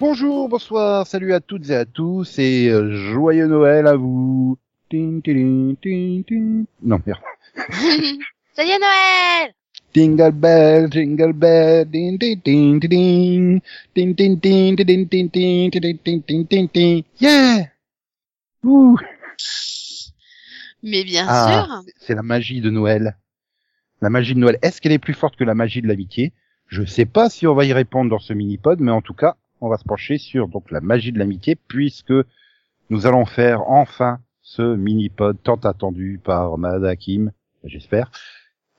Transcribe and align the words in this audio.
Bonjour, 0.00 0.48
bonsoir, 0.48 1.06
salut 1.06 1.32
à 1.32 1.40
toutes 1.40 1.70
et 1.70 1.74
à 1.74 1.84
tous 1.84 2.38
et 2.38 2.68
euh, 2.68 2.92
joyeux 3.12 3.46
Noël 3.46 3.86
à 3.86 3.96
vous. 3.96 4.56
Tin, 4.90 5.20
tin, 5.24 5.74
tin, 5.82 6.22
tin. 6.26 6.64
Non, 6.82 7.00
merde. 7.04 7.20
Joyeux 8.56 8.78
Noël 8.80 9.52
Jingle 9.94 10.32
bell, 10.32 10.88
jingle 10.92 11.32
bell, 11.32 11.84
din 11.90 12.16
din 12.16 12.38
din 12.44 12.78
din 12.78 13.60
din 13.94 14.14
din 14.14 14.34
din 14.36 14.74
din 14.76 14.76
din 14.76 15.06
din 15.08 15.28
din 15.30 15.70
din 15.70 15.98
din 16.04 16.22
din 16.26 16.46
din 16.48 16.68
din 16.72 17.04
Yeah. 17.20 17.66
Ouh. 18.64 18.96
Mais 20.82 21.02
bien 21.04 21.26
Ah, 21.28 21.66
sûr 21.66 21.82
c'est 21.98 22.14
la 22.14 22.22
magie 22.22 22.60
de 22.60 22.70
Noël. 22.70 23.16
La 24.00 24.10
magie 24.10 24.34
de 24.34 24.38
Noël. 24.38 24.58
Est-ce 24.62 24.80
qu'elle 24.80 24.92
est 24.92 24.98
plus 25.00 25.14
forte 25.14 25.34
que 25.36 25.44
la 25.44 25.54
magie 25.54 25.82
de 25.82 25.88
l'amitié 25.88 26.32
Je 26.68 26.84
sais 26.84 27.06
pas 27.06 27.28
si 27.30 27.46
on 27.48 27.54
va 27.54 27.64
y 27.64 27.72
répondre 27.72 28.10
dans 28.10 28.20
ce 28.20 28.32
mini-pod, 28.32 28.78
mais 28.80 28.92
en 28.92 29.02
tout 29.02 29.14
cas, 29.14 29.36
on 29.60 29.68
va 29.68 29.76
se 29.76 29.84
pencher 29.84 30.18
sur 30.18 30.48
donc 30.48 30.70
la 30.70 30.80
magie 30.80 31.12
de 31.12 31.18
l'amitié, 31.18 31.56
puisque 31.56 32.14
nous 32.90 33.06
allons 33.06 33.24
faire 33.24 33.68
enfin 33.68 34.20
ce 34.42 34.76
mini-pod 34.76 35.36
tant 35.42 35.56
attendu 35.56 36.20
par 36.22 36.56
Mad 36.58 36.84
Hakim, 36.84 37.32
j'espère, 37.64 38.10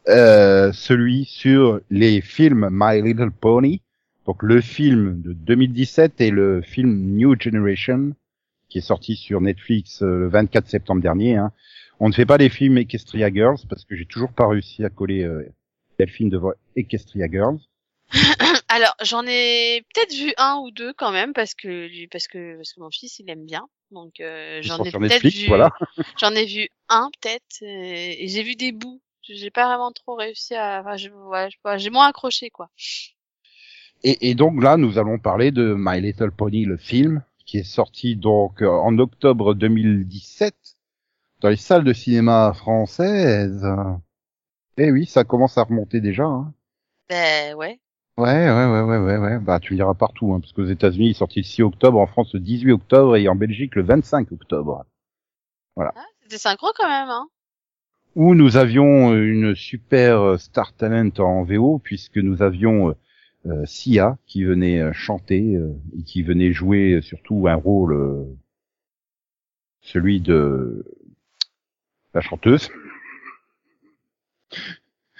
euh, 0.08 0.72
celui 0.72 1.26
sur 1.26 1.80
les 1.90 2.22
films 2.22 2.70
My 2.72 3.02
Little 3.02 3.32
Pony, 3.32 3.82
donc 4.26 4.42
le 4.42 4.62
film 4.62 5.22
de 5.22 5.34
2017 5.34 6.22
et 6.22 6.32
le 6.32 6.62
film 6.62 7.16
New 7.16 7.40
Generation, 7.40 8.14
qui 8.70 8.80
est 8.80 8.82
sorti 8.82 9.16
sur 9.16 9.42
Netflix 9.42 10.02
euh, 10.02 10.20
le 10.20 10.28
24 10.30 10.68
septembre 10.68 11.02
dernier. 11.02 11.36
Hein. 11.36 11.52
On 12.00 12.08
ne 12.08 12.14
fait 12.14 12.26
pas 12.26 12.38
les 12.38 12.50
films 12.50 12.78
Equestria 12.78 13.32
Girls 13.32 13.60
parce 13.68 13.86
que 13.86 13.96
j'ai 13.96 14.06
toujours 14.06 14.32
pas 14.32 14.48
réussi 14.48 14.84
à 14.86 14.90
coller 14.90 15.24
euh, 15.24 15.44
devant 16.00 16.54
Equestria 16.76 17.28
Girls. 17.30 17.60
Alors, 18.68 18.96
j'en 19.02 19.26
ai 19.28 19.84
peut-être 19.94 20.14
vu 20.14 20.34
un 20.38 20.58
ou 20.64 20.72
deux 20.72 20.94
quand 20.94 21.12
même 21.12 21.34
parce 21.34 21.54
que 21.54 22.08
parce 22.08 22.28
que 22.28 22.56
parce 22.58 22.74
que 22.74 22.80
mon 22.82 22.90
fils 22.92 23.20
il 23.20 23.30
aime 23.30 23.46
bien. 23.46 23.68
Donc 23.92 24.20
euh, 24.20 24.60
j'en 24.62 24.78
ai 24.84 24.92
peut-être 24.92 25.24
vu 25.24 25.48
voilà. 25.48 25.72
j'en 26.20 26.32
ai 26.32 26.46
vu 26.46 26.70
un 26.90 27.10
peut-être 27.22 27.62
euh, 27.64 27.66
et 28.18 28.28
j'ai 28.28 28.44
vu 28.44 28.56
des 28.56 28.72
bouts. 28.72 29.02
J'ai 29.24 29.52
pas 29.52 29.68
vraiment 29.68 29.92
trop 29.92 30.16
réussi 30.16 30.56
à 30.56 30.82
enfin 30.82 30.98
je- 30.98 31.10
ouais, 31.10 31.50
j'ai 31.78 31.90
moins 31.92 32.08
accroché 32.08 32.50
quoi. 32.50 32.70
Et, 34.04 34.30
et 34.30 34.36
donc 34.36 34.62
là, 34.64 34.78
nous 34.78 34.98
allons 34.98 35.20
parler 35.20 35.52
de 35.52 35.76
My 35.78 36.00
Little 36.02 36.32
Pony, 36.32 36.66
le 36.66 36.78
film, 36.78 37.24
qui 37.46 37.58
est 37.58 37.64
sorti 37.64 38.16
donc 38.16 38.62
euh, 38.62 38.70
en 38.70 38.98
octobre 38.98 39.54
2017 39.54 40.56
dans 41.42 41.50
les 41.50 41.58
salles 41.58 41.84
de 41.84 41.94
cinéma 41.94 42.54
françaises. 42.56 43.66
Eh 44.78 44.92
oui, 44.92 45.06
ça 45.06 45.24
commence 45.24 45.58
à 45.58 45.64
remonter 45.64 46.00
déjà. 46.02 46.24
Hein. 46.24 46.54
Ben 47.10 47.56
ouais. 47.56 47.80
Ouais, 48.20 48.50
ouais, 48.52 48.66
ouais, 48.66 48.82
ouais, 48.82 48.98
ouais, 48.98 49.18
ouais. 49.18 49.40
Bah, 49.40 49.60
tu 49.62 49.74
me 49.74 49.78
diras 49.78 49.94
partout, 49.94 50.34
hein, 50.34 50.42
parce 50.42 50.52
qu'aux 50.52 50.66
États-Unis, 50.66 51.08
il 51.08 51.12
est 51.12 51.14
sorti 51.14 51.40
le 51.40 51.46
6 51.46 51.62
octobre, 51.64 52.00
en 52.00 52.06
France 52.06 52.34
le 52.34 52.42
18 52.42 52.74
octobre 52.74 53.16
et 53.16 53.30
en 53.30 53.36
Belgique 53.36 53.76
le 53.76 53.84
25 53.84 54.32
octobre. 54.34 54.86
Ah, 55.78 56.06
c'était 56.24 56.38
synchro 56.38 56.68
quand 56.76 56.90
même 56.90 57.10
hein. 57.10 57.28
Où 58.16 58.36
nous 58.36 58.58
avions 58.58 59.14
euh, 59.14 59.24
une 59.24 59.56
super 59.56 60.20
euh, 60.20 60.38
star 60.38 60.74
talent 60.74 61.12
en 61.20 61.44
VO, 61.44 61.80
puisque 61.80 62.18
nous 62.18 62.42
avions 62.42 62.90
euh, 62.90 62.94
euh, 63.46 63.66
Sia 63.66 64.18
qui 64.26 64.44
venait 64.44 64.92
chanter 64.92 65.56
euh, 65.56 65.72
et 65.98 66.04
qui 66.04 66.22
venait 66.24 66.52
jouer 66.52 67.00
surtout 67.02 67.48
un 67.48 67.56
rôle, 67.56 67.94
euh, 67.94 68.26
celui 69.82 70.22
de 70.22 70.86
la 72.14 72.22
chanteuse. 72.22 72.70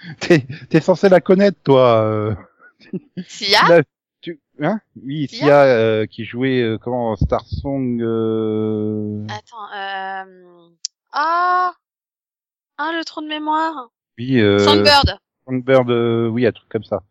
T'es 0.20 0.46
t'es 0.68 0.80
censé 0.80 1.08
la 1.08 1.20
connaître, 1.20 1.58
toi. 1.62 2.36
Sia? 3.26 3.62
Là, 3.68 3.82
tu, 4.20 4.40
hein? 4.60 4.80
Oui, 5.02 5.28
Sia? 5.28 5.38
Sia 5.38 5.62
euh, 5.64 6.06
qui 6.06 6.24
jouait 6.24 6.62
euh, 6.62 6.78
comment 6.78 7.16
Star 7.16 7.44
Song. 7.46 8.00
Euh... 8.02 9.26
Attends 9.28 9.72
euh 9.74 10.68
ah 11.12 11.72
ah 12.78 12.92
le 12.96 13.04
trou 13.04 13.20
de 13.22 13.28
mémoire. 13.28 13.90
Oui, 14.18 14.38
euh, 14.40 14.58
Songbird. 14.58 15.18
Songbird, 15.46 15.90
euh, 15.90 16.28
oui, 16.28 16.46
un 16.46 16.52
truc 16.52 16.68
comme 16.68 16.84
ça. 16.84 17.02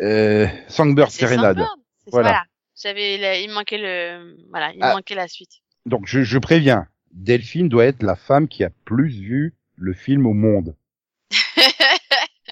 Euh, 0.00 0.46
Songbird 0.68 1.10
Serenade. 1.10 1.58
Songbird. 1.58 1.68
Voilà. 2.10 2.28
Voilà. 2.28 2.44
J'avais 2.74 3.18
la- 3.18 3.38
il 3.38 3.48
me 3.50 3.54
manquait 3.54 3.78
le 3.78 4.36
voilà, 4.50 4.72
il 4.72 4.78
me 4.80 4.84
Ah. 4.84 4.94
manquait 4.94 5.14
la 5.14 5.28
suite. 5.28 5.60
Donc 5.86 6.06
je, 6.06 6.22
je 6.22 6.38
préviens, 6.38 6.88
Delphine 7.12 7.68
doit 7.68 7.84
être 7.84 8.02
la 8.02 8.16
femme 8.16 8.48
qui 8.48 8.64
a 8.64 8.70
plus 8.84 9.08
vu 9.20 9.54
le 9.76 9.92
film 9.92 10.26
au 10.26 10.32
monde. 10.32 10.74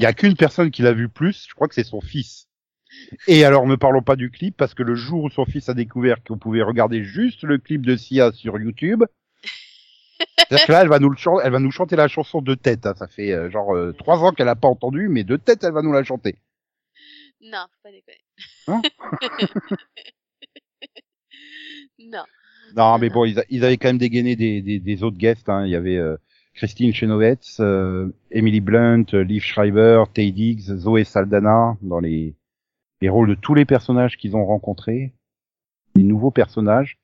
Il 0.00 0.03
y 0.03 0.06
a 0.06 0.15
qu'une 0.15 0.34
personne 0.34 0.71
qui 0.71 0.81
l'a 0.81 0.94
vu 0.94 1.11
plus, 1.11 1.47
je 1.49 1.55
crois 1.55 1.69
que 1.69 1.75
c'est 1.75 1.84
son 1.84 2.00
fils. 2.00 2.49
Et 3.28 3.44
alors 3.44 3.66
ne 3.66 3.77
parlons 3.77 4.03
pas 4.03 4.16
du 4.16 4.31
clip 4.31 4.56
parce 4.56 4.72
que 4.75 4.83
le 4.83 4.94
jour 4.94 5.25
où 5.25 5.31
son 5.31 5.44
fils 5.44 5.69
a 5.69 5.75
découvert 5.75 6.25
qu'on 6.25 6.38
pouvait 6.38 6.62
regarder 6.62 7.05
juste 7.05 7.44
le 7.44 7.59
clip 7.59 7.84
de 7.84 7.97
Sia 7.97 8.33
sur 8.33 8.59
YouTube, 8.59 9.05
c'est-à-dire 10.38 10.66
que 10.66 10.72
là 10.72 10.81
elle 10.83 10.88
va 10.88 10.99
nous 10.99 11.11
le 11.11 11.16
chan- 11.19 11.38
elle 11.41 11.53
va 11.53 11.59
nous 11.61 11.71
chanter 11.71 11.97
la 11.97 12.09
chanson 12.09 12.41
de 12.41 12.55
tête. 12.55 12.87
hein. 12.87 12.94
Ça 12.97 13.06
fait 13.09 13.33
euh, 13.33 13.50
genre 13.50 13.77
euh, 13.77 13.93
trois 13.93 14.19
ans 14.25 14.33
qu'elle 14.33 14.49
a 14.49 14.56
pas 14.56 14.69
entendu, 14.69 15.09
mais 15.11 15.22
de 15.22 15.37
tête 15.37 15.62
elle 15.65 15.75
va 15.75 15.83
nous 15.83 15.93
la 15.93 16.03
chanter. 16.03 16.38
Non, 17.43 17.67
faut 17.71 17.81
pas 17.82 17.91
déconner. 17.93 18.25
Non 18.67 18.81
non. 21.99 22.25
Non, 22.77 22.99
mais 22.99 23.11
bon, 23.11 23.25
ils, 23.25 23.38
a- 23.38 23.44
ils 23.50 23.65
avaient 23.65 23.77
quand 23.77 23.88
même 23.88 23.99
dégainé 23.99 24.37
des, 24.37 24.62
des, 24.62 24.78
des 24.81 25.03
autres 25.03 25.17
guests. 25.19 25.49
Hein. 25.49 25.67
Il 25.67 25.71
y 25.71 25.77
avait 25.77 25.97
euh, 25.97 26.17
Christine 26.60 26.93
Chenoweth, 26.93 27.56
euh, 27.60 28.10
Emily 28.31 28.60
Blunt, 28.60 29.06
euh, 29.15 29.25
Liv 29.25 29.43
Schreiber, 29.43 30.04
Tay 30.12 30.31
Diggs, 30.31 30.76
Zoé 30.76 31.04
Saldana 31.04 31.78
dans 31.81 32.00
les, 32.00 32.34
les 33.00 33.09
rôles 33.09 33.31
de 33.31 33.34
tous 33.34 33.54
les 33.54 33.65
personnages 33.65 34.19
qu'ils 34.19 34.37
ont 34.37 34.44
rencontrés, 34.44 35.15
les 35.94 36.03
nouveaux 36.03 36.31
personnages. 36.31 36.99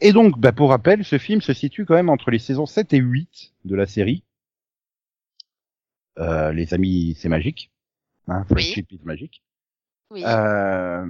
Et 0.00 0.14
donc, 0.14 0.40
bah, 0.40 0.52
pour 0.52 0.70
rappel, 0.70 1.04
ce 1.04 1.18
film 1.18 1.42
se 1.42 1.52
situe 1.52 1.84
quand 1.84 1.96
même 1.96 2.08
entre 2.08 2.30
les 2.30 2.38
saisons 2.38 2.64
7 2.64 2.94
et 2.94 2.96
8 2.96 3.52
de 3.66 3.76
la 3.76 3.84
série. 3.84 4.24
Euh, 6.18 6.54
les 6.54 6.72
amis, 6.72 7.14
c'est 7.18 7.28
magique. 7.28 7.70
Hein, 8.26 8.46
Oui. 8.50 8.74
Magique. 9.04 9.42
Oui. 10.10 10.22
Euh, 10.24 11.04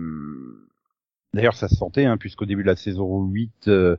D'ailleurs, 1.32 1.54
ça 1.54 1.68
se 1.68 1.76
sentait, 1.76 2.06
hein, 2.06 2.16
puisqu'au 2.16 2.44
début 2.44 2.62
de 2.62 2.68
la 2.68 2.74
saison 2.74 3.22
8, 3.22 3.68
euh, 3.68 3.96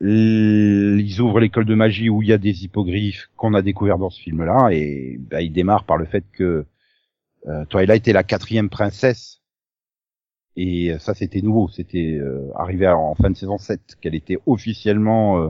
ils 0.00 1.20
ouvrent 1.20 1.40
l'école 1.40 1.64
de 1.64 1.74
magie 1.74 2.10
où 2.10 2.22
il 2.22 2.28
y 2.28 2.32
a 2.32 2.38
des 2.38 2.64
hippogriffes 2.64 3.28
qu'on 3.36 3.54
a 3.54 3.62
découvert 3.62 3.98
dans 3.98 4.10
ce 4.10 4.20
film-là, 4.20 4.68
et 4.72 5.16
bah, 5.18 5.40
il 5.42 5.52
démarre 5.52 5.84
par 5.84 5.96
le 5.96 6.04
fait 6.06 6.24
que 6.32 6.66
euh, 7.46 7.64
Twilight 7.66 8.06
est 8.08 8.12
la 8.12 8.24
quatrième 8.24 8.68
princesse. 8.68 9.40
Et 10.56 10.92
euh, 10.92 10.98
ça, 10.98 11.14
c'était 11.14 11.42
nouveau, 11.42 11.68
c'était 11.68 12.18
euh, 12.20 12.50
arrivé 12.56 12.88
en 12.88 13.14
fin 13.14 13.30
de 13.30 13.36
saison 13.36 13.58
7, 13.58 13.96
qu'elle 14.00 14.14
était 14.14 14.38
officiellement 14.46 15.40
euh, 15.42 15.48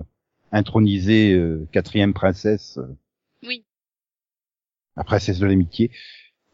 intronisée 0.52 1.32
euh, 1.34 1.66
quatrième 1.72 2.12
princesse, 2.12 2.78
Oui. 3.42 3.64
la 4.96 5.04
princesse 5.04 5.38
de 5.38 5.46
l'amitié. 5.46 5.90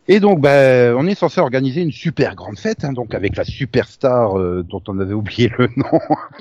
Et 0.08 0.18
donc, 0.18 0.40
ben, 0.40 0.94
on 0.96 1.06
est 1.06 1.14
censé 1.14 1.40
organiser 1.40 1.80
une 1.80 1.92
super 1.92 2.34
grande 2.34 2.58
fête, 2.58 2.84
hein, 2.84 2.92
donc 2.92 3.14
avec 3.14 3.36
la 3.36 3.44
superstar 3.44 4.36
euh, 4.36 4.64
dont 4.64 4.82
on 4.88 4.98
avait 4.98 5.14
oublié 5.14 5.50
le 5.56 5.68
nom. 5.76 6.00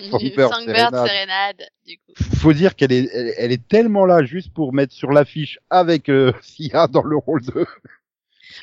Songbird 0.10 0.54
Songbird 0.54 0.96
Serenade. 0.96 1.08
Serenade, 1.08 1.70
du 1.86 1.98
coup. 1.98 2.14
Faut 2.38 2.54
dire 2.54 2.76
qu'elle 2.76 2.92
est, 2.92 3.08
elle, 3.14 3.34
elle 3.38 3.52
est 3.52 3.68
tellement 3.68 4.06
là 4.06 4.24
juste 4.24 4.52
pour 4.52 4.74
mettre 4.74 4.94
sur 4.94 5.12
l'affiche 5.12 5.60
avec 5.70 6.10
euh, 6.10 6.34
Sia 6.42 6.88
dans 6.88 7.04
le 7.04 7.18
rôle 7.18 7.42
de. 7.42 7.68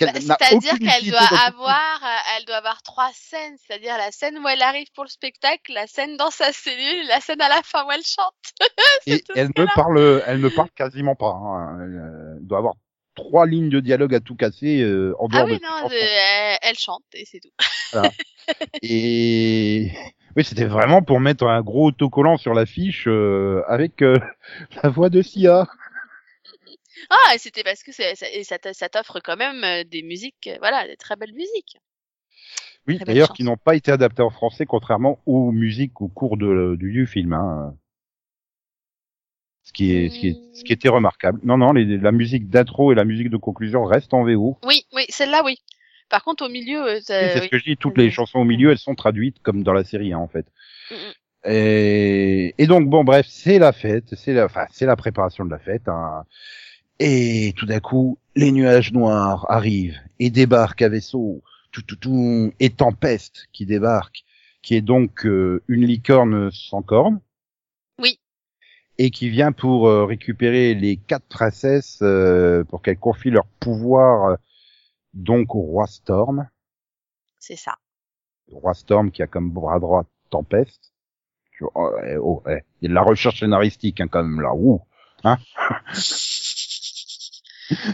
Bah, 0.00 0.09
C'est-à-dire 0.14 0.78
qu'elle 0.78 1.10
doit 1.10 1.39
avoir, 1.47 2.01
euh, 2.03 2.36
elle 2.36 2.44
doit 2.44 2.56
avoir 2.56 2.83
trois 2.83 3.10
scènes, 3.15 3.56
c'est-à-dire 3.56 3.97
la 3.97 4.10
scène 4.10 4.39
où 4.39 4.48
elle 4.48 4.62
arrive 4.62 4.89
pour 4.94 5.04
le 5.04 5.09
spectacle, 5.09 5.72
la 5.72 5.86
scène 5.86 6.16
dans 6.16 6.30
sa 6.30 6.53
cellule, 6.53 7.06
la 7.09 7.21
scène 7.21 7.41
à 7.41 7.48
la 7.48 7.62
fin 7.65 7.86
où 7.86 7.91
elle 7.92 8.04
chante. 8.04 8.34
Et 9.06 9.22
elle 9.34 9.51
ne 9.56 9.74
parle, 9.74 10.22
elle 10.27 10.41
ne 10.41 10.48
parle 10.48 10.71
quasiment 10.74 11.15
pas. 11.15 11.30
Hein. 11.30 11.78
Elle 11.83 11.97
euh, 11.97 12.39
doit 12.41 12.59
avoir 12.59 12.74
trois 13.18 13.47
lignes 13.47 13.68
de 13.68 13.80
dialogue 13.80 14.15
à 14.15 14.20
tout 14.20 14.36
casser 14.36 14.80
euh, 14.80 15.12
en 15.18 15.26
dehors 15.26 15.42
Ah 15.42 15.44
oui, 15.44 15.59
de 15.59 15.62
non, 15.62 15.91
elle, 16.62 16.78
chante 16.78 17.03
et 17.15 17.24
c'est 17.24 17.41
tout. 17.41 17.53
Et 18.82 19.91
oui, 20.36 20.44
c'était 20.44 20.65
vraiment 20.65 21.03
pour 21.03 21.20
mettre 21.20 21.47
un 21.47 21.60
gros 21.60 21.88
autocollant 21.88 22.38
sur 22.38 22.54
l'affiche 22.54 23.06
euh, 23.09 23.62
avec 23.66 24.00
euh, 24.03 24.18
la 24.82 24.88
voix 24.88 25.10
de 25.10 25.20
Sia. 25.20 25.66
Ah, 27.10 27.34
c'était 27.36 27.65
parce 27.65 27.82
que 27.82 27.92
ça, 27.92 28.88
t'offre 28.88 29.20
quand 29.20 29.36
même 29.36 29.84
des 29.84 30.03
musiques, 30.03 30.48
voilà, 30.60 30.86
des 30.86 30.97
très 30.97 31.16
belles 31.16 31.34
musiques. 31.34 31.76
Oui, 32.86 32.98
d'ailleurs, 33.04 33.34
qui 33.34 33.44
n'ont 33.44 33.59
pas 33.59 33.74
été 33.74 33.92
adaptés 33.92 34.22
en 34.22 34.30
français, 34.30 34.65
contrairement 34.65 35.20
aux 35.26 35.53
musiques 35.53 36.00
au 36.00 36.09
cours 36.09 36.38
de, 36.38 36.76
du, 36.76 36.92
du 36.92 37.06
film. 37.06 37.34
Hein. 37.34 37.74
Ce 39.68 39.72
qui 39.74 39.92
est, 39.92 40.09
ce 40.09 40.18
qui 40.18 40.28
est, 40.28 40.36
ce 40.54 40.65
qui 40.65 40.72
était 40.72 40.88
remarquable. 40.88 41.41
Non, 41.44 41.59
non, 41.59 41.74
les, 41.74 41.98
la 41.98 42.10
musique 42.10 42.48
d'intro 42.48 42.91
et 42.91 42.94
la 42.94 43.04
musique 43.04 43.28
de 43.28 43.36
conclusion 43.36 43.84
restent 43.84 44.15
en 44.15 44.24
VO. 44.24 44.56
Oui, 44.65 44.86
oui, 44.94 45.04
celle-là, 45.10 45.42
oui. 45.44 45.59
Par 46.09 46.24
contre, 46.24 46.47
au 46.47 46.48
milieu, 46.48 46.82
euh, 46.84 46.94
Oui, 46.94 47.03
c'est 47.04 47.34
oui. 47.34 47.44
ce 47.44 47.48
que 47.48 47.59
je 47.59 47.65
dis. 47.65 47.76
Toutes 47.76 47.98
les 47.98 48.10
chansons 48.10 48.38
au 48.38 48.44
milieu, 48.44 48.70
elles 48.70 48.78
sont 48.78 48.94
traduites 48.94 49.36
comme 49.42 49.62
dans 49.62 49.74
la 49.74 49.84
série, 49.84 50.15
hein, 50.15 50.18
en 50.20 50.26
fait. 50.26 50.47
Mm. 50.91 50.94
Et, 51.50 52.54
et 52.56 52.66
donc 52.66 52.88
bon, 52.88 53.04
bref, 53.04 53.26
c'est 53.28 53.59
la 53.59 53.72
fête, 53.72 54.15
c'est 54.15 54.32
la, 54.32 54.47
enfin, 54.47 54.65
c'est 54.70 54.86
la 54.86 54.97
préparation 54.97 55.44
de 55.44 55.50
la 55.50 55.59
fête. 55.59 55.86
Hein. 55.86 56.24
Et 56.98 57.53
tout 57.54 57.66
d'un 57.66 57.80
coup, 57.80 58.18
les 58.36 58.50
nuages 58.53 58.92
noirs 58.94 59.44
arrivent 59.50 60.00
et 60.18 60.30
débarquent 60.30 60.80
à 60.80 60.88
vaisseau 60.88 61.42
tout, 61.72 61.82
tout, 61.82 61.97
tout, 61.97 62.54
et 62.59 62.70
Tempest 62.70 63.48
qui 63.53 63.66
débarque, 63.66 64.24
qui 64.62 64.76
est 64.76 64.80
donc 64.80 65.26
euh, 65.26 65.62
une 65.68 65.84
licorne 65.84 66.50
sans 66.53 66.80
cornes. 66.80 67.20
Et 68.98 69.10
qui 69.10 69.30
vient 69.30 69.53
pour 69.53 69.86
euh, 69.86 70.04
récupérer 70.04 70.74
les 70.74 70.97
quatre 70.97 71.27
princesses 71.27 72.00
euh, 72.03 72.65
pour 72.65 72.83
qu'elles 72.83 72.98
confient 72.98 73.30
leur 73.30 73.47
pouvoir 73.60 74.30
euh, 74.30 74.36
donc 75.15 75.54
au 75.54 75.60
roi 75.60 75.86
Storm. 75.86 76.48
C'est 77.39 77.56
ça. 77.56 77.77
Le 78.48 78.56
roi 78.56 78.74
Storm 78.74 79.12
qui 79.12 79.22
a 79.22 79.27
comme 79.27 79.50
bras 79.50 79.78
droit 79.78 80.04
Tempest. 80.30 80.92
Tu 81.53 81.65
vois, 81.65 81.72
oh, 81.74 81.92
eh, 82.04 82.16
oh, 82.16 82.42
eh, 82.48 82.62
il 82.80 82.84
y 82.84 82.86
a 82.86 82.89
de 82.91 82.95
la 82.95 83.03
recherche 83.03 83.41
scénaristique 83.41 84.00
hein, 84.00 84.09
quand 84.09 84.22
même 84.22 84.41
là. 84.41 84.54
Ouh. 84.54 84.80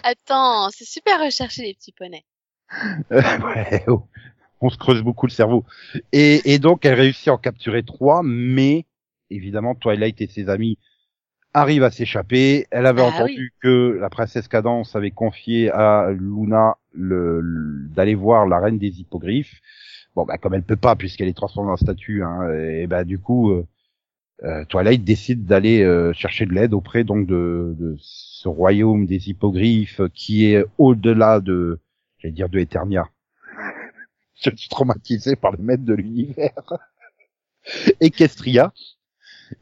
Attends, 0.02 0.70
c'est 0.70 0.84
super 0.84 1.20
recherché 1.20 1.62
les 1.62 1.74
petits 1.74 1.92
poneys. 1.92 2.24
ouais, 3.10 3.84
oh. 3.88 4.08
on 4.60 4.70
se 4.70 4.76
creuse 4.76 5.02
beaucoup 5.02 5.26
le 5.26 5.32
cerveau. 5.32 5.64
Et, 6.12 6.52
et 6.52 6.58
donc, 6.58 6.84
elle 6.84 6.94
réussit 6.94 7.28
à 7.28 7.34
en 7.34 7.38
capturer 7.38 7.82
trois, 7.82 8.22
mais 8.22 8.86
évidemment, 9.30 9.74
Twilight 9.74 10.20
et 10.20 10.26
ses 10.26 10.48
amis 10.48 10.78
arrivent 11.54 11.84
à 11.84 11.90
s'échapper. 11.90 12.66
Elle 12.70 12.86
avait 12.86 13.02
Ah 13.02 13.06
entendu 13.06 13.52
que 13.62 13.98
la 14.00 14.10
princesse 14.10 14.48
Cadence 14.48 14.96
avait 14.96 15.12
confié 15.12 15.70
à 15.70 16.10
Luna 16.12 16.76
le, 16.92 17.40
le- 17.40 17.88
d'aller 17.90 18.14
voir 18.14 18.46
la 18.46 18.60
reine 18.60 18.78
des 18.78 19.00
hippogriffes. 19.00 19.60
Bon, 20.16 20.24
bah, 20.24 20.38
comme 20.38 20.54
elle 20.54 20.62
peut 20.64 20.76
pas, 20.76 20.96
puisqu'elle 20.96 21.28
est 21.28 21.34
transformée 21.36 21.72
en 21.72 21.76
statue, 21.76 22.22
hein, 22.22 22.48
et 22.52 22.86
bah, 22.86 23.04
du 23.04 23.18
coup, 23.18 23.52
euh, 23.52 23.66
euh, 24.44 24.64
Twilight 24.66 25.04
décide 25.04 25.46
d'aller 25.46 25.82
euh, 25.82 26.12
chercher 26.12 26.46
de 26.46 26.52
l'aide 26.52 26.74
auprès 26.74 27.04
donc 27.04 27.26
de, 27.26 27.74
de 27.78 27.96
ce 28.00 28.48
royaume 28.48 29.06
des 29.06 29.28
hippogriffes 29.30 30.02
qui 30.14 30.46
est 30.46 30.64
au-delà 30.78 31.40
de, 31.40 31.80
j'allais 32.18 32.32
dire 32.34 32.48
de 32.48 32.58
Eternia. 32.58 33.08
Je 34.44 34.50
suis 34.56 34.68
traumatisé 34.68 35.36
par 35.36 35.52
le 35.52 35.58
maître 35.58 35.84
de 35.84 35.94
l'univers. 35.94 36.52
Equestria. 38.00 38.72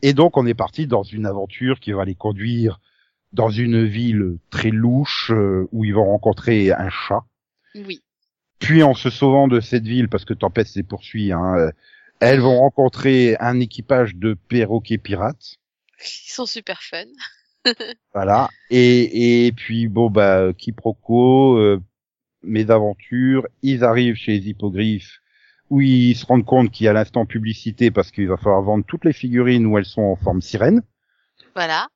Et 0.03 0.13
donc 0.13 0.37
on 0.37 0.47
est 0.47 0.55
parti 0.55 0.87
dans 0.87 1.03
une 1.03 1.27
aventure 1.27 1.81
qui 1.81 1.93
va 1.93 2.05
les 2.05 2.15
conduire 2.15 2.81
dans 3.33 3.51
une 3.51 3.85
ville 3.85 4.37
très 4.51 4.71
louche 4.71 5.31
euh, 5.33 5.69
où 5.73 5.85
ils 5.85 5.95
vont 5.95 6.05
rencontrer 6.05 6.73
un 6.73 6.91
chat. 6.91 7.25
Oui. 7.75 8.03
Puis 8.59 8.83
en 8.83 8.95
se 8.95 9.11
sauvant 9.11 9.49
de 9.49 9.61
cette 9.61 9.85
ville, 9.85 10.09
parce 10.09 10.25
que 10.25 10.35
Tempest 10.35 10.77
les 10.77 10.83
poursuit, 10.83 11.33
hein, 11.33 11.57
euh, 11.57 11.71
elles 12.21 12.41
vont 12.41 12.59
rencontrer 12.59 13.37
un 13.41 13.59
équipage 13.59 14.15
de 14.15 14.35
perroquets 14.49 14.99
pirates. 14.99 15.57
Ils 15.99 16.33
sont 16.33 16.47
super 16.47 16.83
fun. 16.83 17.05
Voilà. 18.13 18.51
Et, 18.71 19.47
et 19.47 19.53
puis 19.53 19.87
bon 19.87 20.11
bah 20.11 20.53
quiproquo, 20.53 21.57
euh, 21.59 21.81
mes 22.43 22.71
aventures, 22.71 23.47
ils 23.63 23.85
arrivent 23.85 24.17
chez 24.17 24.33
les 24.33 24.49
hippogriffes 24.49 25.22
où 25.73 25.81
ils 25.81 26.15
se 26.15 26.25
rendent 26.27 26.45
compte 26.45 26.71
qu'il 26.71 26.85
y 26.85 26.89
a 26.89 26.93
l'instant 26.93 27.25
publicité 27.25 27.91
parce 27.91 28.11
qu'il 28.11 28.29
va 28.29 28.37
falloir 28.37 28.61
vendre 28.61 28.85
toutes 28.87 29.07
les 29.07 29.15
figurines 29.15 29.65
où 29.65 29.79
elles 29.79 29.87
sont 29.87 30.03
en 30.03 30.17
forme 30.17 30.43
sirène. 30.43 30.83
Voilà. 31.55 31.89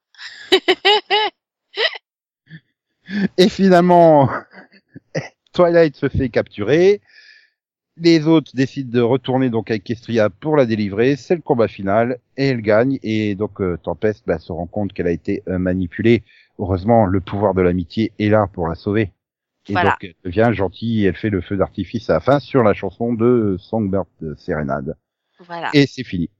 Et 3.36 3.50
finalement, 3.50 4.30
Twilight 5.52 5.94
se 5.94 6.08
fait 6.08 6.30
capturer. 6.30 7.02
Les 7.98 8.26
autres 8.26 8.52
décident 8.54 8.90
de 8.90 9.02
retourner 9.02 9.50
donc 9.50 9.70
avec 9.70 9.90
Estria 9.90 10.30
pour 10.30 10.56
la 10.56 10.64
délivrer. 10.64 11.16
C'est 11.16 11.34
le 11.34 11.42
combat 11.42 11.68
final 11.68 12.18
et 12.38 12.48
elle 12.48 12.62
gagne. 12.62 12.98
Et 13.02 13.34
donc 13.34 13.60
euh, 13.60 13.76
Tempest 13.76 14.24
bah, 14.26 14.38
se 14.38 14.52
rend 14.52 14.66
compte 14.66 14.94
qu'elle 14.94 15.06
a 15.06 15.12
été 15.12 15.42
euh, 15.48 15.58
manipulée. 15.58 16.22
Heureusement, 16.58 17.04
le 17.04 17.20
pouvoir 17.20 17.52
de 17.52 17.60
l'amitié 17.60 18.12
est 18.18 18.30
là 18.30 18.46
pour 18.50 18.68
la 18.68 18.74
sauver. 18.74 19.12
Et 19.68 19.72
Voilà. 19.72 19.90
donc 19.90 20.04
elle 20.04 20.14
devient 20.30 20.50
gentille 20.52 21.04
et 21.04 21.08
elle 21.08 21.16
fait 21.16 21.30
le 21.30 21.40
feu 21.40 21.56
d'artifice 21.56 22.08
à 22.10 22.14
la 22.14 22.20
fin 22.20 22.38
sur 22.40 22.62
la 22.62 22.72
chanson 22.74 23.12
de 23.14 23.56
Songbird 23.58 24.06
de 24.20 24.34
Serenade. 24.36 24.96
Voilà. 25.40 25.70
Et 25.74 25.86
c'est 25.86 26.04
fini. 26.04 26.30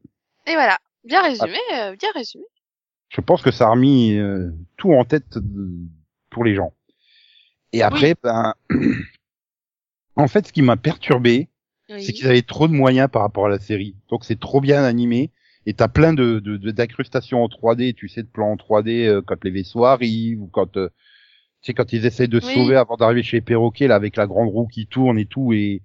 Et 0.47 0.53
voilà. 0.55 0.79
Bien 1.05 1.23
résumé, 1.23 1.59
euh, 1.75 1.95
bien 1.97 2.09
résumé. 2.15 2.45
Je 3.09 3.21
pense 3.21 3.43
que 3.43 3.51
ça 3.51 3.67
a 3.67 3.71
remis 3.71 4.17
euh, 4.17 4.51
tout 4.77 4.93
en 4.93 5.05
tête 5.05 5.39
de- 5.39 5.71
pour 6.31 6.45
les 6.45 6.55
gens. 6.55 6.73
Et 7.73 7.83
après, 7.83 8.15
ben, 8.23 8.55
en 10.17 10.29
fait, 10.29 10.47
ce 10.47 10.53
qui 10.53 10.63
m'a 10.63 10.77
perturbé, 10.77 11.49
Oui. 11.91 12.03
c'est 12.03 12.13
qu'ils 12.13 12.27
avaient 12.27 12.43
trop 12.43 12.69
de 12.69 12.73
moyens 12.73 13.09
par 13.11 13.23
rapport 13.23 13.47
à 13.47 13.49
la 13.49 13.59
série. 13.59 13.97
Donc 14.09 14.25
c'est 14.25 14.39
trop 14.41 14.61
bien 14.61 14.83
animé. 14.83 15.31
Et 15.67 15.75
t'as 15.75 15.89
plein 15.89 16.13
de 16.13 16.39
de- 16.39 16.57
de- 16.57 16.71
d'incrustations 16.71 17.43
en 17.43 17.49
3D, 17.49 17.93
tu 17.95 18.09
sais, 18.09 18.23
de 18.23 18.29
plans 18.29 18.53
en 18.53 18.57
3D 18.57 19.07
euh, 19.07 19.21
quand 19.23 19.43
les 19.45 19.51
vaisseaux 19.51 19.85
arrivent 19.85 20.41
ou 20.43 20.47
quand 20.47 20.77
euh, 20.77 20.91
sais 21.67 21.75
quand 21.75 21.93
ils 21.93 22.07
essaient 22.07 22.29
de 22.29 22.41
se 22.41 22.47
Oui. 22.47 22.55
sauver 22.55 22.77
avant 22.77 22.97
d'arriver 22.97 23.23
chez 23.23 23.39
les 23.39 23.41
perroquets 23.43 23.87
là 23.89 23.95
avec 23.97 24.17
la 24.17 24.27
grande 24.27 24.49
roue 24.51 24.67
qui 24.67 24.87
tourne 24.87 25.19
et 25.19 25.27
tout. 25.27 25.53
Et 25.53 25.83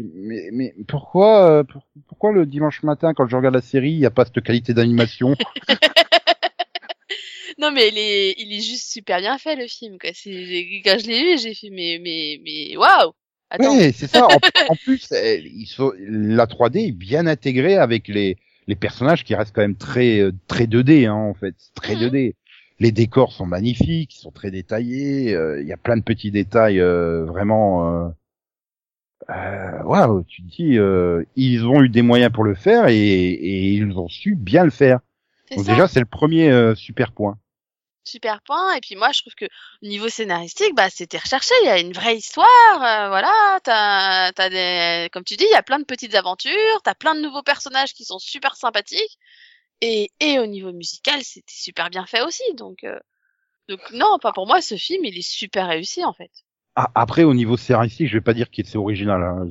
mais 0.00 0.48
mais 0.52 0.74
pourquoi 0.88 1.50
euh, 1.50 1.64
pour- 1.64 1.86
pourquoi 2.08 2.32
le 2.32 2.46
dimanche 2.46 2.82
matin 2.82 3.12
quand 3.14 3.28
je 3.28 3.36
regarde 3.36 3.54
la 3.54 3.60
série 3.60 3.92
il 3.92 3.98
y 3.98 4.06
a 4.06 4.10
pas 4.10 4.24
cette 4.24 4.42
qualité 4.42 4.72
d'animation? 4.74 5.34
Non 7.58 7.70
mais 7.70 7.88
il 7.88 7.98
est, 7.98 8.34
il 8.38 8.52
est 8.52 8.60
juste 8.62 8.90
super 8.90 9.18
bien 9.20 9.36
fait 9.38 9.56
le 9.56 9.66
film. 9.66 9.98
Quoi. 9.98 10.10
C'est, 10.14 10.30
quand 10.84 10.98
je 10.98 11.06
l'ai 11.06 11.22
vu, 11.34 11.38
j'ai 11.38 11.54
fait 11.54 11.70
mais 11.70 12.00
mais 12.02 12.40
mais 12.44 12.76
waouh. 12.76 13.12
Ouais, 13.58 13.92
c'est 13.92 14.06
ça. 14.06 14.26
En, 14.26 14.38
en 14.70 14.76
plus, 14.76 15.12
euh, 15.12 15.36
ils 15.44 15.66
sont, 15.66 15.92
la 15.98 16.46
3D 16.46 16.88
est 16.88 16.92
bien 16.92 17.26
intégrée 17.26 17.76
avec 17.76 18.08
les, 18.08 18.38
les 18.66 18.74
personnages 18.76 19.24
qui 19.24 19.34
restent 19.34 19.54
quand 19.54 19.60
même 19.60 19.76
très, 19.76 20.20
euh, 20.20 20.32
très 20.48 20.66
2D, 20.66 21.06
hein, 21.06 21.12
en 21.12 21.34
fait. 21.34 21.54
C'est 21.58 21.74
Très 21.74 21.94
Mhm. 21.96 22.08
2D. 22.08 22.34
Les 22.82 22.90
décors 22.92 23.32
sont 23.32 23.46
magnifiques, 23.46 24.16
ils 24.16 24.20
sont 24.20 24.32
très 24.32 24.50
détaillés. 24.50 25.34
euh, 25.34 25.60
Il 25.62 25.68
y 25.68 25.72
a 25.72 25.76
plein 25.76 25.96
de 25.96 26.02
petits 26.02 26.30
détails 26.32 26.80
euh, 26.80 27.24
vraiment. 27.24 28.12
Euh, 29.30 29.82
waouh, 29.84 30.24
tu 30.24 30.42
te 30.42 30.48
dis, 30.48 30.78
ils 31.36 31.64
ont 31.64 31.82
eu 31.82 31.88
des 31.88 32.02
moyens 32.02 32.32
pour 32.32 32.44
le 32.44 32.54
faire 32.54 32.88
et, 32.88 32.96
et 32.96 33.72
ils 33.72 33.96
ont 33.96 34.08
su 34.08 34.34
bien 34.34 34.64
le 34.64 34.70
faire. 34.70 34.98
Donc 35.54 35.64
ça. 35.64 35.72
déjà, 35.72 35.86
c'est 35.86 36.00
le 36.00 36.06
premier 36.06 36.50
super 36.74 37.12
point. 37.12 37.38
super 38.04 38.40
point. 38.42 38.74
Et 38.74 38.80
puis 38.80 38.96
moi, 38.96 39.10
je 39.14 39.20
trouve 39.20 39.34
que 39.34 39.44
au 39.82 39.86
niveau 39.86 40.08
scénaristique, 40.08 40.74
bah 40.74 40.90
c'était 40.90 41.18
recherché. 41.18 41.54
Il 41.62 41.66
y 41.66 41.70
a 41.70 41.78
une 41.78 41.92
vraie 41.92 42.16
histoire. 42.16 42.48
euh, 42.76 43.08
voilà, 43.08 43.32
t'as 43.62 44.32
t'as 44.32 44.50
des, 44.50 45.08
comme 45.12 45.24
tu 45.24 45.36
dis, 45.36 45.44
il 45.48 45.52
y 45.52 45.56
a 45.56 45.62
plein 45.62 45.78
de 45.78 45.84
petites 45.84 46.14
aventures. 46.14 46.82
T'as 46.84 46.94
plein 46.94 47.14
de 47.14 47.20
nouveaux 47.20 47.42
personnages 47.42 47.92
qui 47.94 48.04
sont 48.04 48.18
super 48.18 48.56
sympathiques. 48.56 49.18
Et 49.82 50.10
et 50.20 50.38
au 50.38 50.46
niveau 50.46 50.72
musical, 50.72 51.20
c'était 51.22 51.42
super 51.52 51.90
bien 51.90 52.06
fait 52.06 52.22
aussi. 52.22 52.42
Donc 52.56 52.84
euh, 52.84 52.98
donc 53.68 53.80
non, 53.92 54.18
pas 54.22 54.32
pour 54.32 54.46
moi. 54.46 54.60
Ce 54.62 54.76
film, 54.76 55.04
il 55.04 55.18
est 55.18 55.28
super 55.28 55.68
réussi 55.68 56.04
en 56.04 56.12
fait. 56.14 56.30
Ah, 56.74 56.88
après, 56.94 57.24
au 57.24 57.34
niveau 57.34 57.58
scénaristique, 57.58 58.08
je 58.08 58.14
vais 58.14 58.22
pas 58.22 58.32
dire 58.32 58.50
que 58.50 58.62
c'est 58.64 58.78
original. 58.78 59.22
Hein. 59.22 59.48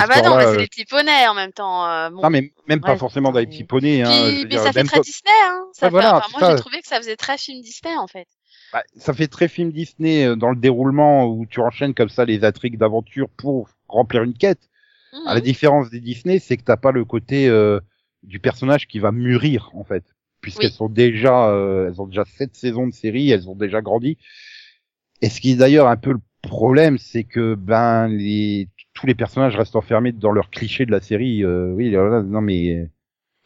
Ah 0.00 0.06
bah 0.08 0.20
non, 0.22 0.36
mais 0.36 0.44
euh, 0.46 0.52
c'est 0.52 0.58
des 0.58 0.66
petits 0.66 0.84
poneys 0.84 1.28
en 1.28 1.34
même 1.34 1.52
temps. 1.52 1.86
euh, 1.88 2.10
bon. 2.10 2.22
Non, 2.22 2.30
mais 2.30 2.52
même 2.66 2.80
pas 2.80 2.96
forcément 2.96 3.30
dans 3.30 3.38
les 3.38 3.46
petits 3.46 3.62
poneys. 3.62 4.02
Hein, 4.02 4.06
Puis- 4.10 4.14
je 4.16 4.36
veux 4.38 4.42
mais 4.44 4.48
dire, 4.48 4.62
ça 4.62 4.72
fait 4.72 4.82
très 4.82 5.00
Disney, 5.00 5.30
hein. 5.44 5.64
Ça 5.74 5.86
Ouais, 5.86 5.90
fait- 5.90 5.90
voilà, 5.90 6.16
enfin, 6.16 6.26
moi, 6.40 6.50
j'ai 6.50 6.56
trouvé 6.60 6.80
que 6.80 6.88
ça 6.88 6.96
faisait 6.96 7.14
très 7.14 7.38
film 7.38 7.60
Disney, 7.60 7.94
en 7.96 8.08
fait. 8.08 8.26
Bah, 8.72 8.82
ça 8.96 9.12
fait 9.12 9.28
très 9.28 9.46
film 9.46 9.70
Disney 9.70 10.24
euh, 10.26 10.34
dans 10.34 10.50
le 10.50 10.56
déroulement 10.56 11.26
où 11.26 11.46
tu 11.46 11.60
enchaînes 11.60 11.94
comme 11.94 12.08
ça 12.08 12.24
les 12.24 12.42
intrigues 12.44 12.78
d'aventure 12.78 13.28
pour 13.36 13.68
remplir 13.86 14.22
une 14.24 14.34
quête. 14.36 14.68
À 15.26 15.34
la 15.34 15.40
différence 15.40 15.88
des 15.90 16.00
Disney, 16.00 16.38
c'est 16.40 16.56
que 16.56 16.62
t'as 16.64 16.76
pas 16.76 16.90
le 16.92 17.04
côté 17.04 17.48
euh, 17.48 17.78
du 18.26 18.38
personnage 18.40 18.86
qui 18.86 18.98
va 18.98 19.12
mûrir 19.12 19.70
en 19.74 19.84
fait, 19.84 20.04
puisqu'elles 20.40 20.70
Oui. 20.70 20.76
sont 20.76 20.88
déjà, 20.88 21.50
euh, 21.50 21.88
elles 21.88 22.00
ont 22.00 22.06
déjà 22.06 22.24
sept 22.26 22.54
saisons 22.54 22.86
de 22.86 22.92
série, 22.92 23.30
elles 23.30 23.48
ont 23.48 23.54
déjà 23.56 23.80
grandi. 23.80 24.18
Et 25.22 25.30
ce 25.30 25.40
qui 25.40 25.52
est 25.52 25.56
d'ailleurs 25.56 25.88
un 25.88 25.96
peu 25.96 26.12
le 26.12 26.20
problème, 26.42 26.98
c'est 26.98 27.24
que 27.24 27.54
ben 27.54 28.08
les 28.08 28.68
tous 28.94 29.06
les 29.06 29.14
personnages 29.14 29.56
restent 29.56 29.76
enfermés 29.76 30.12
dans 30.12 30.32
leurs 30.32 30.50
clichés 30.50 30.86
de 30.86 30.90
la 30.90 31.00
série. 31.00 31.44
euh, 31.44 31.72
oui, 31.72 31.90
non 31.90 32.40
mais 32.40 32.88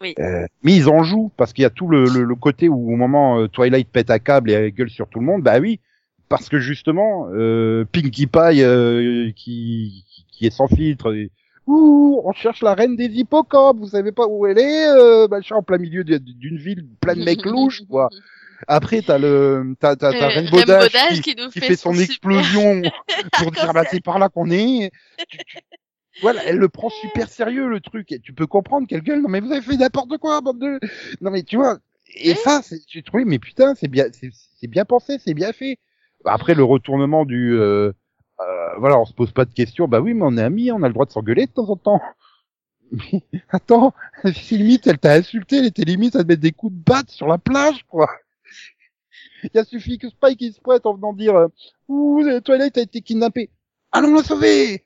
Oui. 0.01 0.15
euh, 0.19 0.47
mais 0.63 0.75
ils 0.77 0.89
en 0.89 1.03
jouent 1.03 1.31
parce 1.37 1.53
qu'il 1.53 1.63
y 1.63 1.67
a 1.67 1.71
tout 1.71 1.89
le, 1.89 2.05
le, 2.09 2.25
le 2.25 2.35
côté 2.35 2.69
où 2.69 2.93
au 2.93 2.97
moment 2.97 3.39
euh, 3.41 3.49
Twilight 3.49 3.89
pète 3.89 4.11
à 4.11 4.19
câble 4.19 4.51
et 4.51 4.73
gueule 4.73 4.91
sur 4.91 5.09
tout 5.09 5.21
le 5.21 5.27
monde, 5.27 5.43
bah 5.43 5.59
oui, 5.61 5.81
parce 6.29 6.49
que 6.49 6.59
justement 6.59 7.29
euh, 7.33 7.85
Pinkie 7.93 8.27
Pie 8.27 8.63
euh, 8.63 9.31
qui, 9.37 10.05
qui 10.33 10.47
est 10.47 10.51
sans 10.51 10.69
filtre, 10.69 11.15
ouh, 11.67 12.21
on 12.25 12.33
cherche 12.33 12.63
la 12.63 12.75
reine 12.75 12.97
des 12.97 13.07
hippocampes, 13.07 13.79
vous 13.79 13.89
savez 13.89 14.13
pas 14.13 14.27
où 14.27 14.47
elle 14.47 14.59
est, 14.59 14.87
euh, 14.89 15.29
machin 15.29 15.57
en 15.57 15.63
plein 15.63 15.79
milieu 15.79 16.05
d'une 16.05 16.57
ville 16.59 16.87
plein 17.01 17.15
de 17.15 17.25
mecs 17.25 17.45
louches 17.45 17.83
quoi. 17.89 18.09
Après 18.69 19.01
t'as 19.03 19.17
le 19.19 19.75
t'as 19.81 19.97
t'as, 19.97 20.13
t'as 20.13 20.39
Euh, 20.39 20.51
Bodage 20.51 21.21
qui, 21.23 21.35
qui 21.35 21.35
nous 21.43 21.49
qui 21.49 21.61
fait 21.61 21.67
fait 21.69 21.77
son 21.77 21.95
explosion 21.95 22.83
pour 23.33 23.51
dire 23.53 23.73
bah 23.73 23.85
c'est 23.91 24.03
par 24.03 24.19
là 24.19 24.29
qu'on 24.29 24.51
est. 24.51 24.91
Voilà, 26.21 26.43
elle 26.45 26.57
le 26.57 26.69
prend 26.69 26.91
super 26.91 27.29
sérieux 27.29 27.69
le 27.69 27.81
truc. 27.81 28.13
Et 28.13 28.19
tu 28.21 28.33
peux 28.35 28.47
comprendre 28.47 28.87
qu'elle 28.87 29.01
gueule. 29.03 29.23
Non 29.23 29.29
mais 29.29 29.41
vous 29.41 29.51
avez 29.53 29.63
fait 29.63 29.77
n'importe 29.77 30.19
quoi, 30.19 30.41
bande 30.43 30.59
de. 30.59 30.79
Non 31.23 31.31
mais 31.31 31.43
tu 31.43 31.57
vois. 31.57 31.79
Et 32.17 32.35
ça, 32.35 32.61
c'est- 32.63 32.83
j'ai 32.89 33.03
trouvé. 33.03 33.25
Mais 33.25 33.39
putain, 33.39 33.75
c'est 33.77 33.89
bien, 33.89 34.07
c'est 34.13 34.31
c'est 34.61 34.67
bien 34.67 34.85
pensé, 34.85 35.17
c'est 35.25 35.33
bien 35.35 35.53
fait. 35.53 35.79
Après 36.27 36.55
le 36.55 36.65
retournement 36.65 37.25
du. 37.25 37.55
Euh, 37.59 37.93
euh, 38.41 38.77
voilà, 38.79 38.99
on 38.99 39.05
se 39.05 39.13
pose 39.15 39.33
pas 39.33 39.45
de 39.45 39.53
questions. 39.53 39.89
Bah 39.89 40.01
oui, 40.01 40.15
mais 40.15 40.25
on 40.25 40.37
est 40.37 40.43
amis, 40.43 40.71
on 40.73 40.83
a 40.83 40.89
le 40.89 40.95
droit 40.95 41.07
de 41.07 41.11
s'engueuler 41.13 41.47
de 41.47 41.53
temps 41.53 41.69
en 41.69 41.77
temps. 41.77 42.01
Mais 43.13 43.23
attends, 43.51 43.95
si 44.35 44.59
limite 44.59 44.87
elle 44.89 44.99
t'a 44.99 45.13
insulté, 45.15 45.59
elle 45.59 45.67
était 45.67 45.85
limite 45.85 46.17
à 46.17 46.23
te 46.25 46.29
mettre 46.29 46.41
des 46.43 46.53
coups 46.53 46.75
de 46.75 46.83
batte 46.83 47.11
sur 47.11 47.29
la 47.29 47.39
plage, 47.39 47.85
quoi. 47.89 48.09
Il 49.43 49.59
a 49.59 49.65
suffi 49.65 49.99
que 49.99 50.09
Spike 50.09 50.41
il 50.43 50.53
se 50.53 50.61
pointe 50.61 50.85
en 50.87 50.95
venant 50.95 51.13
dire 51.13 51.35
euh, 51.35 51.49
Ouh, 51.89 52.41
Twilight 52.41 52.77
a 52.79 52.83
été 52.83 53.01
kidnappé. 53.01 53.51
Allons 53.93 54.15
la 54.15 54.23
sauver 54.23 54.85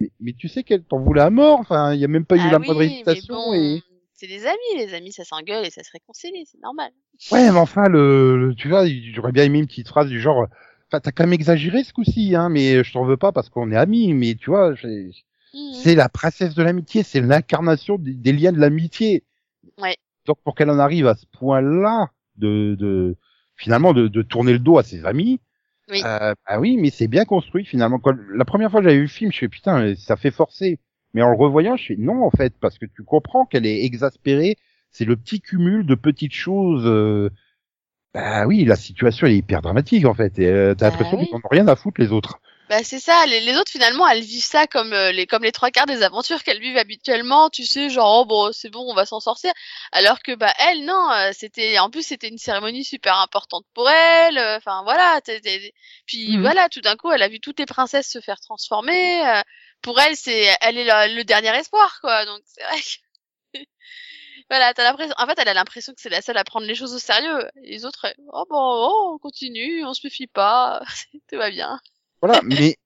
mais, 0.00 0.10
mais 0.20 0.32
tu 0.32 0.48
sais 0.48 0.64
qu'elle 0.64 0.82
t'en 0.82 0.98
voulait 0.98 1.20
à 1.22 1.30
mort. 1.30 1.60
Enfin, 1.60 1.94
il 1.94 2.00
y 2.00 2.04
a 2.04 2.08
même 2.08 2.24
pas 2.24 2.36
eu 2.36 2.40
Ah 2.42 2.50
la 2.52 2.58
moindre 2.58 2.80
mais 2.80 2.86
hésitation 2.86 3.34
bon, 3.34 3.54
et. 3.54 3.82
c'est 4.14 4.26
des 4.26 4.46
amis, 4.46 4.76
les 4.78 4.94
amis, 4.94 5.12
ça 5.12 5.24
s'engueule 5.24 5.64
et 5.64 5.70
ça 5.70 5.82
se 5.84 5.90
réconcilie, 5.92 6.44
c'est 6.50 6.60
normal. 6.60 6.90
Ouais, 7.30 7.50
mais 7.52 7.58
enfin, 7.58 7.88
le, 7.88 8.36
le- 8.48 8.54
tu 8.54 8.68
vois, 8.68 8.84
j'aurais 9.14 9.32
bien 9.32 9.44
aimé 9.44 9.60
une 9.60 9.66
petite 9.66 9.88
phrase 9.88 10.08
du 10.08 10.20
genre, 10.20 10.46
enfin, 10.92 11.00
t'as 11.00 11.10
quand 11.12 11.24
même 11.24 11.32
exagéré 11.32 11.84
ce 11.84 11.92
coup-ci, 11.92 12.34
hein, 12.36 12.48
mais 12.50 12.84
je 12.84 12.92
t'en 12.92 13.04
veux 13.04 13.16
pas 13.16 13.32
parce 13.32 13.48
qu'on 13.48 13.70
est 13.72 13.76
amis, 13.76 14.12
mais 14.14 14.34
tu 14.34 14.50
vois, 14.50 14.74
Mhm. 15.54 15.74
c'est 15.74 15.94
la 15.94 16.08
princesse 16.08 16.54
de 16.54 16.62
l'amitié, 16.62 17.02
c'est 17.02 17.20
l'incarnation 17.20 17.96
des, 17.98 18.14
des 18.14 18.32
liens 18.32 18.52
de 18.52 18.58
l'amitié. 18.60 19.24
Ouais. 19.78 19.96
Donc 20.26 20.38
pour 20.44 20.54
qu'elle 20.54 20.70
en 20.70 20.78
arrive 20.78 21.06
à 21.06 21.14
ce 21.14 21.26
point-là, 21.38 22.10
de, 22.36 22.74
de 22.78 23.16
finalement 23.56 23.92
de, 23.92 24.08
de 24.08 24.22
tourner 24.22 24.52
le 24.52 24.58
dos 24.58 24.78
à 24.78 24.82
ses 24.82 25.04
amis, 25.04 25.40
Oui. 25.90 26.00
euh, 26.04 26.34
ah 26.46 26.60
oui, 26.60 26.76
mais 26.78 26.90
c'est 26.90 27.08
bien 27.08 27.24
construit 27.24 27.64
finalement. 27.64 27.98
Quand, 27.98 28.14
la 28.34 28.44
première 28.44 28.70
fois 28.70 28.80
que 28.80 28.84
j'avais 28.84 28.96
vu 28.96 29.02
le 29.02 29.08
film, 29.08 29.32
je 29.32 29.38
fais 29.38 29.48
putain, 29.48 29.94
ça 29.96 30.16
fait 30.16 30.30
forcer. 30.30 30.78
Mais 31.14 31.20
en 31.22 31.28
le 31.30 31.36
revoyant, 31.36 31.76
je 31.76 31.86
fais 31.88 31.96
non 31.98 32.24
en 32.24 32.30
fait, 32.30 32.54
parce 32.58 32.78
que 32.78 32.86
tu 32.86 33.02
comprends 33.02 33.44
qu'elle 33.44 33.66
est 33.66 33.84
exaspérée. 33.84 34.56
C'est 34.90 35.04
le 35.04 35.16
petit 35.16 35.40
cumul 35.40 35.84
de 35.84 35.94
petites 35.94 36.32
choses. 36.34 36.84
euh, 36.86 37.28
bah 38.14 38.46
oui, 38.46 38.64
la 38.64 38.76
situation 38.76 39.26
elle 39.26 39.34
est 39.34 39.36
hyper 39.38 39.62
dramatique 39.62 40.04
en 40.06 40.14
fait. 40.14 40.38
Et 40.38 40.46
euh, 40.46 40.74
t'as 40.74 40.86
Bah 40.86 40.90
l'impression 40.90 41.16
oui. 41.18 41.26
qu'ils 41.26 41.34
en 41.34 41.38
ont 41.38 41.48
rien 41.50 41.68
à 41.68 41.76
foutre 41.76 42.00
les 42.00 42.12
autres. 42.12 42.40
Bah 42.68 42.82
c'est 42.84 43.00
ça, 43.00 43.26
les, 43.26 43.40
les 43.40 43.56
autres 43.56 43.70
finalement 43.72 44.08
elles 44.08 44.22
vivent 44.22 44.42
ça 44.44 44.66
comme 44.66 44.92
euh, 44.92 45.12
les 45.12 45.26
comme 45.26 45.42
les 45.42 45.52
trois 45.52 45.70
quarts 45.70 45.86
des 45.86 46.02
aventures 46.02 46.42
qu'elles 46.42 46.60
vivent 46.60 46.76
habituellement, 46.78 47.50
tu 47.50 47.64
sais, 47.66 47.90
genre 47.90 48.20
oh 48.20 48.24
bon 48.24 48.52
c'est 48.52 48.70
bon 48.70 48.80
on 48.88 48.94
va 48.94 49.04
s'en 49.04 49.20
sortir, 49.20 49.52
alors 49.90 50.22
que 50.22 50.34
bah 50.34 50.52
elle 50.58 50.84
non, 50.84 51.10
euh, 51.12 51.30
c'était 51.32 51.78
en 51.80 51.90
plus 51.90 52.02
c'était 52.06 52.28
une 52.28 52.38
cérémonie 52.38 52.84
super 52.84 53.18
importante 53.18 53.64
pour 53.74 53.90
elle, 53.90 54.38
euh, 54.38 54.56
enfin 54.56 54.82
voilà, 54.84 55.20
t'es- 55.22 55.40
t'es- 55.40 55.74
puis 56.06 56.36
Mhm. 56.36 56.40
voilà 56.40 56.68
tout 56.70 56.80
d'un 56.80 56.96
coup 56.96 57.10
elle 57.12 57.22
a 57.22 57.28
vu 57.28 57.40
toutes 57.40 57.58
les 57.58 57.66
princesses 57.66 58.08
se 58.08 58.20
faire 58.20 58.40
transformer, 58.40 59.26
euh, 59.28 59.42
pour 59.82 60.00
elle 60.00 60.16
c'est 60.16 60.46
elle 60.62 60.78
est 60.78 60.84
la- 60.84 61.08
le 61.08 61.24
dernier 61.24 61.54
espoir 61.58 61.98
quoi, 62.00 62.24
donc 62.26 62.40
c'est 62.46 62.62
vrai 62.64 62.80
que 62.80 63.58
voilà 64.52 64.74
t'as 64.74 64.84
l'impression, 64.84 65.14
en 65.18 65.24
fait 65.26 65.38
elle 65.40 65.48
a 65.48 65.54
l'impression 65.54 65.94
que 65.94 66.00
c'est 66.02 66.10
la 66.10 66.20
seule 66.20 66.36
à 66.36 66.44
prendre 66.44 66.66
les 66.66 66.74
choses 66.74 66.94
au 66.94 66.98
sérieux, 66.98 67.48
les 67.64 67.86
autres 67.86 68.06
oh 68.34 68.44
bon 68.50 68.58
oh, 68.58 69.12
on 69.14 69.18
continue, 69.18 69.82
on 69.86 69.94
se 69.94 70.06
méfie 70.06 70.26
pas, 70.26 70.82
tout 71.32 71.38
va 71.38 71.48
bien. 71.50 71.80
Voilà, 72.20 72.40
mais 72.44 72.76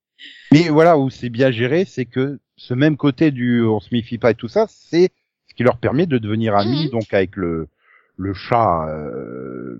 mais 0.52 0.68
voilà 0.68 0.96
où 0.96 1.10
c'est 1.10 1.28
bien 1.28 1.50
géré, 1.50 1.84
c'est 1.84 2.04
que 2.06 2.38
ce 2.56 2.72
même 2.72 2.96
côté 2.96 3.32
du 3.32 3.64
on 3.64 3.80
se 3.80 3.88
méfie 3.92 4.16
pas 4.16 4.30
et 4.30 4.34
tout 4.36 4.46
ça, 4.46 4.66
c'est 4.68 5.10
ce 5.48 5.54
qui 5.56 5.64
leur 5.64 5.78
permet 5.78 6.06
de 6.06 6.18
devenir 6.18 6.54
amis 6.54 6.84
Mhm. 6.84 6.90
donc 6.90 7.12
avec 7.12 7.34
le 7.34 7.68
le 8.16 8.32
chat 8.32 8.86
euh, 8.88 9.76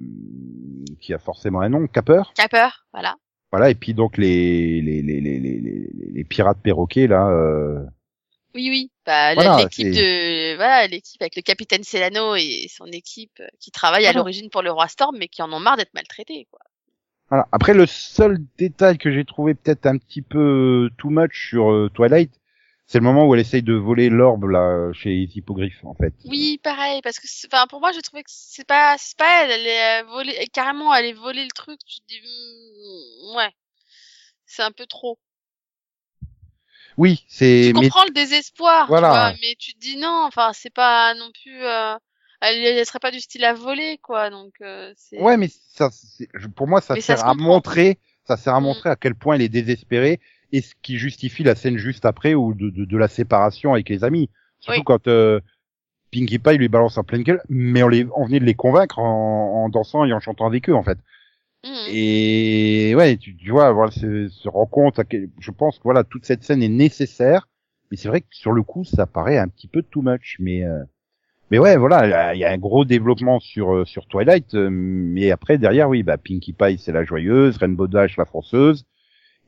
qui 1.01 1.15
a 1.15 1.19
forcément 1.21 1.61
un 1.61 1.69
nom, 1.69 1.87
Capper. 1.87 2.23
T'as 2.35 2.49
peur, 2.49 2.85
voilà. 2.93 3.15
Voilà 3.53 3.71
et 3.71 3.77
puis 3.77 3.95
donc 3.95 4.19
les 4.19 4.83
les 4.83 5.03
les 5.03 5.21
les 5.21 5.39
les, 5.39 5.61
les, 5.61 5.89
les 6.13 6.25
pirates 6.25 6.59
perroquets 6.61 7.07
là. 7.07 7.29
Euh... 7.31 7.79
Oui, 8.57 8.71
oui. 8.71 8.91
Bah, 9.05 9.35
Voilà, 9.35 9.59
l'équipe 9.59 9.93
de, 9.93 10.57
voilà, 10.57 10.87
l'équipe 10.87 11.21
avec 11.21 11.37
le 11.37 11.43
capitaine 11.43 11.85
Celano 11.85 12.35
et 12.37 12.69
son 12.75 12.87
équipe 12.87 13.39
euh, 13.41 13.47
qui 13.61 13.71
travaille 13.71 14.07
à 14.07 14.15
l'origine 14.15 14.49
pour 14.49 14.63
le 14.63 14.73
roi 14.73 14.89
Storm, 14.89 15.17
mais 15.19 15.29
qui 15.29 15.43
en 15.43 15.53
ont 15.53 15.61
marre 15.61 15.77
d'être 15.77 15.93
maltraités, 15.93 16.49
quoi. 16.51 16.61
Voilà. 17.29 17.47
Après 17.53 17.75
le 17.75 17.87
seul 17.87 18.39
détail 18.57 18.99
que 18.99 19.13
j'ai 19.13 19.25
trouvé 19.25 19.55
peut-être 19.55 19.85
un 19.87 19.99
petit 19.99 20.23
peu 20.23 20.89
too 20.97 21.11
much 21.11 21.51
sur 21.51 21.71
euh, 21.71 21.91
Twilight, 21.93 22.33
c'est 22.87 22.99
le 22.99 23.05
moment 23.05 23.27
où 23.27 23.35
elle 23.35 23.41
essaye 23.41 23.63
de 23.63 23.75
voler 23.75 24.09
l'orbe 24.09 24.45
là 24.45 24.93
chez 24.93 25.11
les 25.11 25.37
hippogriffes 25.37 25.85
en 25.85 25.95
fait. 25.95 26.15
Oui, 26.25 26.59
pareil, 26.63 27.03
parce 27.03 27.19
que, 27.19 27.27
enfin, 27.47 27.67
pour 27.67 27.81
moi, 27.81 27.93
je 27.93 28.01
trouvais 28.01 28.23
que 28.23 28.31
c'est 28.33 28.67
pas, 28.67 28.97
c'est 28.99 29.19
pas 29.19 29.45
elle, 29.45 29.51
elle 29.51 29.67
est 29.67 30.03
euh, 30.03 30.07
volée, 30.07 30.47
carrément, 30.53 30.95
elle 30.95 31.07
est 31.07 31.13
volée 31.13 31.45
le 31.45 31.51
truc, 31.51 31.79
tu 31.85 32.01
te 32.01 32.07
dis, 32.09 32.21
hmm, 32.21 33.37
ouais. 33.37 33.51
C'est 34.47 34.63
un 34.63 34.71
peu 34.71 34.87
trop. 34.87 35.19
Oui, 36.97 37.25
c'est 37.29 37.63
Tu 37.69 37.75
mais 37.75 37.89
comprends 37.89 38.05
le 38.05 38.13
désespoir, 38.13 38.87
Voilà. 38.89 39.09
tu 39.09 39.13
vois, 39.13 39.33
mais 39.43 39.55
tu 39.59 39.75
te 39.75 39.79
dis 39.81 39.97
non, 39.97 40.25
enfin, 40.27 40.53
c'est 40.55 40.73
pas 40.73 41.15
non 41.15 41.31
plus, 41.43 41.63
euh, 41.63 41.95
elle, 42.41 42.57
elle 42.65 42.87
serait 42.87 42.99
pas 42.99 43.11
du 43.11 43.21
style 43.21 43.45
à 43.45 43.53
voler, 43.53 43.99
quoi, 44.03 44.31
donc, 44.31 44.55
euh, 44.63 44.93
c'est... 44.97 45.21
Ouais, 45.21 45.37
mais 45.37 45.49
ça, 45.49 45.91
pour 46.55 46.67
moi, 46.69 46.81
ça 46.81 46.95
Mais 46.95 47.01
sert 47.01 47.19
se 47.19 47.23
à 47.25 47.31
comprend. 47.33 47.45
montrer, 47.45 47.99
ça 48.25 48.37
sert 48.37 48.55
à 48.55 48.61
Mm. 48.61 48.65
montrer 48.65 48.89
à 48.91 48.97
quel 48.97 49.15
point 49.15 49.35
elle 49.35 49.43
est 49.43 49.49
désespérée 49.49 50.21
et 50.53 50.61
ce 50.63 50.75
qui 50.83 50.97
justifie 50.99 51.43
la 51.43 51.55
scène 51.55 51.77
juste 51.77 52.05
après 52.07 52.35
ou 52.35 52.55
de, 52.55 52.71
de, 52.71 52.85
de 52.85 52.97
la 52.97 53.09
séparation 53.09 53.73
avec 53.75 53.89
les 53.89 54.05
amis. 54.05 54.31
Surtout 54.61 54.81
Oui. 54.81 54.85
quand 54.85 55.07
euh, 55.09 55.41
Pinkie 56.13 56.39
Pie 56.39 56.57
lui 56.57 56.69
balance 56.69 56.99
en 56.99 57.05
pleine 57.05 57.23
gueule, 57.23 57.43
mais 57.49 57.83
on, 57.83 57.89
les, 57.89 58.07
on 58.17 58.25
venait 58.27 58.41
de 58.41 58.45
les 58.45 58.55
convaincre 58.55 58.99
en, 58.99 59.65
en 59.65 59.69
dansant 59.69 60.05
et 60.05 60.13
en 60.13 60.21
chantant 60.21 60.47
avec 60.47 60.69
eux 60.71 60.75
en 60.75 60.83
fait. 60.83 60.99
Mhm. 61.67 61.87
Et 61.89 62.95
ouais, 62.97 63.17
tu, 63.17 63.35
tu 63.37 63.51
vois, 63.51 63.73
voilà, 63.73 63.91
se, 63.91 64.29
se 64.29 64.49
rend 64.49 64.67
compte, 64.67 64.99
à 64.99 65.05
quel- 65.05 65.29
je 65.41 65.51
pense 65.51 65.79
que 65.79 65.83
voilà, 65.85 66.05
toute 66.05 66.25
cette 66.25 66.43
scène 66.45 66.63
est 66.63 66.69
nécessaire, 66.69 67.49
mais 67.91 67.97
c'est 67.97 68.09
vrai 68.09 68.21
que 68.21 68.27
sur 68.31 68.53
le 68.53 68.63
coup, 68.63 68.85
ça 68.85 69.07
paraît 69.07 69.39
un 69.39 69.49
petit 69.49 69.69
peu 69.69 69.83
too 69.83 70.03
much, 70.03 70.37
mais 70.39 70.65
euh, 70.65 70.83
mais 71.51 71.59
ouais, 71.59 71.77
voilà, 71.77 72.35
il 72.35 72.39
y 72.41 72.45
a- 72.45 72.51
un 72.51 72.59
gros 72.59 72.85
développement 72.85 73.41
sur 73.41 73.75
euh, 73.75 73.85
sur 73.85 74.07
Twilight, 74.07 74.55
euh, 74.55 74.69
mais 74.71 75.31
après 75.31 75.59
derrière, 75.59 75.89
oui, 75.89 76.03
bah 76.03 76.17
Pinkie 76.19 76.53
Pie 76.53 76.79
c'est 76.79 76.93
la 76.93 77.05
joyeuse, 77.05 77.57
Rainbow 77.59 77.87
Dash 77.89 78.17
la 78.17 78.25
fonceuse, 78.25 78.85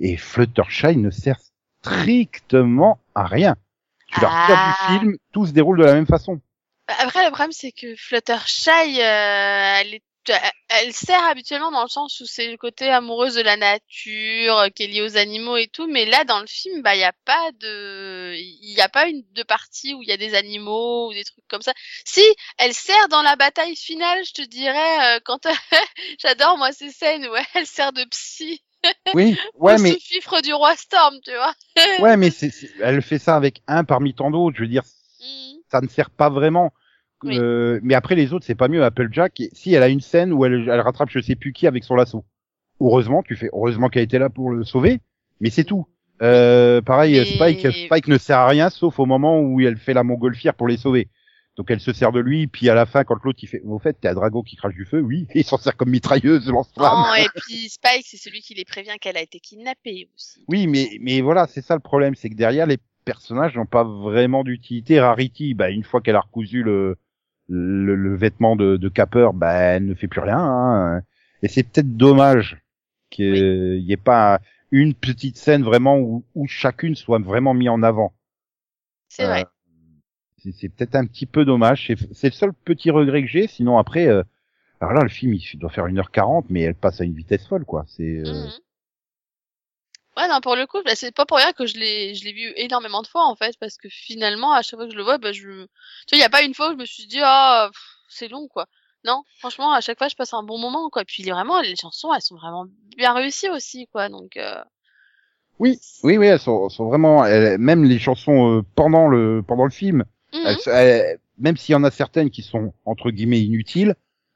et 0.00 0.16
Fluttershy 0.16 0.96
ne 0.96 1.10
sert 1.10 1.38
strictement 1.82 2.98
à 3.14 3.24
rien. 3.26 3.56
Tu 4.08 4.20
la 4.20 4.28
Ah. 4.30 4.76
du 4.92 4.98
film, 5.00 5.16
tout 5.32 5.46
se 5.46 5.52
déroule 5.52 5.78
de 5.78 5.84
la 5.84 5.94
même 5.94 6.06
façon. 6.06 6.40
Après, 7.00 7.22
le 7.24 7.30
problème, 7.30 7.52
c'est 7.52 7.72
que 7.72 7.94
Fluttershy, 7.96 8.70
euh, 8.70 9.80
elle, 9.80 9.94
est, 9.94 10.02
elle 10.68 10.92
sert 10.92 11.22
habituellement 11.24 11.70
dans 11.70 11.82
le 11.82 11.88
sens 11.88 12.20
où 12.20 12.26
c'est 12.26 12.50
le 12.50 12.56
côté 12.56 12.88
amoureuse 12.90 13.34
de 13.34 13.42
la 13.42 13.56
nature, 13.56 14.58
euh, 14.58 14.68
qui 14.68 14.84
est 14.84 14.86
liée 14.86 15.02
aux 15.02 15.16
animaux 15.16 15.56
et 15.56 15.68
tout, 15.68 15.86
mais 15.86 16.04
là, 16.06 16.24
dans 16.24 16.40
le 16.40 16.46
film, 16.46 16.82
bah, 16.82 16.94
il 16.94 17.00
y 17.00 17.04
a 17.04 17.12
pas 17.24 17.50
de, 17.60 18.34
il 18.36 18.72
y 18.76 18.80
a 18.80 18.88
pas 18.88 19.08
une 19.08 19.22
de 19.32 19.42
partie 19.42 19.94
où 19.94 20.02
il 20.02 20.08
y 20.08 20.12
a 20.12 20.16
des 20.16 20.34
animaux 20.34 21.08
ou 21.08 21.12
des 21.14 21.24
trucs 21.24 21.46
comme 21.48 21.62
ça. 21.62 21.72
Si, 22.04 22.22
elle 22.58 22.74
sert 22.74 23.08
dans 23.08 23.22
la 23.22 23.36
bataille 23.36 23.76
finale, 23.76 24.24
je 24.24 24.32
te 24.32 24.42
dirais, 24.42 25.16
euh, 25.16 25.20
quand 25.24 25.46
j'adore 26.20 26.58
moi 26.58 26.72
ces 26.72 26.90
scènes 26.90 27.26
où 27.26 27.32
elle 27.54 27.66
sert 27.66 27.92
de 27.92 28.04
psy 28.04 28.62
Oui, 29.14 29.36
ouais, 29.54 29.74
au 29.74 29.78
mais 29.78 29.96
du 30.42 30.52
roi 30.54 30.76
Storm, 30.76 31.16
tu 31.24 31.32
vois. 31.32 31.54
ouais, 32.00 32.16
mais 32.16 32.30
c'est, 32.30 32.50
elle 32.80 33.02
fait 33.02 33.18
ça 33.18 33.36
avec 33.36 33.62
un 33.66 33.84
parmi 33.84 34.14
tant 34.14 34.30
d'autres. 34.30 34.56
Je 34.56 34.62
veux 34.62 34.68
dire, 34.68 34.82
Mhm. 35.20 35.60
ça 35.70 35.80
ne 35.80 35.88
sert 35.88 36.10
pas 36.10 36.28
vraiment. 36.30 36.72
Oui. 37.24 37.38
Euh, 37.38 37.80
mais 37.82 37.94
après 37.94 38.14
les 38.14 38.32
autres, 38.32 38.44
c'est 38.44 38.54
pas 38.54 38.68
mieux. 38.68 38.84
Applejack, 38.84 39.42
si 39.52 39.74
elle 39.74 39.82
a 39.82 39.88
une 39.88 40.00
scène 40.00 40.32
où 40.32 40.44
elle, 40.44 40.68
elle 40.68 40.80
rattrape 40.80 41.10
je 41.10 41.20
sais 41.20 41.36
plus 41.36 41.52
qui 41.52 41.66
avec 41.66 41.84
son 41.84 41.96
lasso. 41.96 42.24
Heureusement, 42.80 43.22
tu 43.22 43.34
fais 43.34 43.50
heureusement 43.52 43.88
qu'elle 43.88 44.04
était 44.04 44.20
là 44.20 44.30
pour 44.30 44.50
le 44.50 44.64
sauver, 44.64 45.00
mais 45.40 45.50
c'est 45.50 45.64
tout. 45.64 45.86
Euh, 46.22 46.80
pareil, 46.80 47.24
Spike, 47.26 47.70
Spike 47.72 48.08
ne 48.08 48.18
sert 48.18 48.38
à 48.38 48.48
rien 48.48 48.70
sauf 48.70 48.98
au 48.98 49.06
moment 49.06 49.40
où 49.40 49.60
elle 49.60 49.76
fait 49.76 49.94
la 49.94 50.02
montgolfière 50.02 50.54
pour 50.54 50.68
les 50.68 50.76
sauver. 50.76 51.08
Donc 51.56 51.72
elle 51.72 51.80
se 51.80 51.92
sert 51.92 52.12
de 52.12 52.20
lui, 52.20 52.46
puis 52.46 52.68
à 52.68 52.74
la 52.74 52.86
fin, 52.86 53.02
quand 53.02 53.16
l'autre 53.24 53.40
il 53.42 53.48
fait, 53.48 53.60
au 53.64 53.80
fait, 53.80 53.94
t'es 54.00 54.06
un 54.06 54.14
dragon 54.14 54.42
qui 54.42 54.54
crache 54.54 54.74
du 54.74 54.84
feu, 54.84 55.00
oui, 55.00 55.26
il 55.34 55.44
s'en 55.44 55.58
sert 55.58 55.76
comme 55.76 55.90
mitrailleuse, 55.90 56.48
lance-flamme. 56.48 57.04
Oh, 57.10 57.14
et 57.16 57.26
puis 57.34 57.68
Spike, 57.68 58.06
c'est 58.06 58.16
celui 58.16 58.40
qui 58.40 58.54
les 58.54 58.64
prévient 58.64 58.96
qu'elle 59.00 59.16
a 59.16 59.22
été 59.22 59.40
kidnappée 59.40 60.08
aussi. 60.14 60.44
Oui, 60.46 60.68
mais 60.68 60.88
mais 61.00 61.20
voilà, 61.20 61.48
c'est 61.48 61.62
ça 61.62 61.74
le 61.74 61.80
problème, 61.80 62.14
c'est 62.14 62.30
que 62.30 62.36
derrière 62.36 62.66
les 62.66 62.78
personnages 63.04 63.56
n'ont 63.56 63.66
pas 63.66 63.82
vraiment 63.82 64.44
d'utilité. 64.44 65.00
Rarity, 65.00 65.54
bah 65.54 65.70
une 65.70 65.82
fois 65.82 66.00
qu'elle 66.00 66.14
a 66.14 66.20
recousu 66.20 66.62
le 66.62 66.96
le, 67.48 67.94
le 67.94 68.16
vêtement 68.16 68.56
de, 68.56 68.76
de 68.76 68.88
Capper, 68.88 69.28
bah 69.34 69.52
elle 69.54 69.86
ne 69.86 69.94
fait 69.94 70.08
plus 70.08 70.20
rien. 70.20 70.38
Hein. 70.38 71.02
Et 71.42 71.48
c'est 71.48 71.62
peut-être 71.62 71.96
dommage 71.96 72.58
qu'il 73.10 73.82
n'y 73.84 73.92
ait 73.92 73.96
pas 73.96 74.40
une 74.70 74.94
petite 74.94 75.36
scène 75.38 75.62
vraiment 75.62 75.98
où, 75.98 76.24
où 76.34 76.46
chacune 76.46 76.94
soit 76.94 77.18
vraiment 77.20 77.54
mis 77.54 77.68
en 77.68 77.82
avant. 77.82 78.12
C'est 79.08 79.24
vrai. 79.24 79.44
Euh, 80.46 80.50
c'est- 80.52 80.68
peut-être 80.68 80.94
un 80.94 81.06
petit 81.06 81.26
peu 81.26 81.44
dommage. 81.44 81.86
C'est 81.86 81.96
c'est 82.14 82.28
le 82.28 82.32
seul 82.34 82.52
petit 82.64 82.90
regret 82.90 83.22
que 83.22 83.28
j'ai. 83.28 83.46
Sinon 83.46 83.78
après, 83.78 84.06
euh, 84.08 84.22
alors 84.80 84.92
là 84.92 85.02
le 85.02 85.08
film 85.08 85.32
il 85.34 85.58
doit 85.58 85.70
faire 85.70 85.86
1h40, 85.86 86.44
mais 86.50 86.60
elle 86.62 86.74
passe 86.74 87.00
à 87.00 87.04
une 87.04 87.14
vitesse 87.14 87.46
folle 87.46 87.64
quoi. 87.64 87.84
C'est 87.88 88.18
euh, 88.26 88.44
Mhm. 88.44 88.50
Ouais, 90.18 90.28
non, 90.28 90.40
pour 90.42 90.56
le 90.56 90.66
coup, 90.66 90.82
bah, 90.84 90.94
c'est 90.96 91.12
pas 91.14 91.26
pour 91.26 91.38
rien 91.38 91.52
que 91.54 91.66
je 91.66 91.78
l'ai, 91.78 92.14
je 92.14 92.24
l'ai 92.24 92.32
vu 92.34 92.52
énormément 92.56 93.02
de 93.02 93.06
fois, 93.08 93.24
en 93.26 93.36
fait, 93.36 93.56
parce 93.60 93.78
que 93.78 93.88
finalement, 93.90 94.52
à 94.52 94.62
chaque 94.62 94.78
fois 94.78 94.86
que 94.86 94.92
je 94.92 94.98
le 94.98 95.04
vois, 95.04 95.18
bah, 95.18 95.32
je, 95.32 95.42
tu 95.42 95.46
vois, 95.46 96.18
il 96.18 96.20
y 96.20 96.24
a 96.24 96.30
pas 96.30 96.42
une 96.42 96.54
fois 96.54 96.70
où 96.70 96.72
je 96.72 96.78
me 96.78 96.86
suis 96.86 97.06
dit, 97.06 97.20
ah, 97.22 97.70
c'est 98.10 98.28
long, 98.28 98.48
quoi. 98.48 98.66
Non, 99.04 99.22
franchement, 99.38 99.72
à 99.72 99.80
chaque 99.80 99.98
fois, 99.98 100.08
je 100.08 100.16
passe 100.16 100.34
un 100.34 100.42
bon 100.42 100.58
moment, 100.58 100.90
quoi. 100.90 101.04
Puis, 101.06 101.22
vraiment, 101.24 101.60
les 101.62 101.76
chansons, 101.76 102.12
elles 102.14 102.22
sont 102.22 102.36
vraiment 102.36 102.66
bien 102.96 103.14
réussies 103.14 103.50
aussi, 103.50 103.86
quoi. 103.92 104.10
Donc, 104.10 104.36
euh, 104.36 104.62
Oui, 105.58 105.78
oui, 106.04 106.18
oui, 106.18 106.26
elles 106.26 106.38
sont, 106.38 106.68
sont 106.68 106.86
vraiment, 106.88 107.24
elles- 107.24 107.58
même 107.58 107.84
les 107.84 107.98
chansons 107.98 108.58
euh, 108.58 108.62
pendant 108.76 109.08
le 109.08 109.42
pendant 109.46 109.64
le 109.64 109.70
film, 109.70 110.04
mhm, 110.32 110.40
elles- 110.46 110.58
elles- 110.72 111.18
même 111.38 111.56
s'il 111.56 111.72
y 111.72 111.76
en 111.76 111.84
a 111.84 111.90
certaines 111.90 112.30
qui 112.30 112.42
sont 112.42 112.72
entre 112.84 113.10
guillemets 113.10 113.40
inutiles, 113.40 113.94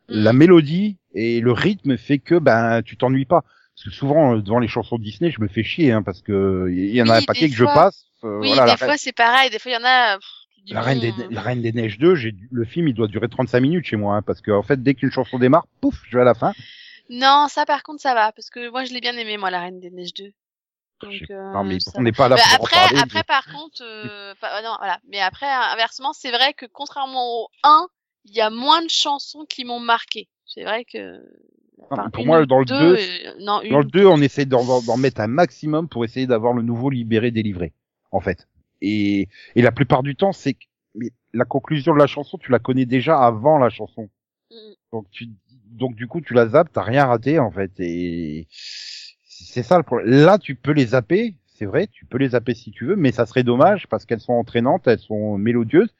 mhm. 0.08 0.24
la 0.24 0.32
mélodie 0.32 0.98
et 1.14 1.40
le 1.40 1.52
rythme 1.52 1.96
fait 1.96 2.18
que 2.18 2.36
ben 2.38 2.82
tu 2.82 2.96
t'ennuies 2.96 3.24
pas. 3.26 3.44
Parce 3.74 3.84
que 3.84 3.90
souvent 3.90 4.36
euh, 4.36 4.42
devant 4.42 4.58
les 4.58 4.68
chansons 4.68 4.98
Disney, 4.98 5.30
je 5.30 5.40
me 5.40 5.48
fais 5.48 5.62
chier 5.64 5.92
hein, 5.92 6.02
parce 6.02 6.22
que 6.22 6.68
il 6.70 6.94
y 6.94 7.02
en 7.02 7.08
a 7.08 7.16
un 7.16 7.22
paquet 7.22 7.48
que 7.48 7.54
je 7.54 7.64
passe. 7.64 8.04
euh, 8.24 8.38
Oui, 8.40 8.48
voilà, 8.48 8.66
des 8.72 8.76
fois, 8.76 8.96
c'est 8.98 9.12
pareil. 9.12 9.50
Des 9.50 9.58
fois, 9.58 9.72
il 9.72 9.74
y 9.74 9.78
en 9.78 9.84
a, 9.84 10.18
dis, 10.64 10.72
la 10.72 10.82
reine 10.82 11.00
des 11.00 11.10
bon, 11.12 11.28
la 11.30 11.40
reine 11.42 11.62
des 11.62 11.72
neiges 11.72 11.98
2, 11.98 12.14
j'ai 12.14 12.34
le 12.50 12.64
film 12.64 12.88
il 12.88 12.94
doit 12.94 13.08
durer 13.08 13.28
35 13.28 13.60
minutes 13.60 13.86
chez 13.86 13.96
moi 13.96 14.16
hein, 14.16 14.22
parce 14.22 14.40
que 14.40 14.50
en 14.50 14.62
fait 14.62 14.82
dès 14.82 14.94
qu'une 14.94 15.10
chanson 15.10 15.38
démarre, 15.38 15.66
pouf, 15.80 16.02
je 16.08 16.16
vais 16.16 16.22
à 16.22 16.26
la 16.26 16.34
fin. 16.34 16.52
Non, 17.10 17.46
ça, 17.48 17.66
par 17.66 17.82
contre, 17.82 18.00
ça 18.00 18.14
va, 18.14 18.32
parce 18.32 18.48
que 18.48 18.70
moi, 18.70 18.84
je 18.84 18.92
l'ai 18.92 19.00
bien 19.00 19.16
aimé, 19.16 19.36
moi, 19.36 19.50
la 19.50 19.60
Reine 19.60 19.80
des 19.80 19.90
Neiges 19.90 20.14
2. 20.14 20.32
Donc, 21.02 21.20
euh, 21.30 21.52
non 21.52 21.64
mais 21.64 21.78
on 21.96 22.02
n'est 22.02 22.12
pas 22.12 22.28
là 22.28 22.36
Bah, 22.36 22.42
pour 22.56 22.66
après, 22.66 22.76
en 22.76 22.80
parler. 22.82 23.00
après 23.00 23.24
par 23.24 23.44
contre, 23.46 23.82
euh, 23.82 24.34
pas- 24.40 24.62
non, 24.62 24.76
voilà. 24.78 25.00
Mais 25.08 25.20
après, 25.20 25.46
inversement, 25.46 26.12
c'est 26.12 26.30
vrai 26.30 26.54
que 26.54 26.64
contrairement 26.66 27.42
au 27.42 27.48
1, 27.64 27.88
il 28.24 28.34
y 28.34 28.40
a 28.40 28.50
moins 28.50 28.82
de 28.82 28.88
chansons 28.88 29.44
qui 29.44 29.64
m'ont 29.64 29.80
marqué. 29.80 30.28
C'est 30.46 30.62
vrai 30.62 30.84
que. 30.84 31.20
Enfin, 31.90 32.10
pour 32.10 32.26
moi, 32.26 32.44
dans 32.46 32.58
le 32.58 32.64
deux, 32.64 32.78
deux, 32.78 32.96
euh, 32.96 33.34
non, 33.40 33.62
une 33.62 33.72
Dans 33.72 33.80
le 33.80 33.86
ou 33.86 33.90
2, 33.90 34.06
on 34.06 34.20
essaie 34.20 34.44
d'en, 34.44 34.96
mettre 34.96 35.20
un 35.20 35.26
maximum 35.26 35.88
pour 35.88 36.04
essayer 36.04 36.26
d'avoir 36.26 36.52
le 36.52 36.62
nouveau 36.62 36.90
libéré 36.90 37.30
délivré, 37.30 37.72
en 38.10 38.20
fait. 38.20 38.48
Et, 38.80 39.28
et 39.54 39.62
la 39.62 39.72
plupart 39.72 40.02
du 40.02 40.16
temps, 40.16 40.32
c'est 40.32 40.54
que 40.54 40.64
mais 40.94 41.10
la 41.32 41.44
conclusion 41.44 41.94
de 41.94 41.98
la 41.98 42.06
chanson, 42.06 42.38
tu 42.38 42.50
la 42.50 42.58
connais 42.58 42.84
déjà 42.84 43.18
avant 43.18 43.58
la 43.58 43.70
chanson. 43.70 44.10
Mm. 44.50 44.56
Donc 44.92 45.06
tu, 45.10 45.28
donc 45.66 45.94
du 45.94 46.06
coup, 46.06 46.20
tu 46.20 46.34
la 46.34 46.48
zappes, 46.48 46.72
t'as 46.72 46.82
rien 46.82 47.06
raté, 47.06 47.38
en 47.38 47.50
fait. 47.50 47.72
Et 47.78 48.46
c'est 49.22 49.62
ça 49.62 49.78
le 49.78 49.82
problème. 49.82 50.24
Là, 50.24 50.38
tu 50.38 50.54
peux 50.54 50.72
les 50.72 50.86
zapper, 50.86 51.34
c'est 51.46 51.64
vrai, 51.64 51.86
tu 51.86 52.04
peux 52.04 52.18
les 52.18 52.30
zapper 52.30 52.54
si 52.54 52.70
tu 52.70 52.86
veux, 52.86 52.96
mais 52.96 53.12
ça 53.12 53.26
serait 53.26 53.42
dommage 53.42 53.86
parce 53.88 54.04
qu'elles 54.04 54.20
sont 54.20 54.34
entraînantes, 54.34 54.86
elles 54.86 54.98
sont 54.98 55.38
mélodieuses. 55.38 55.94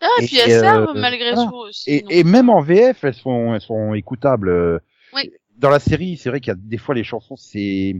Ah, 0.00 0.06
et 0.20 0.26
puis 0.26 0.38
elles 0.38 0.60
servent 0.60 0.90
euh, 0.90 1.00
malgré 1.00 1.32
voilà. 1.32 1.50
tout 1.50 1.56
aussi. 1.56 1.90
Et, 1.90 2.20
et 2.20 2.24
même 2.24 2.50
en 2.50 2.60
VF, 2.60 3.02
elles 3.02 3.14
sont, 3.14 3.54
elles 3.54 3.60
sont 3.60 3.94
écoutables. 3.94 4.80
Oui. 5.14 5.30
Dans 5.56 5.70
la 5.70 5.78
série, 5.80 6.16
c'est 6.16 6.28
vrai 6.30 6.40
qu'il 6.40 6.48
y 6.52 6.56
a 6.56 6.58
des 6.58 6.78
fois 6.78 6.94
les 6.94 7.04
chansons, 7.04 7.36
c'est, 7.36 7.96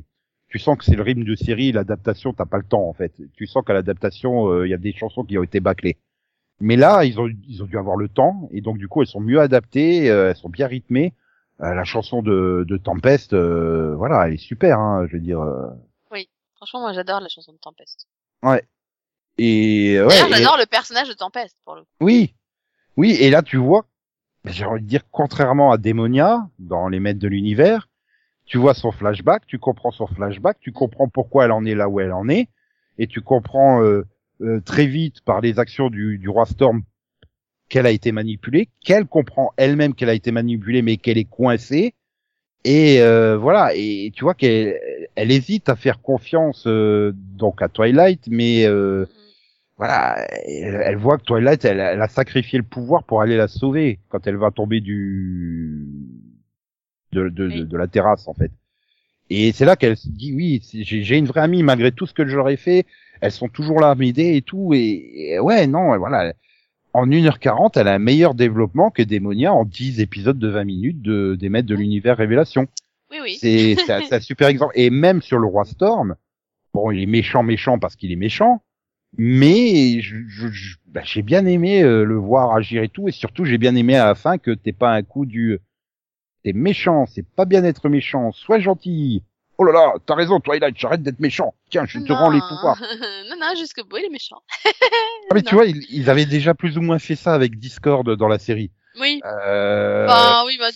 tu 0.49 0.59
sens 0.59 0.79
que 0.79 0.85
c'est 0.85 0.95
le 0.97 1.03
rythme 1.03 1.25
de 1.25 1.35
série, 1.35 1.73
l'adaptation, 1.73 2.33
t'as 2.33 2.47
pas 2.47 2.59
le 2.59 2.65
temps 2.65 2.88
en 2.88 2.93
fait. 2.93 3.12
Tu 3.35 3.47
sens 3.47 3.65
qu'à 3.67 3.73
l'adaptation, 3.73 4.49
euh, 4.50 4.67
il 4.67 4.71
y 4.71 4.75
a 4.75 4.79
des 4.79 4.93
chansons 4.93 5.25
qui 5.25 5.37
ont 5.38 5.43
été 5.43 5.61
bâclées. 5.61 5.97
Mais 6.61 6.77
là, 6.77 7.05
ils 7.05 7.19
ont, 7.21 7.29
ils 7.49 7.62
ont 7.62 7.67
dû 7.67 7.79
avoir 7.79 7.97
le 7.97 8.09
temps 8.09 8.49
et 8.53 8.61
donc 8.61 8.79
du 8.79 8.88
coup, 8.88 9.03
elles 9.03 9.09
sont 9.09 9.21
mieux 9.21 9.41
adaptées, 9.41 10.11
euh, 10.11 10.31
elles 10.31 10.37
sont 10.37 10.49
bien 10.49 10.67
rythmées. 10.67 11.15
Euh, 11.61 11.75
la 11.75 11.83
chanson 11.85 12.23
de, 12.23 12.65
de 12.69 12.77
Tempest, 12.77 13.33
euh, 13.33 13.95
voilà, 13.97 14.29
elle 14.29 14.35
est 14.35 14.37
super, 14.37 14.79
hein, 14.79 15.07
je 15.09 15.15
veux 15.17 15.23
dire. 15.23 15.41
euh. 15.41 15.67
Franchement, 16.57 16.81
moi 16.81 16.93
j'adore 16.93 17.21
la 17.21 17.29
chanson 17.29 17.53
de 17.53 17.59
Tempest. 17.59 18.09
Et 19.38 19.97
ouais, 20.00 20.07
et- 20.07 20.29
j'adore 20.33 20.57
le 20.59 20.67
personnage 20.67 21.09
de 21.09 21.15
Tempest 21.15 21.57
pour 21.65 21.77
le 21.77 21.83
coup. 21.83 21.88
Oui, 22.00 22.35
oui, 22.97 23.12
et 23.21 23.31
là 23.31 23.43
tu 23.43 23.57
vois, 23.57 23.87
j'ai 24.45 24.64
envie 24.64 24.83
de 24.83 24.87
dire, 24.87 25.02
contrairement 25.11 25.73
à 25.73 25.78
Démonia, 25.78 26.49
dans 26.59 26.88
Les 26.88 27.00
Maîtres 27.00 27.21
de 27.21 27.28
l'Univers, 27.28 27.88
tu 28.47 28.59
vois 28.59 28.75
son 28.75 28.92
flashback, 28.92 29.47
tu 29.47 29.59
comprends 29.59 29.90
son 29.90 30.07
flashback, 30.07 30.59
tu 30.61 30.73
comprends 30.73 31.09
pourquoi 31.09 31.45
elle 31.45 31.52
en 31.52 31.64
est 31.64 31.75
là 31.75 31.88
où 31.88 32.00
elle 32.00 32.12
en 32.12 32.28
est, 32.28 32.49
et 32.99 33.07
tu 33.07 33.21
comprends 33.21 33.83
euh, 33.83 34.07
euh, 34.40 34.61
très 34.61 34.87
vite 34.87 35.21
par 35.23 35.40
les 35.40 35.59
actions 35.59 35.90
du, 35.90 36.18
du 36.18 36.28
roi 36.28 36.47
Storm 36.47 36.83
qu'elle 37.68 37.87
a 37.87 37.90
été 37.90 38.12
manipulée, 38.12 38.71
qu'elle 38.85 39.07
comprend 39.07 39.52
elle-même 39.57 39.95
qu'elle 39.95 40.09
a 40.09 40.14
été 40.14 40.33
manipulée, 40.33 40.80
mais 40.80 40.97
qu'elle 40.97 41.18
est 41.18 41.25
coincée, 41.25 41.95
et 42.64 43.00
euh, 43.00 43.37
voilà, 43.37 43.71
et 43.75 44.11
tu 44.14 44.25
vois 44.25 44.35
qu'elle 44.35 44.78
elle 45.14 45.30
hésite 45.30 45.68
à 45.68 45.76
faire 45.76 46.02
confiance 46.02 46.64
euh, 46.66 47.12
donc 47.14 47.62
à 47.62 47.68
Twilight, 47.68 48.26
mais 48.28 48.66
euh, 48.66 49.07
voilà, 49.78 50.26
elle, 50.47 50.82
elle 50.85 50.97
voit 50.97 51.18
que 51.18 51.25
Twilight, 51.25 51.64
elle, 51.64 51.80
elle 51.80 52.02
a 52.02 52.08
sacrifié 52.08 52.58
le 52.58 52.64
pouvoir 52.64 53.04
pour 53.04 53.23
aller 53.23 53.37
la 53.37 53.49
sauver 53.49 54.00
quand 54.08 54.26
elle 54.26 54.37
va 54.37 54.50
tomber 54.50 54.80
du 54.80 55.87
de, 57.12 57.28
de, 57.28 57.49
de, 57.49 57.49
Oui. 57.49 57.64
de 57.64 57.76
la 57.76 57.87
terrasse 57.87 58.28
en 58.28 58.35
fait. 58.35 58.50
Et 59.30 59.52
c'est 59.52 59.64
là 59.64 59.76
qu'elle 59.76 59.97
se 59.97 60.08
dit 60.08 60.32
oui, 60.35 60.61
j'ai 60.73 61.16
une 61.16 61.26
vraie 61.26 61.42
amie 61.42 61.62
malgré 61.62 61.92
tout 61.92 62.06
ce 62.06 62.14
que 62.14 62.26
j'aurais 62.26 62.56
fait. 62.56 62.87
Elles 63.20 63.32
sont 63.32 63.49
toujours 63.49 63.80
là 63.80 63.90
à 63.90 63.94
m'aider 63.94 64.37
et 64.37 64.42
tout. 64.42 64.73
Et, 64.75 65.32
et 65.32 65.38
ouais, 65.40 65.67
non, 65.67 65.97
voilà. 65.99 66.32
En 66.95 67.06
1h40, 67.06 67.78
elle 67.78 67.88
a 67.88 67.95
un 67.95 67.99
meilleur 67.99 68.34
développement 68.34 68.91
que 68.91 69.02
Démonia 69.02 69.52
en 69.52 69.64
10 69.64 70.00
épisodes 70.00 70.38
de 70.38 70.49
20 70.49 70.64
minutes 70.64 71.02
de, 71.02 71.36
des 71.38 71.49
maîtres 71.50 71.69
de 71.69 71.75
l'univers 71.75 72.17
Révélation. 72.17 72.67
Oui, 73.10 73.19
oui. 73.23 73.36
C'est 73.41 73.76
un, 73.91 74.00
c'est 74.08 74.14
un 74.14 74.21
super 74.21 74.49
exemple. 74.49 74.73
Et 74.76 74.88
même 74.91 75.21
sur 75.21 75.38
le 75.38 75.47
roi 75.47 75.64
Storm, 75.64 76.17
bon, 76.73 76.91
il 76.91 77.02
est 77.02 77.06
méchant, 77.06 77.43
méchant 77.43 77.78
parce 77.78 77.97
qu'il 77.97 78.10
est 78.12 78.17
méchant, 78.17 78.62
mais 79.16 80.00
je, 80.00 80.16
je- 80.28 80.49
je- 80.49 80.76
bah, 80.86 81.02
j'ai 81.04 81.23
bien 81.23 81.47
aimé 81.47 81.82
euh, 81.82 82.04
le 82.04 82.16
voir 82.16 82.54
agir 82.54 82.82
et 82.82 82.88
tout, 82.88 83.08
et 83.08 83.12
surtout 83.12 83.44
j'ai 83.44 83.58
bien 83.58 83.75
aimé 83.75 83.97
à 83.97 84.06
la 84.06 84.14
fin 84.14 84.38
que 84.38 84.50
t'es 84.50 84.73
pas 84.73 84.92
un 84.92 85.02
coup 85.02 85.26
du 85.26 85.58
t'es 86.44 86.52
méchant, 86.52 87.06
c'est 87.06 87.26
pas 87.26 87.44
bien 87.47 87.62
d'être 87.62 87.88
méchant, 87.88 88.30
sois 88.32 88.58
gentil. 88.60 89.23
Oh 89.60 89.64
là 89.64 89.73
là, 89.73 89.94
t'as 90.06 90.14
raison, 90.14 90.38
Twilight, 90.38 90.76
j'arrête 90.78 91.02
d'être 91.02 91.18
méchant. 91.18 91.52
Tiens, 91.68 91.84
je 91.84 91.99
te 91.99 92.12
Non. 92.12 92.14
rends 92.18 92.30
les 92.30 92.38
pouvoirs. 92.38 92.80
non, 93.28 93.36
non, 93.40 93.54
jusqu'au 93.58 93.82
bout, 93.84 93.97
il 93.97 94.04
est 94.04 94.10
méchant. 94.10 94.40
Ah, 95.30 95.34
mais 95.34 95.42
tu 95.42 95.54
vois, 95.56 95.66
ils, 95.66 95.84
ils 95.90 96.08
avaient 96.08 96.25
déjà 96.25 96.54
plus 96.54 96.78
ou 96.78 96.80
moins 96.80 96.99
fait 96.99 97.16
ça 97.16 97.34
avec 97.34 97.58
Discord 97.58 98.08
dans 98.16 98.28
la 98.28 98.38
série. 98.38 98.71
Oui. 98.99 99.21
Euh, 99.26 100.06
Enfin, 100.08 100.44
oui, 100.47 100.56
bah, 100.58 100.68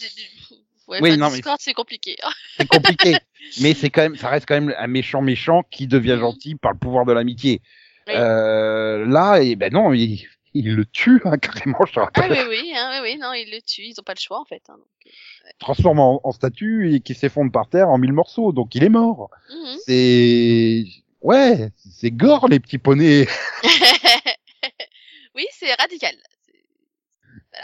ouais, 0.89 0.99
oui, 1.01 1.11
bah, 1.11 1.17
non, 1.17 1.27
mais- 1.31 1.37
Discord, 1.37 1.57
c'est 1.61 1.73
compliqué. 1.73 2.17
c'est 2.59 2.69
compliqué, 2.69 3.17
mais 3.63 3.73
c'est 3.73 3.89
quand 3.89 4.03
même, 4.03 4.17
ça 4.17 4.29
reste 4.29 4.47
quand 4.47 4.61
même 4.61 4.75
un 4.77 4.87
méchant 4.89 5.23
méchant 5.23 5.63
qui 5.71 5.87
devient 5.87 6.15
Mhm. 6.17 6.21
gentil 6.21 6.55
par 6.57 6.73
le 6.73 6.79
pouvoir 6.79 7.07
de 7.07 7.13
l'amitié. 7.13 7.63
Oui. 8.09 8.15
Euh, 8.17 9.07
là, 9.07 9.41
et 9.41 9.55
ben 9.57 9.73
non, 9.73 9.93
il, 9.93 10.25
il 10.55 10.75
le 10.75 10.85
tue 10.85 11.21
hein, 11.25 11.39
carrément. 11.39 11.79
Je 11.87 11.93
te 11.93 12.01
Ah 12.01 12.27
oui, 12.29 12.37
oui, 12.49 12.73
hein, 12.77 13.01
oui, 13.03 13.13
oui, 13.13 13.19
non, 13.19 13.33
ils 13.33 13.51
le 13.51 13.61
tuent, 13.63 13.85
ils 13.87 14.01
ont 14.01 14.03
pas 14.05 14.15
le 14.15 14.21
choix 14.21 14.41
en 14.41 14.45
fait. 14.45 14.63
Hein, 14.69 14.77
donc, 14.77 15.13
transforme 15.59 16.01
en, 16.01 16.21
en 16.25 16.33
statue 16.33 16.95
et 16.95 17.01
qui 17.01 17.15
s'effondre 17.15 17.53
par 17.53 17.69
terre 17.69 17.89
en 17.89 17.99
mille 17.99 18.13
morceaux, 18.13 18.53
donc 18.53 18.75
il 18.75 18.85
est 18.85 18.89
mort. 18.89 19.31
euh. 19.51 19.55
Mhm. 19.55 19.79
C'est 19.87 20.85
ouais, 21.21 21.71
c'est 21.77 22.11
gore 22.11 22.49
les 22.49 22.61
petits 22.61 22.79
poneys. 22.79 23.27
oui, 25.35 25.47
c'est 25.53 25.73
radical. 25.75 26.15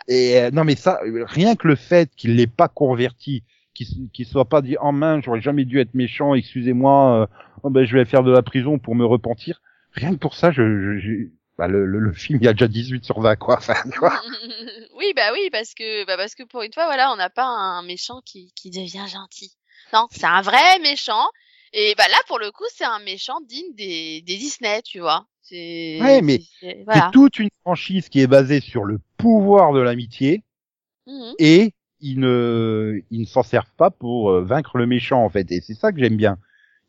Et 0.06 0.38
euh, 0.38 0.50
non 0.50 0.64
mais 0.64 0.76
ça, 0.76 1.00
rien 1.26 1.56
que 1.56 1.66
le 1.66 1.76
fait 1.76 2.10
qu'il 2.14 2.36
l'ait 2.36 2.46
pas 2.46 2.68
converti, 2.68 3.42
qu'il 3.74 3.86
qu'il 4.12 4.26
soit 4.26 4.48
pas 4.48 4.60
dit 4.62 4.76
en 4.78 4.92
main, 4.92 5.20
j'aurais 5.22 5.40
jamais 5.40 5.64
dû 5.64 5.80
être 5.80 5.94
méchant, 5.94 6.34
excusez-moi, 6.34 7.22
euh, 7.22 7.26
oh, 7.62 7.70
ben 7.70 7.84
je 7.84 7.96
vais 7.96 8.04
faire 8.04 8.22
de 8.22 8.30
la 8.30 8.42
prison 8.42 8.78
pour 8.78 8.94
me 8.94 9.04
repentir. 9.04 9.60
Rien 9.98 10.12
que 10.12 10.18
pour 10.18 10.34
ça, 10.34 10.50
je, 10.50 10.98
je, 10.98 11.28
bah, 11.56 11.68
le, 11.68 11.84
le, 11.86 11.98
le 11.98 12.12
film 12.12 12.38
il 12.40 12.44
y 12.44 12.48
a 12.48 12.52
déjà 12.52 12.68
18 12.68 13.04
sur 13.04 13.20
20 13.20 13.36
quoi. 13.36 13.56
Enfin, 13.58 13.74
tu 13.92 13.98
vois. 13.98 14.20
oui, 14.96 15.12
bah 15.14 15.32
oui, 15.32 15.48
parce 15.50 15.74
que, 15.74 16.04
bah 16.06 16.16
parce 16.16 16.34
que 16.34 16.44
pour 16.44 16.62
une 16.62 16.72
fois, 16.72 16.86
voilà, 16.86 17.12
on 17.12 17.16
n'a 17.16 17.30
pas 17.30 17.44
un 17.44 17.82
méchant 17.82 18.20
qui, 18.24 18.52
qui 18.54 18.70
devient 18.70 19.06
gentil. 19.08 19.52
Non, 19.92 20.06
c'est 20.10 20.26
un 20.26 20.42
vrai 20.42 20.78
méchant. 20.80 21.26
Et 21.72 21.94
bah 21.96 22.08
là, 22.08 22.16
pour 22.26 22.38
le 22.38 22.50
coup, 22.50 22.64
c'est 22.74 22.84
un 22.84 22.98
méchant 23.00 23.40
digne 23.42 23.74
des, 23.74 24.22
des 24.22 24.36
Disney, 24.36 24.80
tu 24.82 25.00
vois. 25.00 25.26
C'est. 25.42 25.98
Ouais, 26.00 26.22
mais 26.22 26.40
c'est- 26.60 26.82
voilà. 26.84 27.10
toute 27.12 27.38
une 27.38 27.50
franchise 27.62 28.08
qui 28.08 28.20
est 28.20 28.26
basée 28.26 28.60
sur 28.60 28.84
le 28.84 29.00
pouvoir 29.16 29.72
de 29.72 29.80
l'amitié 29.80 30.42
Mhm. 31.06 31.34
et 31.38 31.72
ils 32.00 32.20
ne, 32.20 33.00
ils 33.10 33.20
ne 33.22 33.26
s'en 33.26 33.42
servent 33.42 33.72
pas 33.76 33.90
pour 33.90 34.30
euh, 34.30 34.42
vaincre 34.44 34.76
le 34.78 34.86
méchant 34.86 35.24
en 35.24 35.30
fait. 35.30 35.50
Et 35.50 35.60
c'est 35.60 35.74
ça 35.74 35.90
que 35.92 35.98
j'aime 35.98 36.16
bien. 36.16 36.38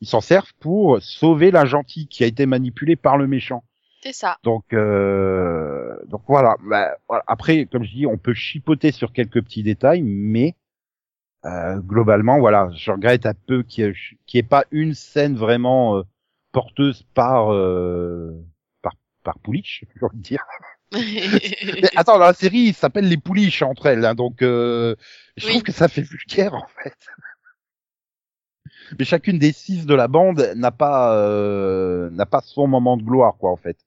Ils 0.02 0.08
s'en 0.08 0.22
servent 0.22 0.54
pour 0.60 1.02
sauver 1.02 1.52
la 1.52 1.66
gentille 1.66 2.08
qui 2.08 2.24
a 2.24 2.28
été 2.28 2.46
manipulée 2.46 2.96
par 2.96 3.18
le 3.18 3.28
méchant. 3.28 3.64
C'est 4.02 4.14
ça. 4.14 4.38
Donc, 4.44 4.72
euh, 4.74 5.94
donc 6.08 6.22
voilà. 6.28 6.56
Bah, 6.64 6.96
voilà. 7.10 7.24
Après, 7.28 7.66
comme 7.66 7.84
je 7.84 7.92
dis, 7.92 8.06
on 8.06 8.18
peut 8.18 8.34
chipoter 8.34 8.92
sur 8.94 9.12
quelques 9.12 9.44
petits 9.44 9.64
détails, 9.64 10.02
mais 10.04 10.56
euh, 11.46 11.78
globalement, 11.80 12.40
voilà, 12.40 12.70
je 12.76 12.92
regrette 12.92 13.26
un 13.26 13.34
peu 13.34 13.64
qu'il 13.64 13.94
n'y 14.34 14.40
ait, 14.40 14.44
pas 14.44 14.64
une 14.72 14.94
scène 14.94 15.36
vraiment 15.36 15.98
euh, 15.98 16.04
porteuse 16.54 17.04
par 17.14 17.54
euh, 17.54 18.34
par 18.82 18.94
par 19.24 19.40
Poulich, 19.40 19.84
j'ai 19.96 20.06
envie 20.06 20.18
de 20.18 20.22
dire. 20.24 20.46
Mais 20.94 21.90
attends, 21.96 22.18
dans 22.18 22.26
la 22.26 22.34
série, 22.34 22.60
ils 22.60 22.74
s'appellent 22.74 23.08
les 23.08 23.18
pouliches 23.18 23.62
entre 23.62 23.86
elles, 23.86 24.04
hein, 24.06 24.16
donc 24.16 24.42
euh, 24.42 24.96
je 25.38 25.46
Oui. 25.46 25.52
trouve 25.52 25.64
que 25.64 25.72
ça 25.72 25.88
fait 25.88 26.02
vulgaire 26.02 26.54
en 26.56 26.66
fait. 26.84 26.96
Mais 28.98 29.06
chacune 29.06 29.38
des 29.40 29.52
six 29.52 29.86
de 29.86 29.94
la 29.94 30.08
bande 30.08 30.54
n'a 30.56 30.72
pas 30.72 31.16
euh, 31.18 32.10
n'a 32.12 32.26
pas 32.26 32.42
son 32.42 32.68
moment 32.68 32.98
de 32.98 33.04
gloire 33.04 33.36
quoi 33.38 33.52
en 33.52 33.58
fait. 33.58 33.78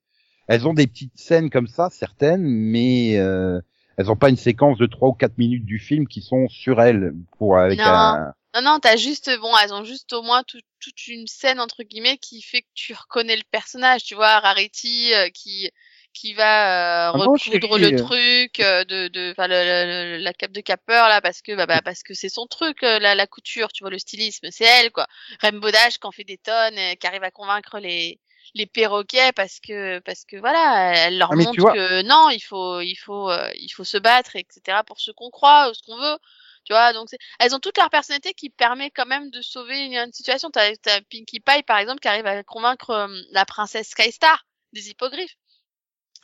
Elles 0.47 0.67
ont 0.67 0.73
des 0.73 0.87
petites 0.87 1.17
scènes 1.17 1.49
comme 1.49 1.67
ça 1.67 1.89
certaines, 1.89 2.43
mais 2.43 3.17
euh, 3.17 3.59
elles 3.97 4.11
ont 4.11 4.15
pas 4.15 4.29
une 4.29 4.37
séquence 4.37 4.77
de 4.77 4.85
trois 4.85 5.09
ou 5.09 5.13
quatre 5.13 5.37
minutes 5.37 5.65
du 5.65 5.79
film 5.79 6.07
qui 6.07 6.21
sont 6.21 6.47
sur 6.47 6.81
elles 6.81 7.13
pour 7.37 7.57
avec 7.57 7.79
Non. 7.79 7.85
un. 7.85 8.33
Non, 8.55 8.61
non, 8.61 8.79
t'as 8.79 8.97
juste, 8.97 9.31
bon, 9.39 9.51
elles 9.63 9.73
ont 9.73 9.83
juste 9.83 10.13
au 10.13 10.21
moins 10.21 10.43
tout- 10.43 10.59
toute 10.79 11.07
une 11.07 11.25
scène, 11.25 11.59
entre 11.59 11.81
guillemets, 11.81 12.17
qui 12.19 12.43
fait 12.43 12.61
que 12.61 12.67
tu 12.75 12.93
reconnais 12.93 13.35
le 13.35 13.41
personnage, 13.49 14.03
tu 14.03 14.13
vois, 14.13 14.39
Rarity, 14.39 15.11
euh, 15.15 15.29
qui, 15.29 15.71
qui 16.13 16.33
va 16.33 17.09
euh, 17.09 17.11
Ah 17.13 17.17
recoudre 17.17 17.77
le 17.79 17.91
truc 17.91 18.59
euh, 18.59 18.83
de, 18.85 19.07
de, 19.09 19.31
enfin, 19.31 19.47
le- 19.47 20.17
la 20.17 20.33
cape 20.33 20.51
de 20.51 20.61
capeur, 20.61 21.07
là, 21.09 21.21
parce 21.21 21.41
que, 21.41 21.55
bah, 21.55 21.65
bah, 21.65 21.81
parce 21.83 22.03
que 22.03 22.13
c'est 22.13 22.29
son 22.29 22.47
truc, 22.47 22.83
euh, 22.83 22.99
la, 22.99 23.15
la 23.15 23.27
couture, 23.27 23.71
tu 23.73 23.83
vois, 23.83 23.91
le 23.91 23.99
stylisme, 23.99 24.47
c'est 24.51 24.65
elle, 24.65 24.91
quoi. 24.91 25.07
Rainbow 25.41 25.71
Dash, 25.71 25.97
qui 25.99 26.07
en 26.07 26.11
fait 26.11 26.23
des 26.23 26.37
tonnes, 26.37 26.77
euh, 26.77 26.95
qui 26.95 27.07
arrive 27.07 27.23
à 27.23 27.31
convaincre 27.31 27.79
les, 27.79 28.19
les 28.55 28.65
perroquets 28.65 29.31
parce 29.33 29.59
que, 29.59 29.99
parce 29.99 30.25
que 30.25 30.37
voilà, 30.37 30.93
elle 31.07 31.17
leur 31.17 31.31
Ah, 31.31 31.35
montre 31.35 31.65
que 31.67 32.01
non, 32.03 32.29
il 32.29 32.41
faut, 32.41 32.81
il 32.81 32.95
faut, 32.95 33.29
euh, 33.31 33.49
il 33.55 33.69
faut 33.69 33.83
se 33.83 33.97
battre, 33.97 34.35
etc., 34.35 34.83
pour 34.83 34.99
ce 34.99 35.11
qu'on 35.11 35.29
croit, 35.31 35.69
ou 35.69 35.73
ce 35.73 35.81
qu'on 35.83 35.97
veut. 35.97 36.17
Tu 36.65 36.73
vois, 36.73 36.93
donc 36.93 37.09
c'est- 37.09 37.17
elles 37.39 37.53
ont 37.55 37.59
toute 37.59 37.77
leur 37.77 37.89
personnalité 37.89 38.33
qui 38.33 38.49
permet 38.49 38.89
quand 38.91 39.05
même 39.05 39.29
de 39.31 39.41
sauver 39.41 39.85
une, 39.85 39.95
une 39.95 40.13
situation. 40.13 40.49
T'as 40.51 40.71
as 40.87 41.01
Pinkie 41.11 41.39
Pie 41.41 41.63
par 41.63 41.77
exemple 41.77 41.99
qui 41.99 42.07
arrive 42.07 42.25
à 42.25 42.43
convaincre 42.43 42.89
euh, 42.91 43.07
la 43.31 43.45
princesse 43.45 43.89
Skystar 43.89 44.45
des 44.73 44.89
hippogriffes. 44.89 45.35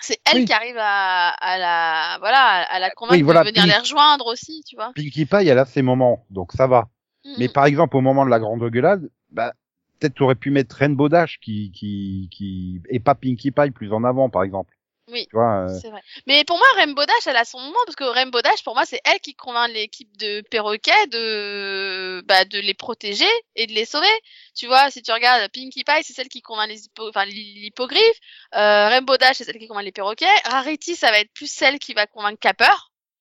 C'est 0.02 0.20
elle 0.26 0.40
Oui. 0.40 0.46
qui 0.46 0.54
arrive 0.54 0.78
à, 0.78 1.30
à 1.30 1.58
la 1.58 2.18
voilà 2.20 2.40
à 2.70 2.80
la 2.80 2.90
convaincre 2.92 3.24
voilà, 3.24 3.44
de 3.44 3.50
venir 3.50 3.64
Pink- 3.64 3.72
les 3.74 3.80
rejoindre 3.80 4.28
aussi, 4.28 4.64
tu 4.68 4.76
vois. 4.76 4.92
Pinkie 4.96 5.26
Pie, 5.26 5.48
elle 5.48 5.60
a 5.60 5.66
ses 5.66 5.82
moments, 5.82 6.26
donc 6.30 6.52
ça 6.54 6.68
va. 6.68 6.88
Mhm. 7.26 7.34
Mais 7.38 7.50
par 7.50 7.66
exemple, 7.66 7.98
au 7.98 8.02
moment 8.02 8.26
de 8.26 8.30
la 8.30 8.40
grande 8.40 8.64
gueulade, 8.70 9.10
bah, 9.32 9.54
peut-être 10.00 10.14
tu 10.14 10.24
aurais 10.24 10.36
pu 10.36 10.52
mettre 10.52 10.76
Rainbow 10.78 11.10
Dash 11.10 11.40
qui 11.42 11.72
qui 11.72 12.30
qui 12.32 12.82
et 12.90 13.00
pas 13.00 13.16
Pinkie 13.16 13.52
Pie 13.52 13.72
plus 13.72 13.92
en 13.92 14.04
avant 14.06 14.30
par 14.30 14.44
exemple. 14.44 14.74
Oui. 15.12 15.28
Euh, 15.34 15.68
C'est 15.82 15.90
vrai. 15.90 16.02
Mais 16.28 16.44
pour 16.44 16.58
moi, 16.58 16.68
Rainbow 16.76 17.06
Dash, 17.06 17.28
elle 17.28 17.36
a 17.36 17.46
son 17.46 17.60
moment 17.60 17.80
parce 17.86 17.96
que 17.96 18.04
Rainbow 18.04 18.42
Dash, 18.42 18.64
pour 18.64 18.76
moi, 18.76 18.86
c'est 18.86 19.02
elle 19.06 19.20
qui 19.20 19.36
convainc 19.36 19.72
l'équipe 19.72 20.16
de 20.18 20.42
perroquets 20.50 21.08
de, 21.08 22.22
bah, 22.26 22.46
de 22.46 22.60
les 22.60 22.74
protéger 22.74 23.30
et 23.56 23.68
de 23.68 23.74
les 23.74 23.86
sauver. 23.86 24.08
Tu 24.56 24.68
vois, 24.68 24.92
si 24.92 25.02
tu 25.02 25.12
regardes 25.12 25.50
Pinkie 25.52 25.84
Pie, 25.84 26.04
c'est 26.04 26.14
celle 26.14 26.30
qui 26.30 26.42
convainc 26.42 26.70
les 26.70 26.86
hippo... 26.86 27.10
enfin, 27.10 27.26
l'hippogriffe. 27.26 28.20
Euh, 28.56 28.88
Rainbow 28.88 29.18
Dash, 29.18 29.38
c'est 29.38 29.44
celle 29.44 29.60
qui 29.60 29.68
convainc 29.68 29.86
les 29.86 29.92
perroquets. 29.92 30.26
Rarity, 30.46 30.96
ça 30.96 31.12
va 31.12 31.20
être 31.20 31.34
plus 31.34 31.52
celle 31.52 31.80
qui 31.80 31.94
va 31.94 32.08
convaincre 32.08 32.40
Capper, 32.40 32.76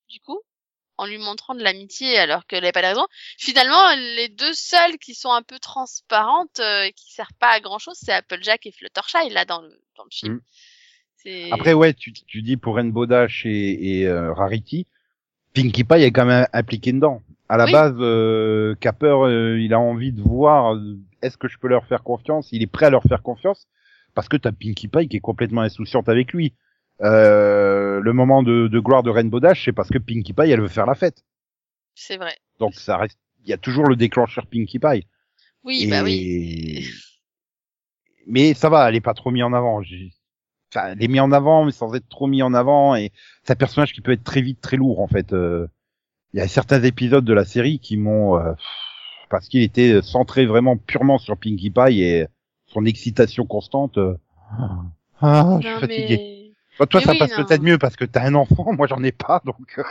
du 0.08 0.20
coup, 0.20 0.40
en 0.96 1.06
lui 1.06 1.18
montrant 1.18 1.54
de 1.54 1.62
l'amitié 1.62 2.18
alors 2.18 2.46
qu'elle 2.46 2.60
n'avait 2.60 2.72
pas 2.72 2.82
de 2.82 2.88
raison. 2.88 3.06
Finalement, 3.38 3.94
les 3.94 4.28
deux 4.28 4.52
seules 4.52 4.98
qui 4.98 5.14
sont 5.14 5.32
un 5.32 5.42
peu 5.42 5.58
transparentes 5.58 6.60
euh, 6.60 6.82
et 6.82 6.92
qui 6.92 7.12
servent 7.12 7.28
pas 7.38 7.50
à 7.50 7.60
grand 7.60 7.78
chose, 7.78 7.96
c'est 8.00 8.12
Applejack 8.12 8.66
et 8.66 8.72
Fluttershy, 8.72 9.30
là, 9.30 9.44
dans 9.44 9.60
le, 9.60 9.80
dans 9.96 10.04
le 10.04 10.10
film. 10.10 10.34
Mm. 10.34 10.42
Après 11.50 11.72
ouais, 11.74 11.94
tu 11.94 12.12
tu 12.12 12.42
dis 12.42 12.56
pour 12.56 12.76
Rainbow 12.76 13.06
Dash 13.06 13.44
et, 13.46 14.00
et 14.00 14.06
euh, 14.06 14.32
Rarity, 14.32 14.86
Pinkie 15.54 15.84
Pie 15.84 16.02
est 16.02 16.10
quand 16.12 16.26
même 16.26 16.46
impliqué 16.52 16.92
dedans. 16.92 17.22
À 17.48 17.56
la 17.56 17.64
Oui. 17.64 17.72
base, 17.72 17.94
euh, 17.98 18.74
Capper, 18.76 19.06
euh, 19.06 19.58
il 19.60 19.72
a 19.72 19.80
envie 19.80 20.12
de 20.12 20.20
voir 20.20 20.74
euh, 20.74 20.98
est-ce 21.22 21.36
que 21.38 21.48
je 21.48 21.58
peux 21.58 21.68
leur 21.68 21.86
faire 21.86 22.02
confiance? 22.02 22.50
Il 22.52 22.62
est 22.62 22.66
prêt 22.66 22.86
à 22.86 22.90
leur 22.90 23.02
faire 23.04 23.22
confiance 23.22 23.66
parce 24.14 24.28
que 24.28 24.36
t'as 24.36 24.52
Pinkie 24.52 24.88
Pie 24.88 25.08
qui 25.08 25.16
est 25.16 25.20
complètement 25.20 25.62
insouciante 25.62 26.08
avec 26.08 26.32
lui. 26.32 26.52
Euh, 27.00 28.00
le 28.00 28.12
moment 28.12 28.42
de, 28.42 28.68
de 28.68 28.80
gloire 28.80 29.02
de 29.02 29.10
Rainbow 29.10 29.40
Dash, 29.40 29.64
c'est 29.64 29.72
parce 29.72 29.88
que 29.88 29.98
Pinkie 29.98 30.32
Pie, 30.32 30.50
elle 30.50 30.60
veut 30.60 30.68
faire 30.68 30.86
la 30.86 30.94
fête. 30.94 31.24
C'est 31.94 32.16
vrai. 32.16 32.36
Donc 32.58 32.74
ça 32.74 32.96
reste, 32.96 33.18
il 33.44 33.50
y 33.50 33.52
a 33.52 33.56
toujours 33.58 33.86
le 33.86 33.96
déclencheur 33.96 34.46
Pinkie 34.46 34.78
Pie. 34.78 35.06
Oui, 35.64 35.84
Et- 35.84 35.90
bah 35.90 36.02
oui. 36.02 36.86
Mais 38.26 38.52
ça 38.52 38.68
va, 38.68 38.88
elle 38.88 38.96
est 38.96 39.00
pas 39.00 39.14
trop 39.14 39.30
mise 39.30 39.42
en 39.44 39.52
avant. 39.52 39.82
Enfin, 40.74 40.88
elle 40.92 41.02
est 41.02 41.08
mise 41.08 41.20
en 41.20 41.32
avant, 41.32 41.64
mais 41.64 41.72
sans 41.72 41.94
être 41.94 42.08
trop 42.08 42.26
mis 42.26 42.42
en 42.42 42.52
avant. 42.54 42.94
Et 42.94 43.12
c'est 43.42 43.52
un 43.52 43.56
personnage 43.56 43.92
qui 43.92 44.00
peut 44.00 44.12
être 44.12 44.24
très 44.24 44.42
vite 44.42 44.60
très 44.60 44.76
lourd, 44.76 45.00
en 45.00 45.08
fait. 45.08 45.32
Euh, 45.32 45.66
Il 46.34 46.38
y 46.38 46.42
a 46.42 46.48
certains 46.48 46.82
épisodes 46.82 47.24
de 47.24 47.32
la 47.32 47.44
série 47.44 47.78
qui 47.78 47.96
m'ont... 47.96 48.36
euh, 48.38 48.52
parce 49.30 49.48
qu'il 49.48 49.62
était 49.62 50.00
centré 50.02 50.46
vraiment 50.46 50.76
purement 50.76 51.18
sur 51.18 51.36
Pinkie 51.36 51.70
Pie 51.70 52.00
et 52.02 52.26
son 52.66 52.84
excitation 52.86 53.46
constante. 53.46 53.98
euh, 53.98 54.16
Ah, 55.20 55.58
je 55.60 55.68
suis 55.68 55.78
fatigué. 55.80 56.16
mais... 56.16 56.37
Toi, 56.78 56.86
toi 56.86 57.00
mais 57.00 57.06
ça 57.06 57.12
oui, 57.12 57.18
passe 57.18 57.34
peut-être 57.34 57.62
mieux 57.62 57.78
parce 57.78 57.96
que 57.96 58.04
t'as 58.06 58.22
un 58.24 58.34
enfant, 58.34 58.72
moi 58.76 58.86
j'en 58.86 59.02
ai 59.02 59.12
pas, 59.12 59.42
donc... 59.44 59.78
euh, 59.78 59.84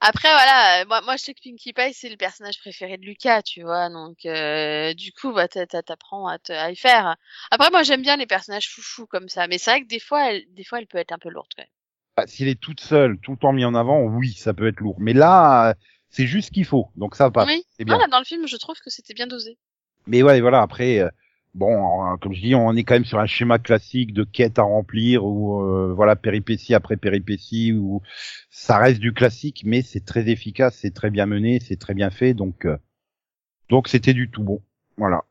Après, 0.00 0.28
voilà, 0.28 0.82
euh, 0.82 0.86
moi, 0.86 1.00
moi, 1.02 1.16
je 1.16 1.22
sais 1.24 1.34
que 1.34 1.40
Pinkie 1.42 1.72
Pie, 1.72 1.92
c'est 1.94 2.08
le 2.08 2.16
personnage 2.16 2.58
préféré 2.58 2.96
de 2.98 3.04
Lucas, 3.04 3.42
tu 3.42 3.62
vois, 3.62 3.88
donc 3.90 4.24
euh, 4.26 4.92
du 4.94 5.12
coup, 5.12 5.32
bah, 5.32 5.48
t'a- 5.48 5.66
t'a- 5.66 5.82
t'apprends 5.82 6.26
à, 6.26 6.38
te- 6.38 6.52
à 6.52 6.70
y 6.70 6.76
faire. 6.76 7.16
Après, 7.50 7.70
moi, 7.70 7.82
j'aime 7.82 8.02
bien 8.02 8.16
les 8.16 8.26
personnages 8.26 8.68
foufous 8.70 9.06
comme 9.06 9.28
ça, 9.28 9.46
mais 9.48 9.58
c'est 9.58 9.70
vrai 9.70 9.82
que 9.82 9.88
des 9.88 10.00
fois, 10.00 10.32
elle, 10.32 10.44
des 10.54 10.64
fois, 10.64 10.78
elle 10.80 10.86
peut 10.86 10.98
être 10.98 11.12
un 11.12 11.18
peu 11.18 11.28
lourde 11.30 11.48
quand 11.56 11.62
même. 11.62 11.70
Bah, 12.16 12.26
S'il 12.26 12.48
est 12.48 12.60
toute 12.60 12.80
seule, 12.80 13.18
tout 13.20 13.32
le 13.32 13.36
temps 13.38 13.52
mis 13.52 13.64
en 13.64 13.74
avant, 13.74 14.02
oui, 14.02 14.32
ça 14.32 14.52
peut 14.52 14.66
être 14.68 14.80
lourd. 14.80 14.96
Mais 14.98 15.12
là, 15.12 15.70
euh, 15.70 15.74
c'est 16.10 16.26
juste 16.26 16.48
ce 16.48 16.52
qu'il 16.52 16.64
faut, 16.64 16.90
donc 16.96 17.14
ça 17.14 17.30
passe. 17.30 17.46
oui, 17.48 17.64
bien. 17.84 17.96
voilà, 17.96 18.06
dans 18.08 18.18
le 18.18 18.24
film, 18.24 18.46
je 18.46 18.56
trouve 18.56 18.78
que 18.80 18.90
c'était 18.90 19.14
bien 19.14 19.26
dosé. 19.26 19.58
Mais 20.06 20.22
ouais, 20.22 20.40
voilà, 20.40 20.62
après, 20.62 20.98
euh, 21.00 21.08
bon, 21.58 22.12
euh, 22.12 22.16
comme 22.16 22.32
je 22.32 22.40
dis, 22.40 22.54
on 22.54 22.74
est 22.74 22.84
quand 22.84 22.94
même 22.94 23.04
sur 23.04 23.18
un 23.18 23.26
schéma 23.26 23.58
classique 23.58 24.12
de 24.14 24.24
quête 24.24 24.58
à 24.58 24.62
remplir, 24.62 25.24
ou 25.24 25.60
euh, 25.62 25.92
voilà, 25.94 26.16
péripétie 26.16 26.74
après 26.74 26.96
péripétie, 26.96 27.72
où 27.72 28.00
ça 28.50 28.78
reste 28.78 29.00
du 29.00 29.12
classique, 29.12 29.62
mais 29.66 29.82
c'est 29.82 30.04
très 30.04 30.28
efficace, 30.30 30.76
c'est 30.80 30.94
très 30.94 31.10
bien 31.10 31.26
mené, 31.26 31.60
c'est 31.60 31.76
très 31.78 31.94
bien 31.94 32.10
fait, 32.10 32.32
donc 32.34 32.64
euh, 32.64 32.78
donc 33.68 33.88
c'était 33.88 34.14
du 34.14 34.30
tout 34.30 34.42
bon. 34.42 34.62
Voilà, 34.96 35.24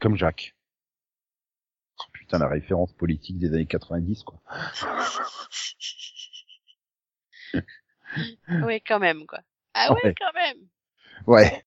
comme 0.00 0.16
Jacques. 0.16 0.54
Oh, 1.98 2.04
putain, 2.12 2.38
la 2.38 2.48
référence 2.48 2.92
politique 2.94 3.38
des 3.38 3.52
années 3.52 3.66
90, 3.66 4.22
quoi. 4.24 4.40
oui, 8.66 8.80
quand 8.86 8.98
même, 8.98 9.26
quoi. 9.26 9.40
Ah 9.74 9.92
ouais, 9.92 10.00
Ouais. 10.04 10.14
quand 10.18 10.32
même. 10.34 10.56
Ouais. 11.26 11.64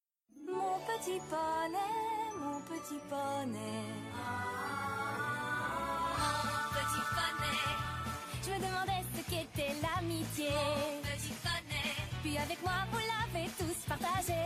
Mon 0.47 0.79
petit 0.85 1.19
poney, 1.29 1.77
mon 2.39 2.59
petit 2.61 2.99
poney. 3.09 3.84
Me 8.55 8.59
demandais 8.65 9.03
ce 9.15 9.21
qu'était 9.29 9.75
l'amitié. 9.83 10.49
Puis 12.23 12.37
avec 12.37 12.61
moi, 12.63 12.73
vous 12.91 12.99
l'avez 12.99 13.47
tous 13.57 13.85
partagé. 13.87 14.39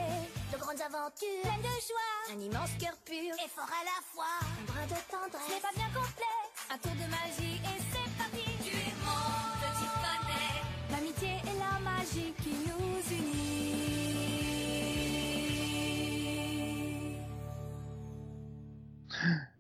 De 0.51 0.57
grandes 0.57 0.81
aventures, 0.81 1.41
pleines 1.43 1.61
de 1.61 1.75
joie. 1.87 2.33
Un 2.33 2.39
immense 2.39 2.73
cœur 2.79 2.95
pur 3.05 3.33
et 3.37 3.49
fort 3.49 3.69
à 3.69 3.83
la 3.85 4.01
fois. 4.11 4.39
Un 4.41 4.65
brin 4.65 4.85
de 4.85 4.99
tendresse. 5.09 5.45
Ce 5.47 5.53
n'est 5.53 5.61
pas 5.61 5.73
bien 5.75 5.89
complexe. 5.93 6.67
Un 6.71 6.77
tour 6.77 6.91
de 6.93 7.07
magie 7.09 7.57
et 7.63 7.79
c'est 7.91 8.09
parti. 8.17 8.45
Tu 8.63 8.73
es 8.75 8.93
mon 9.05 9.23
petit 9.61 9.89
poney. 10.01 10.49
L'amitié 10.91 11.33
et 11.45 11.55
la 11.59 11.79
magie 11.79 12.33
qui 12.41 12.53
nous 12.67 12.99
unit. 13.11 13.39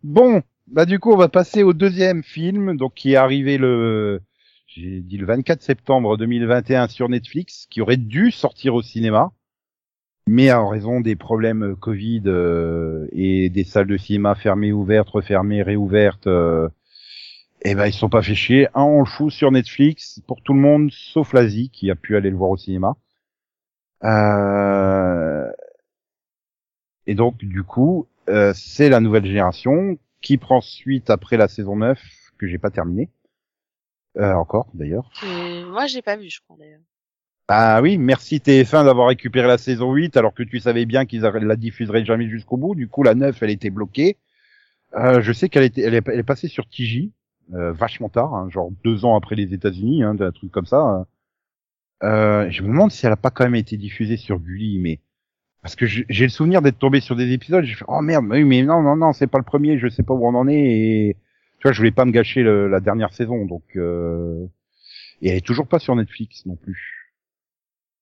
Bon, 0.03 0.41
bah 0.67 0.85
du 0.85 0.99
coup, 0.99 1.11
on 1.11 1.17
va 1.17 1.29
passer 1.29 1.63
au 1.63 1.73
deuxième 1.73 2.23
film, 2.23 2.77
donc 2.77 2.93
qui 2.95 3.13
est 3.13 3.15
arrivé 3.15 3.57
le, 3.57 4.21
j'ai 4.79 5.01
dit 5.01 5.17
le 5.17 5.25
24 5.25 5.61
septembre 5.61 6.17
2021 6.17 6.87
sur 6.87 7.09
Netflix, 7.09 7.67
qui 7.69 7.81
aurait 7.81 7.97
dû 7.97 8.31
sortir 8.31 8.75
au 8.75 8.81
cinéma, 8.81 9.31
mais 10.27 10.51
en 10.53 10.69
raison 10.69 11.01
des 11.01 11.15
problèmes 11.15 11.71
euh, 11.71 11.75
Covid 11.75 12.23
euh, 12.27 13.07
et 13.11 13.49
des 13.49 13.63
salles 13.65 13.87
de 13.87 13.97
cinéma 13.97 14.35
fermées, 14.35 14.71
ouvertes, 14.71 15.09
refermées, 15.09 15.63
réouvertes, 15.63 16.27
euh, 16.27 16.69
eh 17.63 17.75
ben 17.75 17.87
ils 17.87 17.93
sont 17.93 18.09
pas 18.09 18.21
fait 18.21 18.35
chier. 18.35 18.67
Un, 18.73 18.83
on 18.83 18.99
le 18.99 19.05
fout 19.05 19.31
sur 19.31 19.51
Netflix 19.51 20.21
pour 20.27 20.41
tout 20.41 20.53
le 20.53 20.61
monde, 20.61 20.91
sauf 20.91 21.33
l'Asie 21.33 21.69
qui 21.71 21.91
a 21.91 21.95
pu 21.95 22.15
aller 22.15 22.29
le 22.29 22.37
voir 22.37 22.51
au 22.51 22.57
cinéma. 22.57 22.95
Euh... 24.05 25.49
Et 27.05 27.15
donc, 27.15 27.37
du 27.39 27.63
coup, 27.63 28.07
euh, 28.29 28.53
c'est 28.55 28.87
la 28.87 29.01
nouvelle 29.01 29.25
génération 29.25 29.97
qui 30.21 30.37
prend 30.37 30.61
suite 30.61 31.09
après 31.09 31.37
la 31.37 31.47
saison 31.47 31.75
9 31.77 31.99
que 32.37 32.47
j'ai 32.47 32.59
pas 32.59 32.69
terminé. 32.69 33.09
Euh, 34.17 34.33
encore, 34.33 34.67
d'ailleurs. 34.73 35.09
Moi, 35.67 35.85
j'ai 35.87 36.01
pas 36.01 36.17
vu, 36.17 36.29
je 36.29 36.39
crois, 36.41 36.57
d'ailleurs. 36.57 36.81
Ah 37.51 37.81
oui, 37.81 37.97
merci 37.97 38.37
TF1 38.37 38.85
d'avoir 38.85 39.07
récupéré 39.07 39.47
la 39.47 39.57
saison 39.57 39.91
8 39.91 40.15
alors 40.17 40.35
que 40.35 40.43
tu 40.43 40.59
savais 40.59 40.85
bien 40.85 41.05
qu'ils 41.05 41.21
la 41.21 41.55
diffuseraient 41.55 42.05
jamais 42.05 42.29
jusqu'au 42.29 42.57
bout. 42.57 42.75
Du 42.75 42.87
coup, 42.87 43.01
la 43.01 43.15
9, 43.15 43.41
elle 43.41 43.49
était 43.49 43.71
bloquée. 43.71 44.17
Euh, 44.95 45.21
je 45.21 45.33
sais 45.33 45.49
qu'elle 45.49 45.63
était, 45.63 45.81
elle 45.81 45.95
est, 45.95 46.07
elle 46.07 46.19
est 46.19 46.23
passée 46.23 46.47
sur 46.47 46.67
TJ, 46.67 47.09
euh, 47.53 47.71
vachement 47.71 48.09
tard, 48.09 48.33
hein, 48.33 48.49
genre 48.49 48.71
deux 48.83 49.05
ans 49.05 49.15
après 49.15 49.35
les 49.35 49.53
États-Unis, 49.53 50.03
hein, 50.03 50.15
un 50.19 50.31
truc 50.31 50.51
comme 50.51 50.65
ça. 50.65 51.07
Euh, 52.03 52.49
je 52.49 52.61
me 52.63 52.67
demande 52.67 52.91
si 52.91 53.05
elle 53.05 53.11
a 53.11 53.17
pas 53.17 53.31
quand 53.31 53.43
même 53.43 53.55
été 53.55 53.77
diffusée 53.77 54.17
sur 54.17 54.39
Gulli, 54.39 54.79
mais 54.79 54.99
parce 55.61 55.75
que 55.75 55.85
j'ai 55.85 56.05
le 56.09 56.29
souvenir 56.29 56.61
d'être 56.61 56.79
tombé 56.79 57.01
sur 57.01 57.15
des 57.15 57.31
épisodes, 57.33 57.65
j'ai 57.65 57.75
fait 57.75 57.85
oh 57.87 58.01
merde, 58.01 58.25
mais 58.25 58.63
non 58.63 58.81
non 58.81 58.95
non, 58.95 59.11
c'est 59.11 59.27
pas 59.27 59.37
le 59.37 59.43
premier, 59.43 59.77
je 59.77 59.89
sais 59.89 60.03
pas 60.03 60.13
où 60.13 60.25
on 60.25 60.35
en 60.35 60.47
est 60.47 60.55
et 60.55 61.17
tu 61.59 61.63
vois, 61.63 61.71
je 61.73 61.77
voulais 61.79 61.91
pas 61.91 62.05
me 62.05 62.11
gâcher 62.11 62.41
le- 62.43 62.67
la 62.69 62.79
dernière 62.79 63.13
saison, 63.13 63.45
donc 63.45 63.63
euh... 63.75 64.45
et 65.21 65.29
elle 65.29 65.37
est 65.37 65.45
toujours 65.45 65.67
pas 65.67 65.79
sur 65.79 65.95
Netflix 65.95 66.45
non 66.45 66.55
plus. 66.55 67.13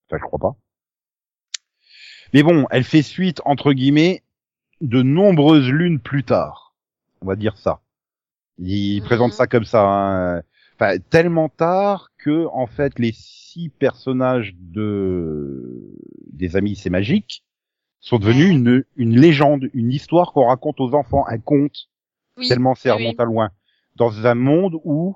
Enfin, 0.10 0.17
je 0.20 0.24
crois 0.26 0.39
pas. 0.39 0.56
Mais 2.34 2.43
bon, 2.43 2.65
elle 2.72 2.84
fait 2.84 3.02
suite 3.02 3.41
entre 3.46 3.74
guillemets 3.74 4.24
de 4.82 5.02
nombreuses 5.02 5.70
lunes 5.70 6.00
plus 6.00 6.24
tard. 6.24 6.76
On 7.22 7.26
va 7.26 7.36
dire 7.36 7.58
ça. 7.58 7.82
Il 8.60 9.00
Mhm. 9.02 9.06
présente 9.06 9.34
ça 9.34 9.48
comme 9.48 9.65
ça. 9.65 9.84
hein. 9.84 10.43
Enfin, 10.76 10.98
tellement 11.10 11.50
tard 11.50 12.12
que 12.20 12.46
en 12.54 12.67
fait 12.67 13.00
les 13.00 13.12
six 13.13 13.70
personnages 13.70 14.54
de 14.60 15.82
des 16.32 16.56
amis 16.56 16.76
c'est 16.76 16.91
magique 16.91 17.43
sont 18.00 18.20
devenus 18.20 18.52
une, 18.52 18.84
une 18.96 19.20
légende, 19.20 19.70
une 19.74 19.91
histoire 19.91 20.34
qu'on 20.34 20.46
raconte 20.48 20.80
aux 20.80 20.93
enfants, 20.93 21.26
un 21.28 21.39
conte 21.39 21.89
Oui. 22.38 22.47
tellement 22.47 22.76
c'est 22.76 22.91
oui, 22.91 22.97
remonte 23.04 23.19
à 23.19 23.26
loin. 23.26 23.50
Dans 23.95 24.26
un 24.28 24.36
monde 24.36 24.78
où 24.84 25.15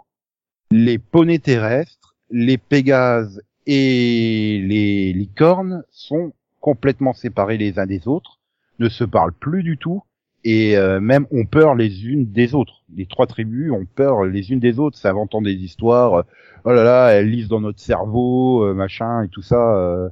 les 0.72 0.98
poneys 0.98 1.40
terrestres, 1.40 2.16
les 2.30 2.58
pégases 2.58 3.42
et 3.68 4.62
les 4.66 5.14
licornes 5.14 5.84
sont 5.92 6.34
complètement 6.60 7.14
séparés 7.14 7.58
les 7.58 7.78
uns 7.80 7.86
des 7.86 8.08
autres, 8.08 8.40
ne 8.80 8.90
se 8.90 9.04
parlent 9.04 9.34
plus 9.34 9.64
du 9.64 9.78
tout 9.78 10.04
et 10.44 10.76
euh, 10.78 11.00
même 11.00 11.28
ont 11.32 11.46
peur 11.46 11.76
les 11.76 12.06
unes 12.08 12.32
des 12.32 12.56
autres. 12.56 12.82
Les 12.96 13.06
trois 13.06 13.28
tribus 13.28 13.72
ont 13.72 13.86
peur 13.86 14.24
les 14.26 14.52
unes 14.52 14.60
des 14.60 14.80
autres, 14.80 14.98
s'inventant 14.98 15.42
des 15.42 15.54
histoires. 15.54 16.14
euh, 16.16 16.24
oh 16.66 16.72
là 16.72 16.84
là, 16.84 17.10
elles 17.10 17.30
lisent 17.30 17.48
dans 17.50 17.62
notre 17.62 17.80
cerveau, 17.80 18.64
euh, 18.66 18.74
machin 18.74 19.24
et 19.24 19.30
tout 19.30 19.44
ça. 19.44 19.76
euh, 19.78 20.10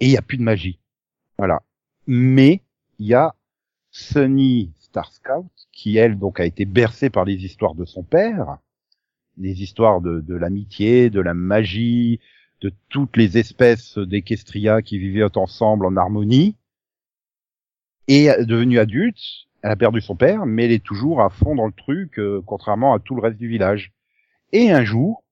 et 0.00 0.06
il 0.06 0.10
y 0.12 0.16
a 0.18 0.22
plus 0.22 0.36
de 0.36 0.42
magie. 0.42 0.78
Voilà. 1.38 1.62
Mais 2.06 2.60
il 2.98 3.06
y 3.06 3.14
a 3.14 3.34
Sunny 3.90 4.70
Star 4.94 5.12
Scout 5.12 5.50
qui 5.72 5.96
elle 5.96 6.20
donc 6.20 6.38
a 6.38 6.44
été 6.44 6.64
bercée 6.66 7.10
par 7.10 7.24
les 7.24 7.44
histoires 7.44 7.74
de 7.74 7.84
son 7.84 8.04
père, 8.04 8.58
les 9.36 9.60
histoires 9.60 10.00
de, 10.00 10.20
de 10.20 10.36
l'amitié, 10.36 11.10
de 11.10 11.18
la 11.18 11.34
magie, 11.34 12.20
de 12.60 12.72
toutes 12.90 13.16
les 13.16 13.36
espèces 13.36 13.98
d'Equestria 13.98 14.82
qui 14.82 14.98
vivaient 14.98 15.36
ensemble 15.36 15.86
en 15.86 15.96
harmonie. 15.96 16.54
Et 18.06 18.28
devenue 18.46 18.78
adulte, 18.78 19.18
Elle 19.62 19.72
a 19.72 19.76
perdu 19.76 20.00
son 20.00 20.14
père, 20.14 20.46
mais 20.46 20.66
elle 20.66 20.72
est 20.72 20.84
toujours 20.84 21.22
à 21.22 21.28
fond 21.28 21.56
dans 21.56 21.66
le 21.66 21.72
truc, 21.72 22.20
euh, 22.20 22.40
contrairement 22.46 22.94
à 22.94 23.00
tout 23.00 23.16
le 23.16 23.22
reste 23.22 23.38
du 23.38 23.48
village. 23.48 23.92
Et 24.52 24.70
un 24.70 24.84
jour, 24.84 25.24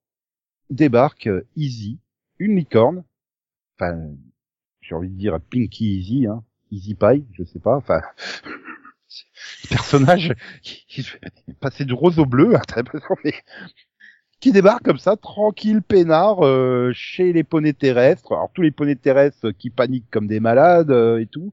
débarque 0.71 1.29
euh, 1.29 1.47
Easy, 1.55 2.01
une 2.41 2.57
licorne, 2.57 3.05
enfin, 3.77 4.09
j'ai 4.81 4.97
envie 4.97 5.11
de 5.11 5.17
dire 5.17 5.39
Pinky 5.53 5.99
Easy, 5.99 6.27
hein, 6.27 6.43
Easy 6.73 6.95
Pie, 6.95 7.25
je 7.35 7.45
sais 7.45 7.61
pas, 7.61 7.77
enfin, 7.77 8.01
personnage 9.69 10.35
qui, 10.63 10.85
qui 10.89 11.07
passé 11.61 11.85
du 11.85 11.95
rose 11.95 12.19
au 12.19 12.27
bleu, 12.27 12.55
hein, 12.57 12.63
qui 14.41 14.53
débarque 14.53 14.83
comme 14.83 14.99
ça, 14.99 15.17
tranquille, 15.17 15.83
peinard, 15.83 16.45
euh, 16.45 16.91
chez 16.95 17.33
les 17.33 17.45
poneys 17.45 17.75
terrestres. 17.75 18.33
Alors 18.33 18.51
tous 18.53 18.63
les 18.63 18.73
poneys 18.73 18.97
terrestres 18.97 19.51
qui 19.51 19.71
paniquent 19.71 20.11
comme 20.11 20.27
des 20.27 20.41
malades 20.41 20.91
euh, 20.91 21.19
et 21.19 21.27
tout. 21.27 21.53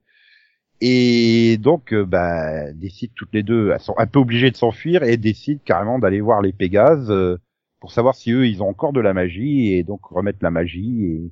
Et 0.81 1.57
donc, 1.57 1.93
euh, 1.93 2.05
bah, 2.05 2.71
décident 2.73 3.13
toutes 3.15 3.33
les 3.33 3.43
deux, 3.43 3.71
elles 3.71 3.81
sont 3.81 3.97
un 3.97 4.07
peu 4.07 4.19
obligées 4.19 4.49
de 4.49 4.55
s'enfuir 4.55 5.03
et 5.03 5.17
décident 5.17 5.61
carrément 5.63 5.99
d'aller 5.99 6.21
voir 6.21 6.41
les 6.41 6.53
Pégases 6.53 7.11
euh, 7.11 7.37
pour 7.79 7.91
savoir 7.91 8.15
si 8.15 8.31
eux, 8.31 8.47
ils 8.47 8.63
ont 8.63 8.69
encore 8.69 8.93
de 8.93 9.01
la 9.01 9.13
magie 9.13 9.73
et 9.73 9.83
donc 9.83 10.05
remettre 10.05 10.39
la 10.41 10.51
magie 10.51 11.03
et, 11.03 11.31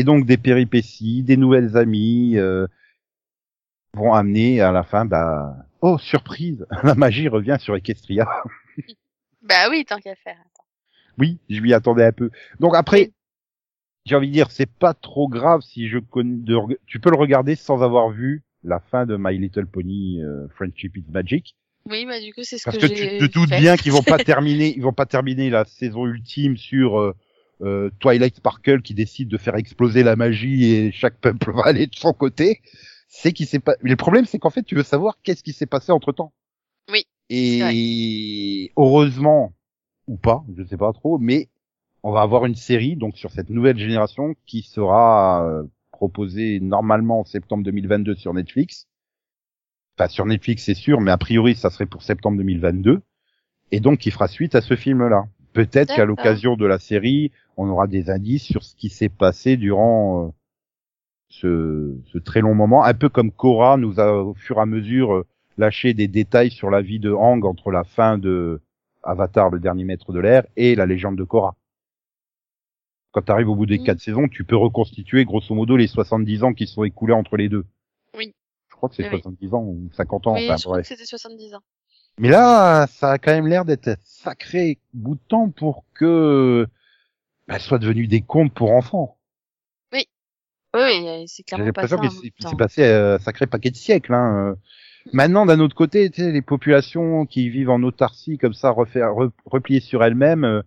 et 0.00 0.04
donc 0.04 0.26
des 0.26 0.36
péripéties, 0.36 1.22
des 1.22 1.36
nouvelles 1.36 1.76
amies 1.76 2.38
euh, 2.38 2.66
vont 3.96 4.12
amener 4.12 4.60
à 4.60 4.70
la 4.72 4.82
fin, 4.82 5.04
bah, 5.04 5.56
oh 5.80 5.98
surprise, 5.98 6.66
la 6.82 6.94
magie 6.94 7.28
revient 7.28 7.56
sur 7.58 7.74
Equestria. 7.74 8.28
Bah 9.42 9.68
oui, 9.70 9.84
tant 9.84 9.98
qu'à 9.98 10.14
faire. 10.14 10.36
Oui, 11.18 11.38
je 11.48 11.60
m'y 11.60 11.72
attendais 11.72 12.04
un 12.04 12.12
peu. 12.12 12.30
Donc 12.60 12.76
après, 12.76 13.10
j'ai 14.04 14.14
envie 14.14 14.28
de 14.28 14.32
dire, 14.32 14.50
c'est 14.50 14.70
pas 14.70 14.94
trop 14.94 15.28
grave 15.28 15.62
si 15.62 15.88
je 15.88 15.98
connais. 15.98 16.36
De... 16.42 16.56
Tu 16.86 17.00
peux 17.00 17.10
le 17.10 17.16
regarder 17.16 17.56
sans 17.56 17.82
avoir 17.82 18.10
vu 18.10 18.42
la 18.62 18.80
fin 18.80 19.06
de 19.06 19.16
My 19.18 19.38
Little 19.38 19.66
Pony 19.66 20.22
euh, 20.22 20.48
Friendship 20.56 20.96
is 20.96 21.04
Magic, 21.10 21.54
Oui, 21.88 22.04
bah 22.04 22.20
du 22.20 22.34
coup, 22.34 22.42
c'est 22.42 22.58
ce 22.58 22.64
parce 22.64 22.78
que, 22.78 22.86
que, 22.86 22.94
j'ai 22.94 23.18
tu 23.18 23.28
te 23.28 23.32
doutes 23.32 23.50
bien 23.50 23.76
qu'ils 23.76 23.92
vont 23.92 24.02
pas 24.02 24.18
terminer, 24.24 24.74
ils 24.76 24.82
vont 24.82 24.92
pas 24.92 25.06
terminer 25.06 25.50
la 25.50 25.64
saison 25.64 26.06
ultime 26.06 26.56
sur 26.56 26.98
euh, 26.98 27.14
euh, 27.62 27.90
Twilight 28.00 28.36
Sparkle 28.36 28.82
qui 28.82 28.94
décide 28.94 29.28
de 29.28 29.38
faire 29.38 29.56
exploser 29.56 30.02
la 30.02 30.16
magie 30.16 30.64
et 30.64 30.92
chaque 30.92 31.18
peuple 31.18 31.52
va 31.54 31.62
aller 31.66 31.86
de 31.86 31.94
son 31.94 32.12
côté. 32.12 32.60
C'est 33.18 33.32
qui 33.32 33.46
s'est 33.46 33.60
pas. 33.60 33.76
Le 33.80 33.96
problème, 33.96 34.26
c'est 34.26 34.38
qu'en 34.38 34.50
fait, 34.50 34.62
tu 34.62 34.74
veux 34.74 34.82
savoir 34.82 35.18
qu'est-ce 35.22 35.42
qui 35.42 35.54
s'est 35.54 35.66
passé 35.66 35.90
entre 35.90 36.12
temps. 36.12 36.32
Oui, 36.92 37.06
Et 37.30 38.72
heureusement 38.76 39.54
ou 40.06 40.16
pas, 40.16 40.44
je 40.54 40.62
sais 40.62 40.76
pas 40.76 40.92
trop, 40.92 41.18
mais 41.18 41.48
on 42.02 42.12
va 42.12 42.20
avoir 42.20 42.44
une 42.44 42.54
série 42.54 42.94
donc 42.94 43.16
sur 43.16 43.32
cette 43.32 43.50
nouvelle 43.50 43.78
génération 43.78 44.34
qui 44.44 44.62
sera 44.62 45.44
euh, 45.44 45.64
proposée 45.92 46.60
normalement 46.60 47.20
en 47.20 47.24
septembre 47.24 47.64
2022 47.64 48.14
sur 48.14 48.34
Netflix. 48.34 48.86
Enfin 49.98 50.08
sur 50.08 50.26
Netflix 50.26 50.64
c'est 50.64 50.74
sûr, 50.74 51.00
mais 51.00 51.10
a 51.10 51.18
priori 51.18 51.56
ça 51.56 51.70
serait 51.70 51.86
pour 51.86 52.02
septembre 52.02 52.36
2022 52.36 53.00
et 53.72 53.80
donc 53.80 53.98
qui 53.98 54.10
fera 54.10 54.28
suite 54.28 54.54
à 54.54 54.60
ce 54.60 54.76
film-là. 54.76 55.26
Peut-être 55.54 55.96
qu'à 55.96 56.04
l'occasion 56.04 56.54
de 56.54 56.66
la 56.66 56.78
série, 56.78 57.32
on 57.56 57.66
aura 57.68 57.86
des 57.86 58.10
indices 58.10 58.44
sur 58.44 58.62
ce 58.62 58.76
qui 58.76 58.90
s'est 58.90 59.08
passé 59.08 59.56
durant 59.56 60.26
euh, 60.26 60.30
ce, 61.28 61.96
ce 62.12 62.18
très 62.18 62.40
long 62.40 62.54
moment, 62.54 62.84
un 62.84 62.94
peu 62.94 63.08
comme 63.08 63.30
Korra 63.32 63.76
nous 63.76 64.00
a 64.00 64.12
au 64.22 64.34
fur 64.34 64.58
et 64.58 64.60
à 64.60 64.66
mesure 64.66 65.14
euh, 65.14 65.26
lâché 65.58 65.94
des 65.94 66.08
détails 66.08 66.50
sur 66.50 66.70
la 66.70 66.82
vie 66.82 66.98
de 67.00 67.12
Hang 67.12 67.44
entre 67.44 67.70
la 67.70 67.84
fin 67.84 68.18
de 68.18 68.60
Avatar, 69.02 69.50
le 69.50 69.60
dernier 69.60 69.84
maître 69.84 70.12
de 70.12 70.20
l'air, 70.20 70.44
et 70.56 70.74
la 70.74 70.86
légende 70.86 71.16
de 71.16 71.24
Korra. 71.24 71.56
Quand 73.12 73.22
tu 73.22 73.32
arrives 73.32 73.48
au 73.48 73.54
bout 73.56 73.66
des 73.66 73.78
Mm. 73.78 73.84
quatre 73.84 74.00
saisons, 74.00 74.28
tu 74.28 74.44
peux 74.44 74.56
reconstituer 74.56 75.24
grosso 75.24 75.54
modo 75.54 75.76
les 75.76 75.86
70 75.86 76.42
ans 76.42 76.52
qui 76.52 76.66
sont 76.66 76.84
écoulés 76.84 77.14
entre 77.14 77.36
les 77.36 77.48
deux. 77.48 77.64
Oui. 78.16 78.34
Je 78.68 78.74
crois 78.76 78.88
que 78.88 78.94
c'est 78.94 79.04
Oui, 79.04 79.08
oui. 79.14 79.20
70 79.22 79.54
ans 79.54 79.62
ou 79.62 79.88
50 79.92 80.26
ans. 80.26 80.34
Oui, 80.34 80.44
enfin, 80.46 80.56
je 80.56 80.64
crois 80.64 80.82
que 80.82 80.86
c'était 80.86 81.04
70 81.04 81.54
ans. 81.54 81.62
Mais 82.18 82.28
là, 82.28 82.86
ça 82.88 83.12
a 83.12 83.18
quand 83.18 83.32
même 83.32 83.46
l'air 83.46 83.64
d'être 83.64 83.88
un 83.88 83.96
sacré 84.02 84.78
bout 84.94 85.14
de 85.16 85.20
temps 85.28 85.50
pour 85.50 85.84
que 85.94 86.66
bah, 87.46 87.58
soit 87.58 87.78
devenue 87.78 88.06
des 88.06 88.22
contes 88.22 88.52
pour 88.52 88.72
enfants. 88.72 89.15
Oui, 90.76 91.26
c'est 91.28 91.38
J'ai 91.38 91.42
clairement 91.44 91.72
passé 91.72 91.96
l'impression 91.96 91.96
temps. 92.40 92.50
c'est 92.50 92.56
passé 92.56 92.82
euh, 92.84 93.16
un 93.16 93.18
sacré 93.18 93.46
paquet 93.46 93.70
de 93.70 93.76
siècles. 93.76 94.14
Hein. 94.14 94.52
euh. 94.52 94.54
Maintenant, 95.12 95.46
d'un 95.46 95.60
autre 95.60 95.74
côté, 95.76 96.10
tu 96.10 96.22
sais, 96.22 96.32
les 96.32 96.42
populations 96.42 97.26
qui 97.26 97.48
vivent 97.48 97.70
en 97.70 97.82
autarcie 97.82 98.38
comme 98.38 98.54
ça, 98.54 98.70
refaire, 98.70 99.08
re- 99.10 99.30
repliées 99.44 99.80
sur 99.80 100.04
elles-mêmes, 100.04 100.44
euh, 100.44 100.62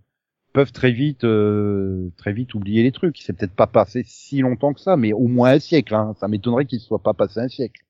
peuvent 0.54 0.72
très 0.72 0.92
vite, 0.92 1.24
euh, 1.26 2.10
très 2.18 2.34
vite 2.34 2.54
oublier 2.56 2.84
les 2.84 2.92
trucs. 2.92 3.18
C'est 3.20 3.34
peut-être 3.34 3.54
pas 3.56 3.68
passé 3.68 4.04
si 4.06 4.42
longtemps 4.42 4.74
que 4.74 4.82
ça, 4.82 4.98
mais 4.98 5.14
au 5.14 5.28
moins 5.28 5.52
un 5.52 5.60
siècle. 5.60 5.94
Hein. 5.96 6.16
Ça 6.20 6.28
m'étonnerait 6.28 6.66
qu'il 6.66 6.80
ne 6.80 6.84
soit 6.84 7.04
pas 7.04 7.14
passé 7.14 7.40
un 7.42 7.50
siècle. 7.50 7.82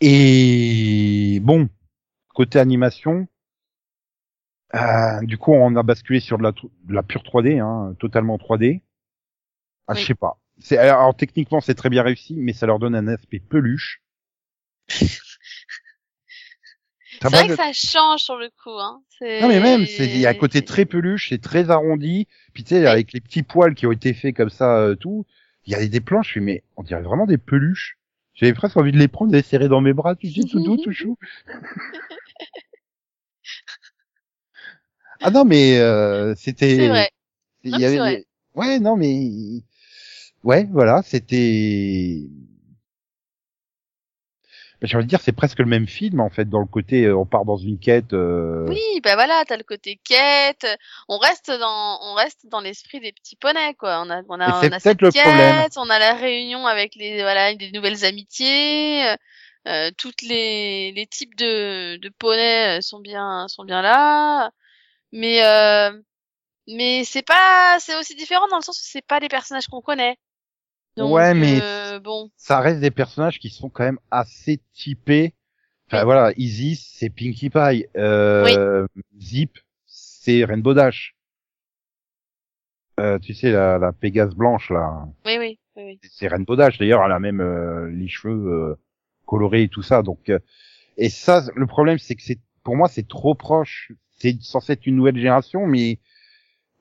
Et 0.00 1.38
bon, 1.42 1.68
côté 2.34 2.58
animation, 2.58 3.26
euh, 4.74 5.20
du 5.22 5.38
coup, 5.38 5.52
on 5.52 5.76
a 5.76 5.82
basculé 5.82 6.20
sur 6.20 6.38
de 6.38 6.42
la, 6.42 6.52
de 6.52 6.94
la 6.94 7.02
pure 7.02 7.22
3D, 7.22 7.60
hein, 7.60 7.94
totalement 7.98 8.36
3D. 8.38 8.80
Ah, 9.92 9.94
Oui. 9.94 10.00
je 10.00 10.06
sais 10.06 10.14
pas. 10.14 10.38
C'est 10.58 10.78
alors, 10.78 11.00
alors, 11.00 11.16
techniquement 11.16 11.60
c'est 11.60 11.74
très 11.74 11.90
bien 11.90 12.02
réussi, 12.02 12.34
mais 12.36 12.52
ça 12.52 12.66
leur 12.66 12.78
donne 12.78 12.94
un 12.94 13.08
aspect 13.08 13.40
peluche. 13.40 14.02
C'est 17.20 17.28
vrai 17.28 17.46
que 17.46 17.56
ça 17.56 17.72
change 17.72 18.20
sur 18.20 18.36
le 18.36 18.48
coup, 18.48 18.70
hein. 18.70 19.02
Non 19.20 19.46
mais 19.46 19.60
même, 19.60 19.82
il 19.82 20.18
y 20.18 20.26
a 20.26 20.30
un 20.30 20.34
côté 20.34 20.64
très 20.64 20.86
peluche, 20.86 21.28
c'est 21.28 21.40
très 21.40 21.70
arrondi. 21.70 22.26
Puis 22.52 22.64
tu 22.64 22.70
sais, 22.70 22.86
avec 22.86 23.12
les 23.12 23.20
petits 23.20 23.44
poils 23.44 23.74
qui 23.74 23.86
ont 23.86 23.92
été 23.92 24.12
faits 24.12 24.34
comme 24.34 24.50
ça, 24.50 24.78
euh, 24.78 24.96
tout, 24.96 25.24
il 25.66 25.72
y 25.72 25.76
a 25.76 25.86
des 25.86 26.00
planches, 26.00 26.28
je 26.28 26.32
fais, 26.34 26.40
mais 26.40 26.64
on 26.76 26.82
dirait 26.82 27.02
vraiment 27.02 27.26
des 27.26 27.38
peluches. 27.38 27.98
J'avais 28.34 28.54
presque 28.54 28.76
envie 28.76 28.92
de 28.92 28.98
les 28.98 29.08
prendre, 29.08 29.30
de 29.30 29.36
les 29.36 29.42
serrer 29.42 29.68
dans 29.68 29.80
mes 29.80 29.92
bras, 29.92 30.16
tu 30.16 30.30
sais, 30.30 30.42
tout 30.42 30.60
doux, 30.60 30.78
tout 30.78 30.92
chou. 30.92 31.16
ah 35.20 35.30
non 35.30 35.44
mais 35.44 35.78
euh, 35.78 36.34
c'était. 36.34 36.76
C'est 36.76 36.88
vrai. 36.88 37.10
Non, 37.64 37.78
y 37.78 37.84
avait 37.84 37.98
vrai. 37.98 38.24
Ouais, 38.54 38.80
non, 38.80 38.96
mais 38.96 39.62
ouais, 40.44 40.66
voilà, 40.70 41.02
c'était. 41.02 42.26
Ben, 44.80 44.88
J'ai 44.88 44.96
envie 44.96 45.04
de 45.06 45.10
dire, 45.10 45.20
c'est 45.20 45.32
presque 45.32 45.60
le 45.60 45.66
même 45.66 45.86
film 45.86 46.20
en 46.20 46.30
fait, 46.30 46.48
dans 46.48 46.58
le 46.60 46.66
côté, 46.66 47.04
euh, 47.04 47.16
on 47.16 47.24
part 47.24 47.44
dans 47.44 47.56
une 47.56 47.78
quête. 47.78 48.12
euh, 48.14 48.66
Oui, 48.68 49.00
bah 49.02 49.14
voilà, 49.14 49.44
t'as 49.46 49.56
le 49.56 49.62
côté 49.62 50.00
quête. 50.04 50.66
On 51.08 51.18
reste 51.18 51.50
dans, 51.50 51.98
on 52.02 52.14
reste 52.14 52.46
dans 52.48 52.60
l'esprit 52.60 52.98
des 53.00 53.12
petits 53.12 53.36
poneys, 53.36 53.74
quoi. 53.74 54.00
On 54.04 54.10
a, 54.10 54.22
on 54.28 54.40
a, 54.40 54.68
on 54.68 54.72
a 54.72 54.80
cette 54.80 55.00
le 55.02 55.10
quête, 55.10 55.24
problème. 55.24 55.66
on 55.76 55.88
a 55.90 55.98
la 55.98 56.14
réunion 56.14 56.66
avec 56.66 56.94
les, 56.96 57.22
voilà, 57.22 57.54
des 57.54 57.70
nouvelles 57.70 58.04
amitiés. 58.04 59.06
euh, 59.06 59.16
euh, 59.68 59.90
toutes 59.96 60.22
les, 60.22 60.90
les 60.92 61.06
types 61.06 61.36
de, 61.36 61.96
de 61.98 62.08
poneys 62.18 62.78
euh, 62.78 62.80
sont 62.80 62.98
bien, 62.98 63.46
sont 63.48 63.64
bien 63.64 63.80
là. 63.82 64.50
Mais, 65.12 65.44
euh, 65.44 65.92
mais 66.68 67.04
c'est 67.04 67.22
pas, 67.22 67.78
c'est 67.80 67.96
aussi 67.98 68.14
différent 68.16 68.48
dans 68.48 68.56
le 68.58 68.62
sens 68.62 68.78
où 68.80 68.84
c'est 68.84 69.06
pas 69.06 69.20
les 69.20 69.28
personnages 69.28 69.68
qu'on 69.68 69.82
connaît. 69.82 70.16
Donc, 70.96 71.12
Ouais, 71.12 71.34
mais 71.34 71.58
euh, 71.62 72.00
bon, 72.00 72.30
Ça 72.36 72.60
reste 72.60 72.80
des 72.80 72.90
personnages 72.90 73.38
qui 73.38 73.48
sont 73.50 73.68
quand 73.68 73.84
même 73.84 73.98
assez 74.10 74.60
typés. 74.74 75.34
Enfin 75.86 75.98
Oui. 76.00 76.04
voilà, 76.04 76.32
Easy 76.36 76.76
c'est 76.76 77.10
Pinkie 77.10 77.50
Pie, 77.50 77.86
euh, 77.96 78.86
Zip 79.20 79.58
c'est 79.86 80.44
Rainbow 80.44 80.74
Dash. 80.74 81.14
Euh, 83.00 83.18
tu 83.18 83.34
sais 83.34 83.50
la, 83.50 83.78
la 83.78 83.92
Pégase 83.92 84.34
blanche 84.34 84.70
là, 84.70 85.06
oui, 85.24 85.36
oui, 85.38 85.58
oui, 85.76 85.82
oui. 85.86 86.00
c'est 86.10 86.28
Rainbow 86.28 86.56
Dash. 86.56 86.78
D'ailleurs, 86.78 87.02
elle 87.04 87.12
a 87.12 87.18
même 87.18 87.40
euh, 87.40 87.90
les 87.90 88.06
cheveux 88.08 88.52
euh, 88.52 88.74
colorés 89.26 89.62
et 89.62 89.68
tout 89.68 89.82
ça. 89.82 90.02
Donc, 90.02 90.28
euh, 90.28 90.38
et 90.98 91.08
ça, 91.08 91.42
le 91.56 91.66
problème, 91.66 91.98
c'est 91.98 92.14
que 92.14 92.22
c'est, 92.22 92.38
pour 92.62 92.76
moi, 92.76 92.88
c'est 92.88 93.08
trop 93.08 93.34
proche. 93.34 93.92
C'est 94.18 94.40
censé 94.42 94.74
être 94.74 94.86
une 94.86 94.96
nouvelle 94.96 95.16
génération, 95.16 95.66
mais 95.66 95.98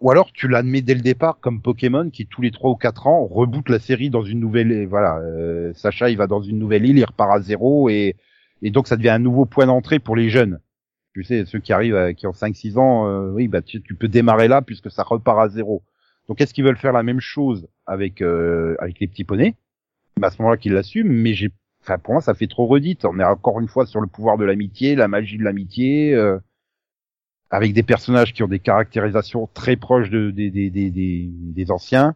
ou 0.01 0.11
alors 0.11 0.31
tu 0.33 0.47
l'admets 0.47 0.81
dès 0.81 0.95
le 0.95 1.01
départ 1.01 1.39
comme 1.39 1.61
Pokémon 1.61 2.09
qui 2.09 2.25
tous 2.25 2.41
les 2.41 2.51
trois 2.51 2.71
ou 2.71 2.75
quatre 2.75 3.07
ans 3.07 3.25
reboot 3.25 3.69
la 3.69 3.79
série 3.79 4.09
dans 4.09 4.23
une 4.23 4.39
nouvelle. 4.39 4.87
Voilà, 4.87 5.17
euh, 5.19 5.71
Sacha, 5.75 6.09
il 6.09 6.17
va 6.17 6.27
dans 6.27 6.41
une 6.41 6.59
nouvelle 6.59 6.85
île, 6.85 6.97
il 6.97 7.05
repart 7.05 7.31
à 7.31 7.41
zéro 7.41 7.89
et 7.89 8.15
et 8.63 8.71
donc 8.71 8.87
ça 8.87 8.97
devient 8.97 9.09
un 9.09 9.19
nouveau 9.19 9.45
point 9.45 9.65
d'entrée 9.67 9.99
pour 9.99 10.15
les 10.15 10.29
jeunes. 10.29 10.59
Tu 11.13 11.23
sais, 11.23 11.45
ceux 11.45 11.59
qui 11.59 11.73
arrivent, 11.73 11.95
euh, 11.95 12.13
qui 12.13 12.25
ont 12.25 12.31
5-6 12.31 12.77
ans, 12.77 13.07
euh, 13.07 13.31
oui, 13.31 13.47
bah 13.47 13.61
tu, 13.61 13.81
tu 13.81 13.95
peux 13.95 14.07
démarrer 14.07 14.47
là 14.47 14.61
puisque 14.61 14.89
ça 14.89 15.03
repart 15.03 15.39
à 15.39 15.49
zéro. 15.49 15.83
Donc 16.27 16.41
est-ce 16.41 16.53
qu'ils 16.53 16.63
veulent 16.63 16.77
faire 16.77 16.93
la 16.93 17.03
même 17.03 17.19
chose 17.19 17.67
avec 17.85 18.21
euh, 18.21 18.75
avec 18.79 18.99
les 18.99 19.07
petits 19.07 19.23
poneys? 19.23 19.55
Bah, 20.17 20.27
à 20.27 20.31
ce 20.31 20.41
moment-là 20.41 20.57
qu'ils 20.57 20.73
l'assument, 20.73 21.11
mais 21.11 21.33
j'ai, 21.33 21.51
enfin 21.81 21.97
pour 21.97 22.13
moi 22.13 22.21
ça 22.21 22.33
fait 22.33 22.47
trop 22.47 22.65
redite. 22.67 23.05
On 23.05 23.19
est 23.19 23.23
encore 23.23 23.59
une 23.59 23.67
fois 23.67 23.85
sur 23.85 24.01
le 24.01 24.07
pouvoir 24.07 24.37
de 24.37 24.45
l'amitié, 24.45 24.95
la 24.95 25.07
magie 25.07 25.37
de 25.37 25.43
l'amitié, 25.43 26.13
euh, 26.15 26.39
avec 27.51 27.73
des 27.73 27.83
personnages 27.83 28.33
qui 28.33 28.43
ont 28.43 28.47
des 28.47 28.59
caractérisations 28.59 29.47
très 29.53 29.75
proches 29.75 30.09
de, 30.09 30.31
des, 30.31 30.49
des, 30.49 30.69
des, 30.69 30.89
des, 30.89 31.27
des 31.29 31.71
anciens. 31.71 32.15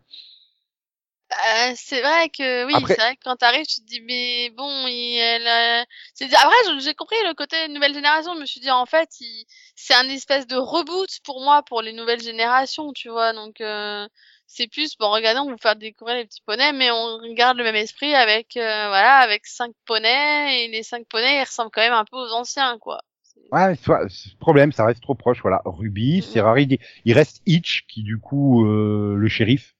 Euh, 1.32 1.74
c'est 1.76 2.02
vrai 2.02 2.30
que 2.30 2.66
oui, 2.66 2.74
Après- 2.76 2.94
c'est 2.96 3.02
vrai 3.02 3.16
que 3.16 3.22
quand 3.24 3.36
t'arrives, 3.36 3.66
tu 3.66 3.82
te 3.82 3.86
dis 3.86 4.00
mais 4.02 4.52
bon, 4.52 4.86
il, 4.88 5.18
elle, 5.18 5.82
euh, 5.82 5.86
c'est 6.14 6.34
après 6.34 6.80
j'ai 6.80 6.94
compris 6.94 7.18
le 7.28 7.34
côté 7.34 7.68
nouvelle 7.70 7.94
génération. 7.94 8.34
Je 8.36 8.42
me 8.42 8.46
suis 8.46 8.62
dit 8.62 8.72
en 8.72 8.86
fait, 8.86 9.10
il, 9.20 9.46
c'est 9.76 9.96
un 9.96 10.08
espèce 10.08 10.48
de 10.48 10.56
reboot 10.56 11.10
pour 11.24 11.42
moi 11.44 11.64
pour 11.64 11.82
les 11.82 11.94
nouvelles 11.94 12.22
générations, 12.22 12.94
tu 12.94 13.10
vois. 13.10 13.34
Donc 13.34 13.60
euh, 13.60 14.08
c'est 14.48 14.68
plus 14.68 14.96
bon 14.98 15.10
regardez 15.10 15.40
on 15.40 15.52
vous 15.52 15.58
faire 15.58 15.76
découvrir 15.76 16.18
les 16.18 16.26
petits 16.26 16.42
poneys 16.46 16.72
mais 16.74 16.92
on 16.92 17.20
garde 17.34 17.58
le 17.58 17.64
même 17.64 17.76
esprit 17.76 18.14
avec 18.14 18.56
euh, 18.58 18.88
voilà 18.88 19.18
avec 19.18 19.46
cinq 19.48 19.74
poneys 19.86 20.66
et 20.66 20.68
les 20.70 20.84
cinq 20.84 21.08
poneys 21.10 21.38
ils 21.40 21.44
ressemblent 21.44 21.72
quand 21.72 21.82
même 21.82 21.94
un 21.94 22.06
peu 22.06 22.18
aux 22.18 22.32
anciens 22.32 22.78
quoi 22.80 23.02
Ouais, 23.52 23.76
soit, 23.76 24.08
problème, 24.40 24.72
ça 24.72 24.86
reste 24.86 25.02
trop 25.02 25.16
proche, 25.16 25.42
voilà. 25.42 25.62
Ruby. 25.66 26.22
Ferrari, 26.22 26.80
il- 27.06 27.14
reste 27.14 27.42
Hitch, 27.46 27.86
qui 27.88 28.04
du 28.04 28.18
coup, 28.18 28.66
euh, 28.66 29.16
le 29.16 29.28
shérif, 29.28 29.76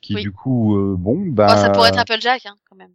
qui 0.00 0.14
Oui. 0.14 0.22
du 0.22 0.32
coup, 0.32 0.76
euh, 0.76 0.96
bon, 0.98 1.26
bah. 1.26 1.54
Bon, 1.54 1.60
ça 1.60 1.70
pourrait 1.70 1.90
être 1.90 1.98
Applejack 1.98 2.46
hein, 2.46 2.56
quand 2.68 2.76
même 2.76 2.92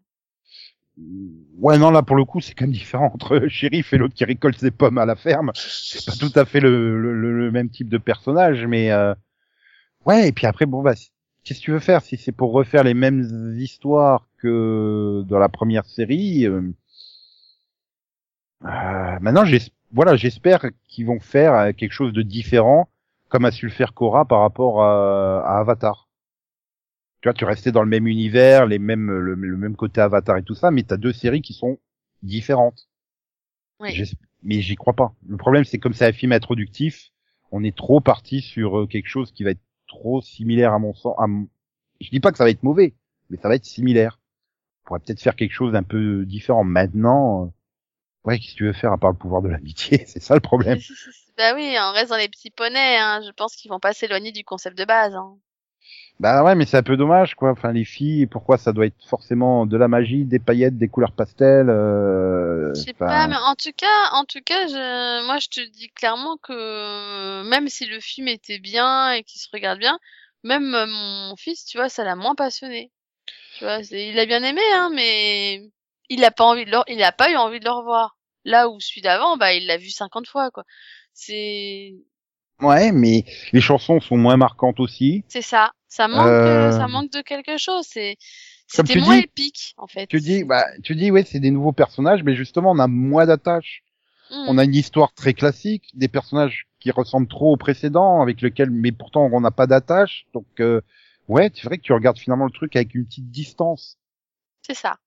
Ouais, 1.57 1.77
non, 1.79 1.89
là, 1.89 2.03
pour 2.03 2.15
le 2.15 2.23
coup, 2.25 2.39
c'est 2.39 2.53
quand 2.53 2.65
même 2.65 2.71
différent 2.73 3.09
entre 3.13 3.37
le 3.37 3.49
shérif 3.49 3.93
et 3.93 3.97
l'autre 3.97 4.13
qui 4.13 4.25
récolte 4.25 4.59
ses 4.59 4.69
pommes 4.71 4.97
à 4.99 5.05
la 5.05 5.15
ferme. 5.15 5.51
C'est 5.55 6.05
pas 6.05 6.15
tout 6.15 6.31
à 6.37 6.45
fait 6.45 6.59
le, 6.59 6.99
le, 7.01 7.13
le- 7.37 7.51
même 7.51 7.69
type 7.69 7.89
de 7.89 7.97
personnage, 7.97 8.65
mais, 8.67 8.91
euh, 8.91 9.13
ouais, 10.05 10.27
et 10.27 10.31
puis 10.31 10.45
après, 10.45 10.65
bon, 10.67 10.83
bah, 10.83 10.93
qu'est-ce 11.43 11.59
que 11.59 11.65
tu 11.65 11.71
veux 11.71 11.79
faire? 11.79 12.01
Si 12.03 12.17
c'est 12.17 12.31
pour 12.31 12.51
refaire 12.51 12.83
les 12.83 12.93
mêmes 12.93 13.55
histoires 13.57 14.27
que 14.37 15.23
dans 15.27 15.39
la 15.39 15.49
première 15.49 15.85
série, 15.85 16.45
euh, 16.45 16.61
euh, 18.65 19.17
maintenant, 19.21 19.45
j'es- 19.45 19.71
voilà, 19.93 20.15
j'espère 20.15 20.65
qu'ils 20.87 21.05
vont 21.05 21.19
faire 21.19 21.53
euh, 21.53 21.71
quelque 21.71 21.93
chose 21.93 22.13
de 22.13 22.21
différent, 22.21 22.89
comme 23.29 23.45
a 23.45 23.51
su 23.51 23.67
le 23.67 23.71
faire 23.71 23.93
Korra 23.93 24.25
par 24.25 24.41
rapport 24.41 24.83
à, 24.83 25.41
à 25.45 25.59
Avatar. 25.59 26.09
Tu 27.21 27.29
vois, 27.29 27.33
tu 27.33 27.45
restais 27.45 27.71
dans 27.71 27.83
le 27.83 27.89
même 27.89 28.07
univers, 28.07 28.65
les 28.65 28.79
mêmes, 28.79 29.09
le, 29.09 29.35
le 29.35 29.57
même 29.57 29.75
côté 29.75 30.01
Avatar 30.01 30.37
et 30.37 30.43
tout 30.43 30.55
ça, 30.55 30.71
mais 30.71 30.83
t'as 30.83 30.97
deux 30.97 31.13
séries 31.13 31.41
qui 31.41 31.53
sont 31.53 31.79
différentes. 32.21 32.89
oui 33.79 34.03
Mais 34.41 34.59
j'y 34.61 34.75
crois 34.75 34.93
pas. 34.93 35.13
Le 35.27 35.37
problème, 35.37 35.63
c'est 35.63 35.79
comme 35.79 35.93
c'est 35.93 36.05
un 36.05 36.11
film 36.11 36.33
introductif, 36.33 37.11
on 37.51 37.63
est 37.63 37.75
trop 37.75 38.01
parti 38.01 38.41
sur 38.41 38.79
euh, 38.79 38.87
quelque 38.87 39.07
chose 39.07 39.31
qui 39.31 39.43
va 39.43 39.51
être 39.51 39.61
trop 39.87 40.21
similaire 40.21 40.73
à 40.73 40.79
mon 40.79 40.93
sens. 40.93 41.15
À 41.19 41.27
mon... 41.27 41.47
Je 42.01 42.09
dis 42.09 42.19
pas 42.19 42.31
que 42.31 42.37
ça 42.37 42.43
va 42.43 42.49
être 42.49 42.63
mauvais, 42.63 42.95
mais 43.29 43.37
ça 43.37 43.47
va 43.47 43.55
être 43.55 43.65
similaire. 43.65 44.19
On 44.83 44.87
pourrait 44.87 44.99
peut-être 44.99 45.21
faire 45.21 45.35
quelque 45.35 45.53
chose 45.53 45.71
d'un 45.71 45.83
peu 45.83 46.25
différent. 46.25 46.63
Maintenant, 46.63 47.45
euh, 47.45 47.49
ouais, 48.25 48.39
qu'est-ce 48.39 48.53
que 48.53 48.57
tu 48.57 48.65
veux 48.65 48.73
faire 48.73 48.91
à 48.91 48.97
part 48.97 49.11
le 49.11 49.17
pouvoir 49.17 49.41
de 49.41 49.49
l'amitié? 49.49 50.03
C'est 50.07 50.21
ça 50.21 50.33
le 50.33 50.41
problème. 50.41 50.79
bah 51.37 51.55
oui 51.55 51.75
on 51.79 51.91
reste 51.93 52.11
dans 52.11 52.17
les 52.17 52.29
petits 52.29 52.51
poneys 52.51 52.97
hein. 52.97 53.21
je 53.25 53.31
pense 53.31 53.55
qu'ils 53.55 53.71
vont 53.71 53.79
pas 53.79 53.93
s'éloigner 53.93 54.31
du 54.31 54.43
concept 54.43 54.77
de 54.77 54.85
base 54.85 55.15
hein. 55.15 55.35
Bah 56.19 56.43
ouais, 56.43 56.55
mais 56.55 56.65
c'est 56.65 56.77
un 56.77 56.83
peu 56.83 56.95
dommage, 56.95 57.35
quoi. 57.35 57.51
Enfin, 57.51 57.73
les 57.73 57.85
filles, 57.85 58.27
pourquoi 58.27 58.57
ça 58.57 58.71
doit 58.71 58.85
être 58.85 59.03
forcément 59.07 59.65
de 59.65 59.75
la 59.77 59.87
magie, 59.87 60.25
des 60.25 60.39
paillettes, 60.39 60.77
des 60.77 60.87
couleurs 60.87 61.11
pastel 61.11 61.69
euh... 61.69 62.71
Je 62.75 62.81
sais 62.81 62.93
enfin, 62.93 63.07
pas, 63.07 63.27
mais 63.27 63.35
en 63.35 63.55
tout 63.55 63.73
cas, 63.75 64.09
en 64.11 64.23
tout 64.23 64.41
cas, 64.45 64.67
je, 64.67 65.25
moi, 65.25 65.39
je 65.39 65.47
te 65.49 65.69
dis 65.71 65.89
clairement 65.89 66.37
que 66.37 67.43
même 67.49 67.67
si 67.67 67.85
le 67.87 67.99
film 67.99 68.27
était 68.27 68.59
bien 68.59 69.11
et 69.11 69.23
qu'il 69.23 69.41
se 69.41 69.49
regarde 69.51 69.79
bien, 69.79 69.97
même 70.43 70.73
euh, 70.75 70.85
mon 70.87 71.35
fils, 71.35 71.65
tu 71.65 71.77
vois, 71.77 71.89
ça 71.89 72.03
l'a 72.03 72.15
moins 72.15 72.35
passionné. 72.35 72.91
Tu 73.57 73.63
vois, 73.63 73.79
il 73.91 74.17
a 74.17 74.25
bien 74.25 74.43
aimé, 74.43 74.61
hein, 74.73 74.91
mais 74.93 75.63
il 76.13 76.23
a 76.23 76.31
pas 76.31 76.45
envie 76.45 76.65
de 76.65 76.71
le, 76.71 76.77
il 76.87 77.03
pas 77.17 77.31
eu 77.31 77.35
envie 77.35 77.59
de 77.59 77.65
le 77.65 77.71
revoir. 77.71 78.17
Là 78.45 78.69
où 78.69 78.79
celui 78.79 79.01
d'avant, 79.01 79.37
bah, 79.37 79.53
il 79.53 79.67
l'a 79.67 79.77
vu 79.77 79.89
50 79.89 80.27
fois, 80.27 80.51
quoi. 80.51 80.63
C'est, 81.13 81.93
Ouais, 82.61 82.91
mais 82.91 83.25
les 83.51 83.61
chansons 83.61 83.99
sont 83.99 84.17
moins 84.17 84.37
marquantes 84.37 84.79
aussi. 84.79 85.23
c'est 85.27 85.41
ça. 85.41 85.71
Ça 85.87 86.07
manque, 86.07 86.25
Euh, 86.25 86.71
ça 86.71 86.87
manque 86.87 87.11
de 87.11 87.21
quelque 87.21 87.57
chose. 87.57 87.85
C'est, 87.87 88.17
c'était 88.67 88.99
moins 88.99 89.17
dis, 89.17 89.23
épique, 89.23 89.73
en 89.77 89.87
fait. 89.87 90.07
Tu 90.07 90.19
dis, 90.19 90.43
bah, 90.43 90.65
tu 90.83 90.95
dis, 90.95 91.11
ouais, 91.11 91.23
c'est 91.23 91.39
des 91.39 91.51
nouveaux 91.51 91.71
personnages, 91.71 92.23
mais 92.23 92.35
justement, 92.35 92.71
on 92.71 92.79
a 92.79 92.87
moins 92.87 93.25
d'attaches. 93.25 93.83
Hmm. 94.31 94.45
On 94.47 94.57
a 94.57 94.63
une 94.63 94.73
histoire 94.73 95.13
très 95.13 95.33
classique, 95.33 95.91
des 95.93 96.07
personnages 96.07 96.67
qui 96.79 96.89
ressemblent 96.89 97.27
trop 97.27 97.53
aux 97.53 97.57
précédents, 97.57 98.21
avec 98.21 98.41
lesquels, 98.41 98.71
mais 98.71 98.91
pourtant, 98.91 99.29
on 99.31 99.41
n'a 99.41 99.51
pas 99.51 99.67
d'attache. 99.67 100.25
Donc, 100.33 100.47
euh, 100.59 100.81
ouais, 101.27 101.51
c'est 101.53 101.65
vrai 101.65 101.77
que 101.77 101.83
tu 101.83 101.93
regardes 101.93 102.17
finalement 102.17 102.45
le 102.45 102.51
truc 102.51 102.75
avec 102.75 102.95
une 102.95 103.05
petite 103.05 103.29
distance. 103.29 103.97
C'est 104.65 104.73
ça. 104.73 104.97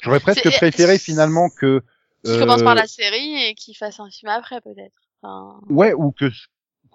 J'aurais 0.00 0.20
presque 0.20 0.48
préféré 0.50 0.98
finalement 0.98 1.48
que, 1.50 1.82
Qui 2.24 2.38
commence 2.38 2.62
par 2.62 2.72
euh, 2.72 2.76
la 2.76 2.86
série 2.86 3.34
et 3.44 3.54
qui 3.54 3.74
fasse 3.74 4.00
un 4.00 4.10
film 4.10 4.30
après, 4.30 4.60
peut-être. 4.60 4.94
Enfin, 5.22 5.60
ouais, 5.68 5.92
ou 5.92 6.12
que, 6.12 6.26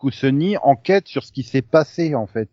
que 0.01 0.11
Sony 0.11 0.57
enquête 0.57 1.07
sur 1.07 1.23
ce 1.23 1.31
qui 1.31 1.43
s'est 1.43 1.61
passé, 1.61 2.15
en 2.15 2.27
fait. 2.27 2.49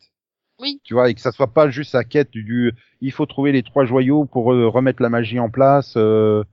Oui. 0.58 0.80
Tu 0.84 0.94
vois, 0.94 1.08
et 1.08 1.14
que 1.14 1.20
ça 1.20 1.32
soit 1.32 1.52
pas 1.54 1.70
juste 1.70 1.94
la 1.94 2.04
quête 2.04 2.30
du, 2.32 2.72
il 3.00 3.12
faut 3.12 3.26
trouver 3.26 3.52
les 3.52 3.62
trois 3.62 3.84
joyaux 3.84 4.26
pour 4.26 4.52
euh, 4.52 4.68
remettre 4.68 5.02
la 5.02 5.08
magie 5.08 5.38
en 5.38 5.48
place, 5.48 5.94
euh, 5.96 6.44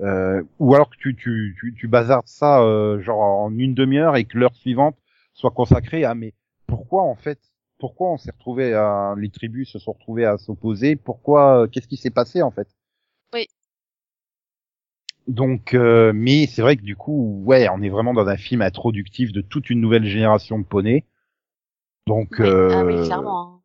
euh, 0.00 0.42
ou 0.58 0.74
alors 0.74 0.90
que 0.90 0.96
tu, 0.96 1.14
tu, 1.16 1.56
tu, 1.58 1.74
tu 1.74 1.88
bazardes 1.88 2.26
ça, 2.26 2.60
euh, 2.62 3.00
genre 3.00 3.20
en 3.20 3.56
une 3.56 3.74
demi-heure 3.74 4.16
et 4.16 4.24
que 4.24 4.36
l'heure 4.36 4.54
suivante 4.54 4.96
soit 5.32 5.52
consacrée 5.52 6.04
à, 6.04 6.14
mais 6.14 6.34
pourquoi 6.66 7.02
en 7.02 7.14
fait, 7.14 7.38
pourquoi 7.78 8.12
on 8.12 8.18
s'est 8.18 8.32
retrouvé 8.32 8.74
à, 8.74 9.14
les 9.16 9.30
tribus 9.30 9.70
se 9.70 9.78
sont 9.78 9.92
retrouvées 9.92 10.26
à 10.26 10.36
s'opposer, 10.36 10.96
pourquoi, 10.96 11.62
euh, 11.62 11.66
qu'est-ce 11.66 11.88
qui 11.88 11.96
s'est 11.96 12.10
passé 12.10 12.42
en 12.42 12.50
fait? 12.50 12.68
Donc, 15.26 15.74
euh, 15.74 16.12
mais 16.14 16.46
c'est 16.46 16.60
vrai 16.62 16.76
que 16.76 16.82
du 16.82 16.96
coup, 16.96 17.42
ouais, 17.44 17.66
on 17.70 17.80
est 17.82 17.88
vraiment 17.88 18.12
dans 18.12 18.28
un 18.28 18.36
film 18.36 18.60
introductif 18.62 19.32
de 19.32 19.40
toute 19.40 19.70
une 19.70 19.80
nouvelle 19.80 20.04
génération 20.04 20.58
de 20.58 20.64
poneys. 20.64 21.04
Donc, 22.06 22.36
oui. 22.38 22.46
euh, 22.46 22.68
Ah 22.72 22.84
oui, 22.84 22.94
clairement. 23.06 23.54
hein. 23.56 23.60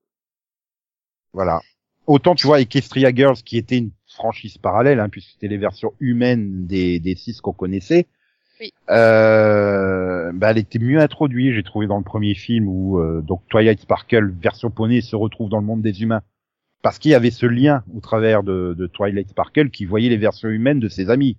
voilà. 1.34 1.60
Autant 2.08 2.34
tu 2.34 2.48
vois 2.48 2.62
Equestria 2.62 3.14
Girls 3.14 3.36
qui 3.44 3.58
était 3.58 3.78
une 3.78 3.92
franchise 4.08 4.58
parallèle, 4.58 5.00
hein, 5.00 5.10
puisque 5.10 5.32
c'était 5.32 5.48
les 5.50 5.58
versions 5.58 5.94
humaines 6.00 6.66
des, 6.66 7.00
des 7.00 7.16
six 7.16 7.42
qu'on 7.42 7.54
connaissait. 7.54 8.08
Oui. 8.62 8.74
Euh, 8.90 10.32
bah, 10.34 10.52
elle 10.52 10.58
était 10.58 10.80
mieux 10.80 11.00
introduite, 11.00 11.54
j'ai 11.54 11.64
trouvé 11.64 11.88
dans 11.88 11.98
le 11.98 12.04
premier 12.04 12.34
film 12.36 12.68
où 12.68 13.00
euh, 13.00 13.22
donc 13.22 13.42
Twilight 13.50 13.80
Sparkle 13.82 14.32
version 14.42 14.70
poney 14.70 15.02
se 15.02 15.16
retrouve 15.16 15.50
dans 15.50 15.60
le 15.60 15.66
monde 15.66 15.82
des 15.82 16.02
humains, 16.02 16.22
parce 16.82 17.00
qu'il 17.00 17.12
y 17.12 17.16
avait 17.16 17.32
ce 17.32 17.46
lien 17.46 17.84
au 17.96 18.00
travers 18.00 18.44
de, 18.44 18.74
de 18.78 18.88
Twilight 18.88 19.30
Sparkle 19.30 19.70
qui 19.70 19.86
voyait 19.86 20.10
les 20.10 20.18
versions 20.18 20.50
humaines 20.50 20.80
de 20.80 20.90
ses 20.90 21.10
amis. 21.10 21.38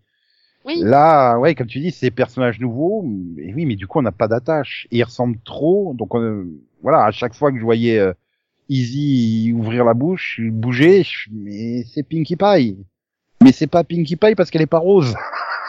Oui. 0.64 0.80
Là, 0.82 1.38
ouais, 1.38 1.54
comme 1.54 1.66
tu 1.66 1.80
dis, 1.80 1.90
c'est 1.90 2.10
personnages 2.10 2.60
nouveaux, 2.60 3.02
mais 3.02 3.52
oui, 3.54 3.64
mais 3.66 3.76
du 3.76 3.86
coup 3.86 3.98
on 3.98 4.02
n'a 4.02 4.12
pas 4.12 4.28
d'attache 4.28 4.86
et 4.90 4.98
ils 4.98 5.04
ressemblent 5.04 5.40
trop, 5.44 5.94
donc 5.94 6.14
on- 6.14 6.46
voilà, 6.82 7.04
à 7.04 7.10
chaque 7.10 7.34
fois 7.34 7.50
que 7.50 7.58
je 7.58 7.62
voyais 7.64 7.98
euh, 7.98 8.12
Easy 8.68 9.52
ouvrir 9.54 9.84
la 9.84 9.94
bouche, 9.94 10.40
bouger, 10.40 11.02
je- 11.02 11.28
mais 11.32 11.84
c'est 11.84 12.02
Pinkie 12.02 12.36
Pie. 12.36 12.76
Mais 13.42 13.52
c'est 13.52 13.66
pas 13.66 13.84
Pinkie 13.84 14.16
Pie 14.16 14.34
parce 14.36 14.50
qu'elle 14.50 14.62
est 14.62 14.66
pas 14.66 14.78
rose. 14.78 15.14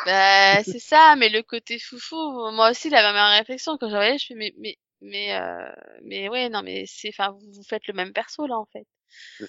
Bah, 0.06 0.64
c'est 0.64 0.80
ça, 0.80 1.16
mais 1.16 1.30
le 1.30 1.44
côté 1.44 1.78
foufou, 1.78 2.16
moi 2.54 2.72
aussi, 2.72 2.90
la 2.90 3.14
même 3.14 3.38
réflexion, 3.40 3.78
quand 3.80 3.88
je 3.88 3.94
voyais, 3.96 4.18
je 4.18 4.26
fais, 4.30 4.34
mais, 4.36 4.52
mais, 4.60 4.76
mais, 5.00 5.36
euh, 5.36 5.70
mais 6.04 6.28
ouais, 6.28 6.50
non, 6.50 6.64
mais 6.64 6.86
c'est, 6.88 7.10
enfin, 7.10 7.32
vous, 7.32 7.52
vous 7.54 7.64
faites 7.64 7.86
le 7.88 7.94
même 7.94 8.12
perso, 8.12 8.48
là, 8.48 8.58
en 8.58 8.66
fait. 8.74 8.88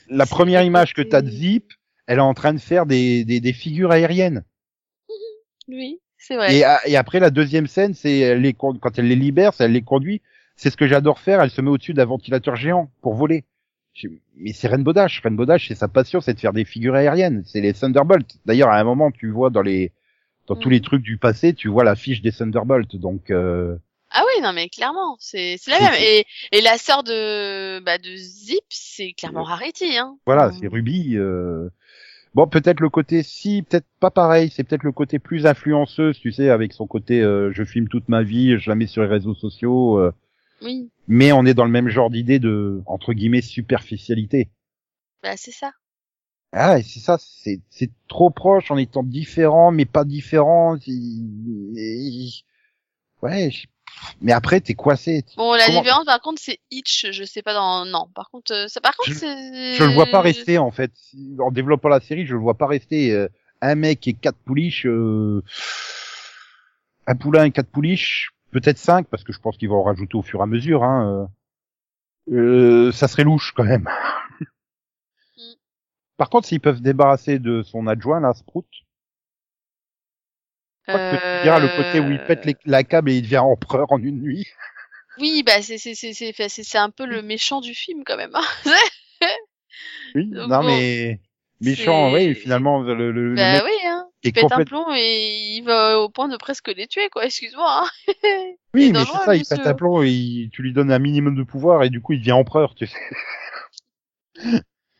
La 0.08 0.26
première 0.26 0.62
image 0.62 0.92
que 0.92 1.00
t'as 1.00 1.22
de 1.22 1.30
Zip, 1.30 1.72
elle 2.06 2.18
est 2.18 2.20
en 2.20 2.34
train 2.34 2.52
de 2.52 2.58
faire 2.60 2.84
des, 2.84 3.24
des, 3.24 3.40
des 3.40 3.52
figures 3.54 3.92
aériennes. 3.92 4.44
Oui, 5.68 6.00
c'est 6.18 6.36
vrai. 6.36 6.54
Et, 6.86 6.96
après 6.96 7.20
la 7.20 7.30
deuxième 7.30 7.66
scène, 7.66 7.94
c'est 7.94 8.36
les 8.38 8.52
quand 8.52 8.98
elle 8.98 9.08
les 9.08 9.16
libère, 9.16 9.52
elle 9.58 9.72
les 9.72 9.82
conduit. 9.82 10.20
C'est 10.56 10.70
ce 10.70 10.76
que 10.76 10.86
j'adore 10.86 11.18
faire. 11.18 11.40
Elle 11.40 11.50
se 11.50 11.60
met 11.60 11.70
au-dessus 11.70 11.94
d'un 11.94 12.04
ventilateur 12.04 12.56
géant 12.56 12.90
pour 13.00 13.14
voler. 13.14 13.44
Mais 14.36 14.52
c'est 14.52 14.68
Rainbow 14.68 14.92
Dash. 14.92 15.20
Rainbow 15.22 15.44
Dash, 15.46 15.68
c'est 15.68 15.74
sa 15.74 15.88
passion, 15.88 16.20
c'est 16.20 16.34
de 16.34 16.40
faire 16.40 16.52
des 16.52 16.64
figures 16.64 16.94
aériennes. 16.94 17.42
C'est 17.46 17.60
les 17.60 17.74
Thunderbolts. 17.74 18.38
D'ailleurs, 18.46 18.68
à 18.70 18.78
un 18.78 18.84
moment, 18.84 19.10
tu 19.10 19.30
vois 19.30 19.50
dans 19.50 19.62
les 19.62 19.92
dans 20.48 20.56
tous 20.56 20.68
Mhm. 20.68 20.74
les 20.74 20.80
trucs 20.80 21.02
du 21.02 21.18
passé, 21.18 21.54
tu 21.54 21.68
vois 21.68 21.84
l'affiche 21.84 22.20
des 22.22 22.32
Thunderbolts. 22.32 22.96
Donc 22.96 23.30
euh, 23.30 23.76
Ah 24.10 24.22
oui, 24.26 24.42
non, 24.42 24.52
mais 24.52 24.68
clairement, 24.68 25.16
c'est, 25.20 25.56
c'est 25.58 25.70
la 25.70 25.78
même. 25.80 25.94
Et, 26.00 26.24
et 26.52 26.60
la 26.60 26.76
sœur 26.78 27.02
de, 27.04 27.80
bah, 27.80 27.98
de 27.98 28.14
Zip, 28.16 28.64
c'est 28.68 29.12
clairement 29.12 29.44
Rarity, 29.44 29.96
hein. 29.96 30.16
voilà, 30.26 30.48
Enfin, 30.48 30.56
c'est 30.60 30.66
Ruby. 30.68 31.16
euh, 31.16 31.68
Bon, 32.34 32.46
peut-être 32.46 32.80
le 32.80 32.88
côté 32.88 33.22
si, 33.22 33.62
peut-être 33.62 33.86
pas 34.00 34.10
pareil. 34.10 34.50
C'est 34.50 34.64
peut-être 34.64 34.84
le 34.84 34.92
côté 34.92 35.18
plus 35.18 35.46
influenceuse, 35.46 36.18
tu 36.18 36.32
sais, 36.32 36.48
avec 36.48 36.72
son 36.72 36.86
côté 36.86 37.20
euh, 37.20 37.52
je 37.52 37.64
filme 37.64 37.88
toute 37.88 38.08
ma 38.08 38.22
vie, 38.22 38.58
je 38.58 38.70
la 38.70 38.74
mets 38.74 38.86
sur 38.86 39.02
les 39.02 39.08
réseaux 39.08 39.34
sociaux. 39.34 39.98
euh, 39.98 40.12
Oui, 40.62 40.90
mais 41.08 41.32
on 41.32 41.44
est 41.44 41.54
dans 41.54 41.64
le 41.64 41.70
même 41.70 41.88
genre 41.88 42.10
d'idée 42.10 42.38
de 42.38 42.82
entre 42.86 43.12
guillemets 43.12 43.42
superficialité. 43.42 44.50
bah, 45.22 45.36
c'est 45.36 45.52
ça. 45.52 45.72
Ah, 46.52 46.82
c'est 46.82 47.00
ça, 47.00 47.16
c'est 47.18 47.60
c'est 47.70 47.90
trop 48.08 48.30
proche 48.30 48.70
en 48.70 48.76
étant 48.76 49.02
différent, 49.02 49.70
mais 49.72 49.84
pas 49.86 50.04
différent. 50.04 50.76
et- 50.86 52.30
Ouais, 53.22 53.50
mais 54.20 54.32
après 54.32 54.60
t'es 54.60 54.74
coincé. 54.74 55.24
Bon, 55.36 55.52
la 55.54 55.66
Comment- 55.66 55.80
différence, 55.80 56.04
par 56.04 56.20
contre, 56.20 56.40
c'est 56.42 56.60
Hitch, 56.70 57.10
je 57.10 57.24
sais 57.24 57.42
pas 57.42 57.54
dans, 57.54 57.84
non. 57.84 58.08
Par 58.14 58.30
contre, 58.30 58.52
euh, 58.52 58.68
ça, 58.68 58.80
par 58.80 58.96
contre, 58.96 59.10
Je-. 59.10 59.74
Je 59.78 59.84
le 59.84 59.92
vois 59.94 60.06
pas 60.06 60.20
rester 60.20 60.58
en 60.58 60.70
fait. 60.70 60.92
En 61.38 61.50
développant 61.50 61.88
la 61.88 62.00
série, 62.00 62.26
je 62.26 62.34
le 62.34 62.40
vois 62.40 62.54
pas 62.54 62.66
rester 62.66 63.12
euh, 63.12 63.28
un 63.60 63.74
mec 63.74 64.06
et 64.08 64.14
quatre 64.14 64.38
pouliches, 64.38 64.86
euh, 64.86 65.42
un 67.06 67.14
poulain 67.16 67.44
et 67.44 67.50
quatre 67.50 67.70
pouliches, 67.70 68.30
peut-être 68.50 68.78
cinq 68.78 69.06
parce 69.08 69.24
que 69.24 69.32
je 69.32 69.38
pense 69.40 69.56
qu'ils 69.56 69.68
vont 69.68 69.80
en 69.80 69.84
rajouter 69.84 70.16
au 70.16 70.22
fur 70.22 70.40
et 70.40 70.42
à 70.42 70.46
mesure. 70.46 70.84
Hein. 70.84 71.28
euh. 72.30 72.36
Euh, 72.36 72.92
ça 72.92 73.08
serait 73.08 73.24
louche 73.24 73.52
quand 73.56 73.64
même. 73.64 73.88
Mm. 75.36 75.52
Par 76.16 76.30
contre, 76.30 76.46
s'ils 76.46 76.60
peuvent 76.60 76.76
se 76.76 76.82
débarrasser 76.82 77.40
de 77.40 77.62
son 77.62 77.88
adjoint, 77.88 78.20
là, 78.20 78.32
Sprout, 78.34 78.66
je 80.82 80.86
crois 80.88 81.00
que 81.00 81.16
tu 81.16 81.38
diras 81.42 81.58
le 81.58 81.68
côté 81.68 82.00
où 82.00 82.10
il 82.10 82.20
pète 82.20 82.44
les- 82.44 82.56
la 82.64 82.84
câble 82.84 83.10
et 83.10 83.16
il 83.16 83.22
devient 83.22 83.38
empereur 83.38 83.90
en 83.92 83.98
une 84.02 84.20
nuit? 84.22 84.46
Oui, 85.18 85.42
bah 85.42 85.62
c'est 85.62 85.78
c'est 85.78 85.94
c'est 85.94 86.12
c'est 86.14 86.32
c'est 86.48 86.62
c'est 86.64 86.78
un 86.78 86.90
peu 86.90 87.04
le 87.06 87.22
méchant 87.22 87.60
du 87.60 87.74
film 87.74 88.02
quand 88.04 88.16
même. 88.16 88.34
hein. 88.34 88.42
Oui, 90.14 90.26
Donc 90.30 90.48
non 90.48 90.60
bon, 90.60 90.66
mais 90.66 91.20
méchant, 91.60 92.10
oui, 92.12 92.34
finalement 92.34 92.82
le, 92.82 93.12
le, 93.12 93.36
le 93.36 93.36
bah 93.36 93.46
mec 93.46 93.64
oui, 93.64 93.72
hein. 93.86 94.08
Il 94.24 94.32
pète 94.32 94.52
un 94.52 94.62
plomb 94.62 94.86
et 94.94 95.56
il 95.56 95.62
va 95.62 96.00
au 96.00 96.08
point 96.08 96.28
de 96.28 96.36
presque 96.36 96.68
les 96.68 96.86
tuer, 96.86 97.08
quoi. 97.10 97.24
Excuse-moi. 97.24 97.84
Hein. 97.84 98.12
Oui, 98.74 98.92
mais 98.94 99.04
c'est 99.04 99.18
ça, 99.18 99.36
il 99.36 99.44
pète 99.44 99.66
un 99.66 99.74
plomb 99.74 100.02
et 100.02 100.10
il- 100.10 100.50
tu 100.50 100.62
lui 100.62 100.72
donnes 100.72 100.92
un 100.92 100.98
minimum 100.98 101.34
de 101.36 101.42
pouvoir 101.42 101.82
et 101.84 101.90
du 101.90 102.00
coup 102.00 102.14
il 102.14 102.20
devient 102.20 102.32
empereur, 102.32 102.74
tu 102.74 102.86
sais. 102.86 102.98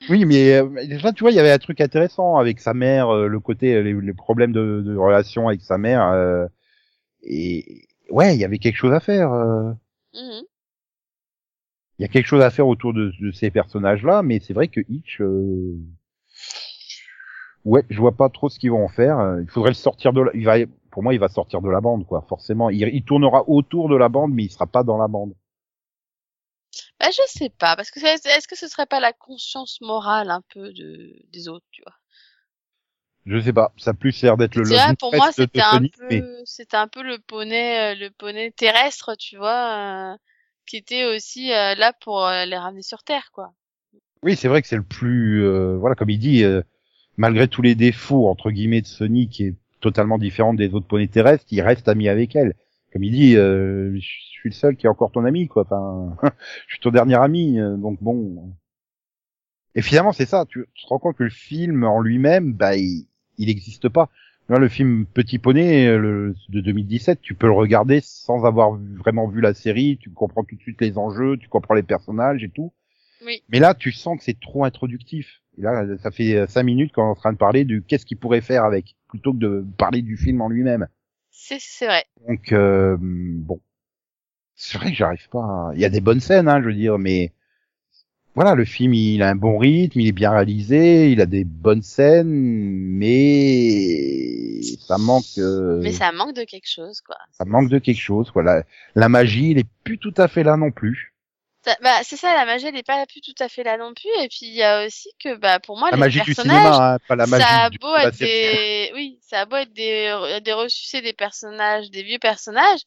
Oui, 0.09 0.25
mais 0.25 0.55
euh, 0.55 0.69
déjà, 0.87 1.13
tu 1.13 1.23
vois, 1.25 1.31
il 1.31 1.37
y 1.37 1.41
avait 1.41 1.51
un 1.53 1.59
truc 1.59 1.81
intéressant 1.81 2.37
avec 2.37 2.61
sa 2.61 2.75
mère, 2.75 3.09
euh, 3.11 3.27
le 3.29 3.41
côté, 3.41 3.75
euh, 3.77 3.83
les, 3.83 3.93
les 3.95 4.15
problèmes 4.15 4.53
de, 4.53 4.83
de 4.85 4.97
relation 4.97 5.49
avec 5.49 5.63
sa 5.63 5.79
mère. 5.79 6.07
euh, 6.09 6.47
et 7.25 7.87
ouais, 8.11 8.35
il 8.37 8.41
y 8.41 8.45
avait 8.45 8.59
quelque 8.59 8.77
chose 8.77 8.93
à 8.95 9.01
faire. 9.01 9.33
euh. 9.33 9.73
Mhm. 10.15 10.43
Il 11.99 12.03
y 12.03 12.05
a 12.05 12.09
quelque 12.09 12.27
chose 12.27 12.43
à 12.43 12.51
faire 12.51 12.67
autour 12.69 12.93
de, 12.93 13.13
de 13.21 13.31
ces 13.33 13.51
personnages-là, 13.51 14.23
mais 14.23 14.41
c'est 14.41 14.53
vrai 14.55 14.69
que 14.69 14.81
Hitch, 14.89 15.21
euh... 15.23 15.79
ouais, 17.65 17.85
je 17.91 17.99
vois 18.01 18.13
pas 18.17 18.29
trop 18.29 18.49
ce 18.49 18.59
qu'ils 18.59 18.71
vont 18.71 18.85
en 18.85 18.89
faire. 18.89 19.19
Euh, 19.19 19.43
Il 19.43 19.49
faudrait 19.51 19.71
le 19.71 19.75
sortir 19.75 20.13
de 20.13 20.21
la... 20.23 20.31
il 20.35 20.45
va, 20.45 20.57
pour 20.91 21.03
moi, 21.03 21.15
il 21.15 21.21
va 21.21 21.29
sortir 21.29 21.61
de 21.63 21.71
la 21.71 21.81
bande, 21.81 22.07
quoi. 22.07 22.25
Forcément, 22.29 22.71
il, 22.71 22.83
il 22.83 23.05
tournera 23.05 23.49
autour 23.49 23.89
de 23.89 23.97
la 23.97 24.09
bande, 24.09 24.33
mais 24.35 24.45
il 24.45 24.51
sera 24.51 24.67
pas 24.67 24.83
dans 24.85 24.99
la 24.99 25.09
bande. 25.09 25.35
Je 27.13 27.23
sais 27.27 27.51
pas, 27.51 27.77
parce 27.77 27.91
que 27.91 28.01
est-ce 28.01 28.49
que 28.49 28.57
ce 28.57 28.69
serait 28.69 28.87
pas 28.87 29.01
la 29.01 29.13
conscience 29.13 29.81
morale 29.81 30.31
un 30.31 30.43
peu 30.53 30.73
de 30.73 31.15
des 31.31 31.49
autres, 31.49 31.67
tu 31.71 31.83
vois? 31.83 31.95
Je 33.27 33.39
sais 33.41 33.53
pas. 33.53 33.73
Ça 33.77 33.91
a 33.91 33.95
plus 33.95 34.21
l'air 34.23 34.37
d'être 34.37 34.57
le 34.57 34.65
love 34.65 34.97
pour 34.97 35.15
moi, 35.15 35.31
c'était 35.33 35.61
un 35.61 35.81
peu, 35.81 36.07
mais 36.11 36.23
c'était 36.45 36.77
un 36.77 36.89
peu 36.89 37.03
le 37.03 37.19
poney, 37.19 37.93
euh, 37.93 37.95
le 37.95 38.11
poney 38.11 38.51
terrestre, 38.51 39.15
tu 39.17 39.37
vois, 39.37 40.13
euh, 40.13 40.17
qui 40.67 40.77
était 40.77 41.05
aussi 41.05 41.53
euh, 41.53 41.75
là 41.75 41.93
pour 42.01 42.27
euh, 42.27 42.45
les 42.45 42.57
ramener 42.57 42.83
sur 42.83 43.05
Terre, 43.05 43.31
quoi. 43.33 43.53
oui, 44.23 44.37
c'est 44.37 44.49
vrai 44.49 44.63
que 44.63 44.69
c'est 44.69 44.77
le 44.77 44.83
plus, 44.83 45.47
voilà, 45.77 45.95
comme 45.95 46.11
il 46.11 46.19
dit, 46.19 46.45
malgré 47.17 47.47
tous 47.47 47.63
les 47.63 47.75
défauts 47.75 48.29
entre 48.29 48.51
guillemets 48.51 48.81
de 48.81 48.87
Sonic, 48.87 49.31
qui 49.31 49.45
est 49.47 49.55
totalement 49.81 50.19
différente 50.19 50.57
des 50.57 50.75
autres 50.75 50.87
poneys 50.87 51.09
terrestres, 51.09 51.45
il 51.51 51.61
reste 51.61 51.89
ami 51.89 52.09
avec 52.09 52.35
elle. 52.35 52.55
Comme 52.93 53.05
il 53.05 53.13
dit, 53.13 53.37
euh, 53.37 53.95
je 53.95 54.01
suis 54.01 54.51
le 54.51 54.55
seul 54.55 54.77
qui 54.77 54.87
est 54.87 54.91
encore 54.91 55.13
ton 55.13 55.25
ami, 55.25 55.49
quoi. 55.49 55.63
Enfin, 55.63 56.17
je 56.67 56.75
suis 56.75 56.81
ton 56.81 56.91
dernier 56.91 57.17
ami, 57.17 57.59
euh, 57.59 57.77
donc 57.77 58.03
bon. 58.03 58.53
Et 59.75 59.83
finalement, 59.83 60.13
c'est 60.13 60.27
ça. 60.27 60.45
Tu, 60.47 60.67
tu 60.75 60.85
te 60.85 60.89
rends 60.89 60.99
compte 60.99 61.17
que 61.17 61.25
le 61.25 61.31
film 61.31 61.85
en 61.85 62.01
lui-même, 62.01 62.53
bah, 62.53 62.77
il 62.77 63.07
n'existe 63.39 63.89
pas. 63.89 64.11
Là, 64.49 64.59
le 64.59 64.69
film 64.69 65.07
Petit 65.07 65.39
Poney 65.39 65.87
euh, 65.87 65.99
le, 65.99 66.35
de 66.51 66.61
2017, 66.61 67.21
tu 67.23 67.35
peux 67.35 67.47
le 67.47 67.53
regarder 67.53 68.01
sans 68.03 68.45
avoir 68.45 68.73
vraiment 68.73 69.29
vu 69.29 69.41
la 69.41 69.55
série. 69.55 69.99
Tu 69.99 70.11
comprends 70.11 70.45
tout 70.45 70.57
de 70.57 70.61
suite 70.61 70.81
les 70.81 70.99
enjeux, 70.99 71.37
tu 71.39 71.49
comprends 71.49 71.75
les 71.75 71.83
personnages 71.83 72.43
et 72.43 72.49
tout. 72.49 72.73
Oui. 73.25 73.43
Mais 73.49 73.61
là, 73.61 73.75
tu 73.75 73.93
sens 73.93 74.19
que 74.19 74.25
c'est 74.25 74.39
trop 74.39 74.65
introductif. 74.65 75.41
Et 75.59 75.63
là, 75.63 75.87
ça 75.99 76.11
fait 76.11 76.37
euh, 76.37 76.47
cinq 76.47 76.65
minutes 76.65 76.93
qu'on 76.93 77.03
est 77.07 77.11
en 77.11 77.15
train 77.15 77.33
de 77.33 77.39
parler 77.39 77.65
de 77.65 77.79
qu'est-ce 77.79 78.05
qu'il 78.05 78.19
pourrait 78.19 78.41
faire 78.41 78.65
avec, 78.65 78.97
plutôt 79.09 79.33
que 79.33 79.39
de 79.39 79.65
parler 79.79 80.03
du 80.03 80.17
film 80.17 80.41
en 80.41 80.49
lui-même. 80.49 80.89
C'est, 81.33 81.87
vrai. 81.87 82.05
Donc 82.29 82.53
euh, 82.53 82.97
bon, 83.01 83.61
c'est 84.55 84.79
vrai 84.79 84.91
que 84.91 84.97
j'arrive 84.97 85.29
pas. 85.29 85.41
à- 85.41 85.73
Il 85.75 85.81
y 85.81 85.85
a 85.85 85.91
des 85.91 86.01
bonnes 86.01 86.21
scènes, 86.21 86.49
hein, 86.49 86.61
je 86.63 86.67
veux 86.69 86.75
dire, 86.75 86.99
mais 86.99 87.33
voilà, 88.35 88.55
le 88.55 88.65
film 88.65 88.95
il 88.95 89.23
a 89.23 89.29
un 89.29 89.35
bon 89.35 89.59
rythme, 89.59 90.01
il 90.01 90.09
est 90.09 90.13
bien 90.13 90.31
réalisé, 90.31 91.11
il 91.11 91.21
a 91.21 91.27
des 91.27 91.45
bonnes 91.45 91.83
scènes, 91.83 92.31
mais 92.33 94.61
ça 94.87 94.99
manque. 94.99 95.25
euh, 95.39 95.81
Mais 95.83 95.93
ça 95.93 96.13
manque 96.13 96.35
de 96.35 96.45
quelque 96.45 96.69
chose, 96.69 97.01
quoi. 97.01 97.17
ça 97.33 97.45
manque 97.45 97.69
de 97.69 97.79
quelque 97.79 98.01
chose. 98.01 98.31
Voilà, 98.33 98.63
la 98.95 99.09
magie, 99.09 99.51
il 99.51 99.59
est 99.59 99.69
plus 99.85 99.99
tout 99.99 100.15
à 100.17 100.29
fait 100.29 100.45
là 100.45 100.57
non 100.57 100.71
plus. 100.71 101.09
Ça- 101.65 101.77
bah, 101.81 102.01
c'est 102.03 102.17
ça, 102.17 102.35
la 102.35 102.45
magie, 102.45 102.67
elle 102.67 102.77
est 102.77 102.87
pas 102.87 103.07
plus 103.07 103.21
tout 103.21 103.35
à 103.39 103.49
fait 103.49 103.63
là 103.63 103.77
non 103.77 103.95
plus. 103.95 104.09
Et 104.21 104.29
puis, 104.29 104.47
il 104.47 104.55
y 104.55 104.65
a 104.65 104.85
aussi 104.85 105.09
que, 105.23 105.37
bah, 105.37 105.61
pour 105.61 105.79
moi, 105.79 105.91
La 105.91 105.97
les 105.97 106.01
magie 106.01 106.21
du 106.23 106.35
cinéma, 106.35 106.95
hein, 106.95 106.99
pas 107.07 107.15
la 107.15 107.27
magie 107.29 107.45
ça 107.45 107.65
a 107.67 107.71
beau 107.71 107.95
la 107.95 108.09
être 108.09 108.19
des, 108.19 108.82
ça 109.33 109.41
a 109.41 109.47
beau 109.47 109.57
être 109.57 109.73
des, 109.73 110.41
des 110.45 110.53
ressucés 110.53 111.01
des 111.01 111.15
personnages, 111.15 111.91
des 111.91 112.03
vieux 112.03 112.19
personnages. 112.19 112.83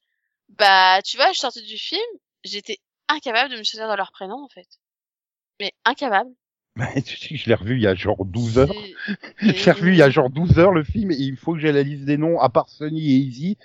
Bah, 0.50 1.02
tu 1.04 1.18
vois, 1.18 1.32
je 1.32 1.40
sortais 1.40 1.64
du 1.64 1.78
film, 1.78 2.06
j'étais 2.44 2.78
incapable 3.10 3.52
de 3.52 3.58
me 3.58 3.64
souvenir 3.64 3.90
de 3.90 3.98
leur 3.98 4.12
prénom, 4.12 4.44
en 4.44 4.50
fait. 4.50 4.68
Mais 5.60 5.74
incapable. 5.86 6.30
tu 7.04 7.18
sais 7.18 7.30
que 7.30 7.36
je 7.36 7.50
l'ai 7.50 7.56
revu 7.56 7.78
il 7.78 7.82
y 7.82 7.88
a 7.88 7.96
genre 7.96 8.24
12 8.26 8.60
heures. 8.60 8.70
Je 9.40 9.66
l'ai 9.66 9.72
revu 9.72 9.94
il 9.94 9.98
y 9.98 10.04
a 10.04 10.10
genre 10.12 10.30
12 10.30 10.60
heures 10.60 10.72
le 10.72 10.84
film 10.84 11.10
et 11.10 11.16
il 11.16 11.38
faut 11.38 11.54
que 11.54 11.60
j'ai 11.60 11.72
la 11.72 11.84
liste 11.84 12.06
des 12.06 12.18
noms 12.18 12.40
à 12.40 12.50
part 12.50 12.70
Sunny 12.70 13.14
et 13.14 13.18
Easy. 13.18 13.58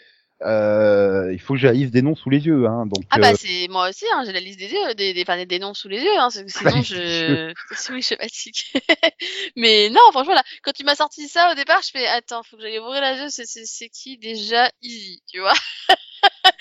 Euh, 0.42 1.30
il 1.32 1.38
faut 1.38 1.52
que 1.54 1.60
j'ai 1.60 1.66
la 1.66 1.74
liste 1.74 1.92
des 1.92 2.00
noms 2.00 2.14
sous 2.14 2.30
les 2.30 2.46
yeux, 2.46 2.66
hein. 2.66 2.86
Donc, 2.86 3.04
Ah 3.10 3.18
bah 3.18 3.32
euh, 3.32 3.36
c'est 3.38 3.68
moi 3.68 3.90
aussi, 3.90 4.06
hein, 4.14 4.22
j'ai 4.24 4.32
la 4.32 4.40
liste 4.40 4.58
des 4.58 4.72
yeux, 4.72 4.94
des, 4.94 5.12
des, 5.12 5.22
enfin, 5.22 5.44
des 5.44 5.58
noms 5.58 5.74
sous 5.74 5.88
les 5.88 6.00
yeux, 6.00 6.18
hein, 6.18 6.30
sinon 6.30 6.76
Ouais, 6.76 6.82
je, 6.82 7.52
je 7.70 8.14
fatigue. 8.16 8.62
Mais 9.56 9.90
non, 9.90 10.00
franchement 10.12 10.34
là, 10.34 10.42
quand 10.62 10.72
tu 10.72 10.84
m'as 10.84 10.94
sorti 10.94 11.28
ça 11.28 11.52
au 11.52 11.54
départ, 11.54 11.80
je 11.82 11.90
fais 11.90 12.06
attends, 12.06 12.42
faut 12.42 12.56
que 12.56 12.62
j'aille 12.62 12.78
ouvrir 12.78 13.02
la 13.02 13.16
jeu, 13.16 13.26
c'est 13.28 13.44
c'est 13.46 13.66
c'est 13.66 13.90
qui 13.90 14.16
déjà 14.16 14.70
Easy, 14.80 15.22
tu 15.30 15.40
vois? 15.40 15.52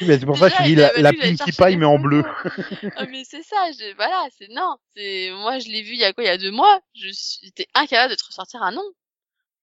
Mais 0.01 0.19
c'est 0.19 0.25
pour 0.25 0.38
ça 0.38 0.49
que 0.49 0.57
je 0.57 0.63
dis 0.63 0.75
la, 0.75 0.91
la 0.97 1.13
Pinkie 1.13 1.51
Pie 1.51 1.77
mais 1.77 1.86
en 1.86 1.99
bleu. 1.99 2.23
Ah, 2.97 3.05
mais 3.09 3.23
c'est 3.23 3.43
ça, 3.43 3.55
je, 3.71 3.95
voilà, 3.95 4.27
c'est 4.38 4.49
non, 4.49 4.75
c'est 4.95 5.30
moi 5.32 5.59
je 5.59 5.69
l'ai 5.69 5.84
vu 5.84 5.93
il 5.93 5.99
y 5.99 6.03
a 6.03 6.11
quoi, 6.11 6.25
il 6.25 6.27
y 6.27 6.30
a 6.30 6.38
deux 6.38 6.51
mois, 6.51 6.82
je 6.95 7.09
suis- 7.09 7.39
j'étais 7.43 7.67
incapable 7.75 8.11
de 8.11 8.15
te 8.17 8.25
ressortir 8.25 8.61
un 8.61 8.71
nom. 8.71 8.84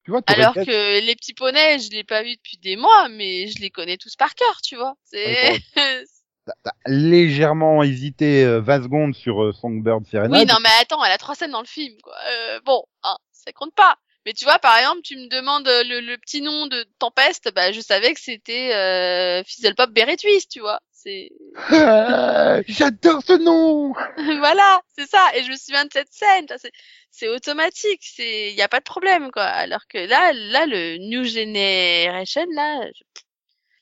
Tu 0.06 0.12
vois, 0.12 0.22
t'aurais 0.22 0.40
Alors 0.40 0.54
que 0.54 1.04
les 1.04 1.16
petits 1.16 1.34
poneys, 1.34 1.80
je 1.80 1.90
l'ai 1.90 2.04
pas 2.04 2.22
vu 2.22 2.36
depuis 2.36 2.58
des 2.58 2.76
mois, 2.76 3.08
mais 3.08 3.48
je 3.48 3.60
les 3.60 3.70
connais 3.70 3.96
tous 3.96 4.14
par 4.14 4.36
cœur, 4.36 4.60
tu 4.62 4.76
vois. 4.76 4.94
C'est 5.02 5.60
t'as 6.62 6.70
légèrement 6.86 7.82
hésité 7.82 8.44
euh, 8.44 8.60
20 8.60 8.84
secondes 8.84 9.14
sur 9.16 9.42
euh, 9.42 9.52
Songbird 9.52 10.06
Serenade. 10.06 10.30
Oui, 10.30 10.46
non, 10.46 10.58
mais 10.62 10.68
attends, 10.80 11.04
elle 11.04 11.10
a 11.10 11.18
trois 11.18 11.34
scènes 11.34 11.50
dans 11.50 11.60
le 11.60 11.66
film, 11.66 11.96
quoi. 12.04 12.14
Euh, 12.30 12.60
bon, 12.64 12.84
hein, 13.02 13.16
ça 13.32 13.50
compte 13.50 13.74
pas. 13.74 13.96
Mais 14.26 14.34
tu 14.34 14.44
vois, 14.44 14.58
par 14.58 14.76
exemple, 14.76 15.02
tu 15.02 15.16
me 15.16 15.28
demandes 15.28 15.68
euh, 15.68 15.84
le, 15.84 16.00
le 16.00 16.18
petit 16.18 16.42
nom 16.42 16.66
de 16.66 16.84
Tempeste, 16.98 17.52
bah, 17.54 17.72
je 17.72 17.80
savais 17.80 18.12
que 18.12 18.20
c'était 18.20 18.74
euh, 18.74 19.44
Fizzlepop 19.44 19.90
Beret 19.92 20.16
Twist, 20.16 20.50
tu 20.50 20.60
vois. 20.60 20.80
C'est 20.92 21.30
J'adore 22.68 23.22
ce 23.22 23.34
nom. 23.38 23.92
voilà, 24.38 24.82
c'est 24.96 25.08
ça. 25.08 25.30
Et 25.36 25.44
je 25.44 25.50
me 25.50 25.56
souviens 25.56 25.84
de 25.84 25.92
cette 25.92 26.12
scène. 26.12 26.46
C'est 26.58 26.72
c'est 27.10 27.28
automatique, 27.28 28.02
c'est 28.02 28.52
y 28.52 28.60
a 28.62 28.68
pas 28.68 28.80
de 28.80 28.84
problème, 28.84 29.30
quoi. 29.30 29.44
Alors 29.44 29.86
que 29.88 29.96
là, 29.98 30.32
là, 30.34 30.66
le 30.66 30.98
New 30.98 31.24
Generation, 31.24 32.44
là, 32.54 32.86
je- 32.94 33.02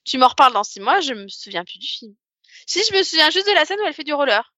tu 0.05 0.19
m'en 0.19 0.29
reparles 0.29 0.53
dans 0.55 0.65
six 0.65 0.81
mois, 0.81 1.01
je 1.01 1.15
me 1.15 1.29
souviens 1.29 1.65
plus 1.65 1.79
du 1.79 1.87
film. 1.89 2.15
Si 2.67 2.83
je 2.89 2.97
me 2.97 3.03
souviens 3.03 3.31
juste 3.31 3.49
de 3.49 3.55
la 3.55 3.65
scène 3.65 3.81
où 3.81 3.87
elle 3.87 3.95
fait 3.95 4.05
du 4.05 4.15
roller. 4.15 4.53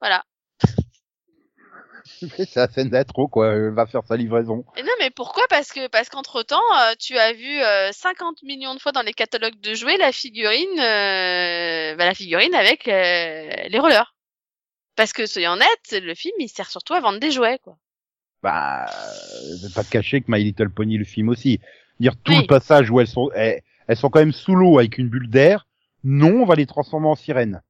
Voilà. 0.00 0.24
C'est 2.06 2.56
la 2.56 2.68
scène 2.68 2.88
d'intro, 2.90 3.28
quoi. 3.28 3.52
Elle 3.52 3.70
va 3.74 3.86
faire 3.86 4.02
sa 4.06 4.16
livraison. 4.16 4.64
Et 4.76 4.82
non, 4.82 4.92
mais 4.98 5.10
pourquoi? 5.10 5.44
Parce 5.48 5.72
que 5.72 5.88
parce 5.88 6.08
qu'entre 6.08 6.42
temps, 6.42 6.60
tu 6.98 7.16
as 7.18 7.32
vu 7.32 7.60
euh, 7.62 7.90
50 7.92 8.42
millions 8.42 8.74
de 8.74 8.80
fois 8.80 8.92
dans 8.92 9.02
les 9.02 9.12
catalogues 9.12 9.60
de 9.60 9.74
jouets 9.74 9.96
la 9.96 10.12
figurine, 10.12 10.78
euh, 10.78 11.96
bah, 11.96 12.06
la 12.06 12.14
figurine 12.14 12.54
avec 12.54 12.88
euh, 12.88 13.50
les 13.68 13.78
rollers. 13.78 14.14
Parce 14.96 15.12
que 15.12 15.26
soyons 15.26 15.52
honnêtes, 15.52 15.92
le 16.02 16.14
film 16.14 16.34
il 16.38 16.48
sert 16.48 16.70
surtout 16.70 16.94
à 16.94 17.00
vendre 17.00 17.20
des 17.20 17.30
jouets, 17.30 17.58
quoi. 17.62 17.76
Bah, 18.42 18.86
euh, 18.86 19.68
pas 19.74 19.84
te 19.84 19.90
cacher 19.90 20.20
que 20.20 20.26
My 20.30 20.42
Little 20.42 20.70
Pony, 20.70 20.96
le 20.98 21.04
film 21.04 21.28
aussi. 21.28 21.60
Dire 22.00 22.14
tout 22.22 22.32
Oui. 22.32 22.40
le 22.42 22.46
passage 22.46 22.90
où 22.90 22.98
elles 23.00 23.06
sont, 23.06 23.30
elles, 23.34 23.62
elles 23.86 23.96
sont 23.96 24.08
quand 24.08 24.20
même 24.20 24.32
sous 24.32 24.54
l'eau 24.54 24.78
avec 24.78 24.96
une 24.98 25.08
bulle 25.08 25.28
d'air. 25.28 25.66
Non, 26.04 26.42
on 26.42 26.46
va 26.46 26.54
les 26.54 26.64
transformer 26.66 27.08
en 27.08 27.14
sirènes. 27.14 27.60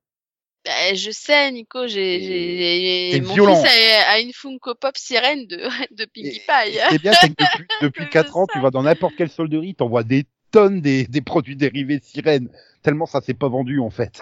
Bah, 0.64 0.94
je 0.94 1.10
sais, 1.10 1.50
Nico, 1.52 1.86
j'ai, 1.86 3.20
mon 3.24 3.32
violent. 3.34 3.62
fils 3.62 3.72
a, 3.72 4.10
a 4.10 4.18
une 4.20 4.32
Funko 4.32 4.74
Pop 4.74 4.96
sirène 4.98 5.46
de, 5.46 5.56
de 5.94 6.04
Pinkie 6.04 6.40
Pie. 6.40 6.78
C'est 6.90 6.98
bien, 7.00 7.12
c'est 7.14 7.28
que 7.28 7.42
depuis, 7.42 7.66
depuis 7.82 8.04
Je 8.04 8.10
4 8.10 8.36
ans, 8.36 8.46
sais. 8.46 8.52
tu 8.52 8.60
vas 8.60 8.70
dans 8.70 8.82
n'importe 8.82 9.16
quelle 9.16 9.30
solderie, 9.30 9.74
t'en 9.74 9.88
vois 9.88 10.02
des 10.04 10.24
tonnes 10.52 10.80
des, 10.80 11.06
des 11.06 11.20
produits 11.22 11.56
dérivés 11.56 11.98
de 11.98 12.04
sirènes. 12.04 12.50
Tellement 12.82 13.06
ça 13.06 13.20
s'est 13.22 13.34
pas 13.34 13.48
vendu, 13.48 13.80
en 13.80 13.90
fait. 13.90 14.20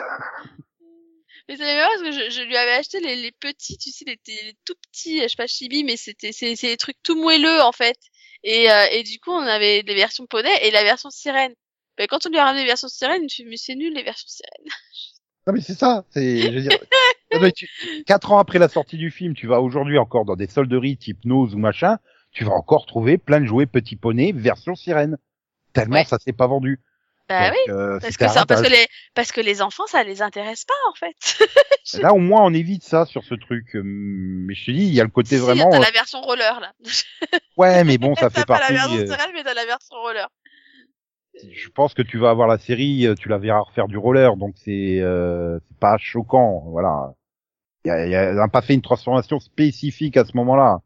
Mais 1.49 1.57
c'est 1.57 1.76
marrant 1.76 1.89
parce 1.89 2.03
que 2.03 2.12
je, 2.12 2.30
je 2.30 2.43
lui 2.43 2.57
avais 2.57 2.72
acheté 2.74 3.01
les, 3.01 3.16
les 3.16 3.32
petits, 3.32 3.78
tu 3.78 3.91
sais, 3.91 4.05
les, 4.07 4.18
les 4.26 4.55
tout 4.64 4.74
petits, 4.93 5.20
je 5.22 5.28
sais 5.28 5.36
pas 5.36 5.47
chibi, 5.47 5.82
mais 5.82 5.97
c'était 5.97 6.30
c'est 6.32 6.57
c'est 6.57 6.66
des 6.68 6.76
trucs 6.76 7.03
tout 7.03 7.16
moelleux 7.20 7.62
en 7.62 7.72
fait. 7.72 7.97
Et 8.45 8.70
euh, 8.70 8.84
et 8.93 9.03
du 9.03 9.18
coup 9.18 9.30
on 9.30 9.39
avait 9.47 9.82
des 9.82 9.95
versions 9.95 10.26
poney 10.26 10.51
et 10.62 10.70
la 10.70 10.82
version 10.84 11.09
sirène. 11.11 11.55
Mais 11.99 12.07
quand 12.07 12.26
on 12.26 12.28
lui 12.28 12.36
a 12.39 12.45
ramené 12.45 12.62
les 12.64 12.68
versions 12.68 12.89
sirène, 12.89 13.22
il 13.22 13.24
me 13.24 13.28
fait 13.30 13.45
mais 13.45 13.57
c'est 13.57 13.74
nul 13.76 13.95
les 13.95 14.03
versions 14.03 14.28
sirènes. 14.28 14.70
Non, 15.49 15.55
mais 15.55 15.61
c'est 15.62 15.74
ça. 15.78 16.05
C'est, 16.11 16.42
je 16.42 16.51
veux 16.51 16.61
dire, 16.61 16.70
ça 17.32 17.38
doit 17.38 17.49
être- 17.49 17.64
quatre 18.07 18.32
ans 18.32 18.38
après 18.38 18.59
la 18.59 18.68
sortie 18.68 18.99
du 18.99 19.11
film, 19.11 19.34
tu 19.34 19.46
vas 19.46 19.61
aujourd'hui 19.62 19.99
encore 19.99 20.24
dans 20.26 20.36
des 20.36 20.46
solderies 20.46 20.99
type 20.99 21.24
Nose 21.24 21.55
ou 21.55 21.59
machin, 21.59 21.96
tu 22.32 22.44
vas 22.44 22.53
encore 22.53 22.84
trouver 22.84 23.16
plein 23.16 23.40
de 23.40 23.46
jouets 23.46 23.64
petits 23.66 23.96
poneys 23.96 24.32
version 24.32 24.74
sirène. 24.74 25.16
Tellement 25.72 25.96
Ouais. 25.96 26.05
ça 26.05 26.18
s'est 26.18 26.32
pas 26.34 26.46
vendu. 26.46 26.80
Bah 27.30 27.49
Donc, 27.51 27.59
oui, 27.66 27.72
euh, 27.74 27.99
parce 28.01 28.16
que 28.16 28.26
ça, 28.28 28.46
parce 28.46 28.62
que 28.62 28.68
les 28.70 28.86
parce 29.14 29.32
que 29.32 29.42
les 29.42 29.61
enfants 29.61 29.86
ça 29.86 30.03
les 30.03 30.22
intéresse 30.22 30.64
pas 30.64 30.72
en 30.90 30.94
fait. 30.94 31.38
Là, 32.03 32.14
au 32.14 32.18
moins, 32.18 32.42
on 32.42 32.55
évite 32.55 32.82
ça 32.82 33.05
sur 33.05 33.22
ce 33.24 33.34
truc. 33.34 33.74
euh, 33.74 33.82
Mais 33.84 34.55
je 34.55 34.64
te 34.64 34.70
dis, 34.70 34.84
il 34.86 34.94
y 34.94 35.01
a 35.01 35.05
le 35.05 35.11
côté 35.11 35.36
Si, 35.36 35.42
vraiment. 35.42 35.68
T'as 35.70 35.76
euh, 35.76 35.80
la 35.80 35.90
version 35.90 36.20
roller 36.22 36.59
là. 36.61 36.72
Ouais, 37.59 37.84
mais 37.84 37.99
bon, 37.99 38.14
ça 38.14 38.30
fait 38.30 38.46
pas 38.46 38.59
partie. 38.59 38.72
la 38.72 38.78
version 38.80 38.96
euh, 38.99 39.07
sirène 39.07 39.30
mais 39.34 39.44
t'as 39.44 39.53
la 39.55 39.66
version 39.66 39.96
roller. 39.96 40.28
Je 41.43 41.68
pense 41.70 41.95
que 41.95 42.03
tu 42.03 42.18
vas 42.18 42.30
avoir 42.30 42.49
la 42.49 42.59
série, 42.59 43.07
euh, 43.07 43.14
tu 43.14 43.28
la 43.28 43.39
verras 43.39 43.61
refaire 43.61 43.89
du 43.89 43.97
roller, 43.97 44.36
donc 44.36 44.55
c'est 44.57 44.99
euh, 45.01 45.59
pas 45.80 45.97
choquant, 45.99 46.61
voilà. 46.68 47.14
Il 47.84 47.89
y 47.89 47.91
a, 47.93 48.07
y 48.07 48.14
a- 48.14 48.49
pas 48.49 48.61
fait 48.62 48.74
une 48.74 48.82
transformation 48.82 49.39
spécifique 49.39 50.16
à 50.16 50.24
ce 50.24 50.36
moment-là. 50.36 50.80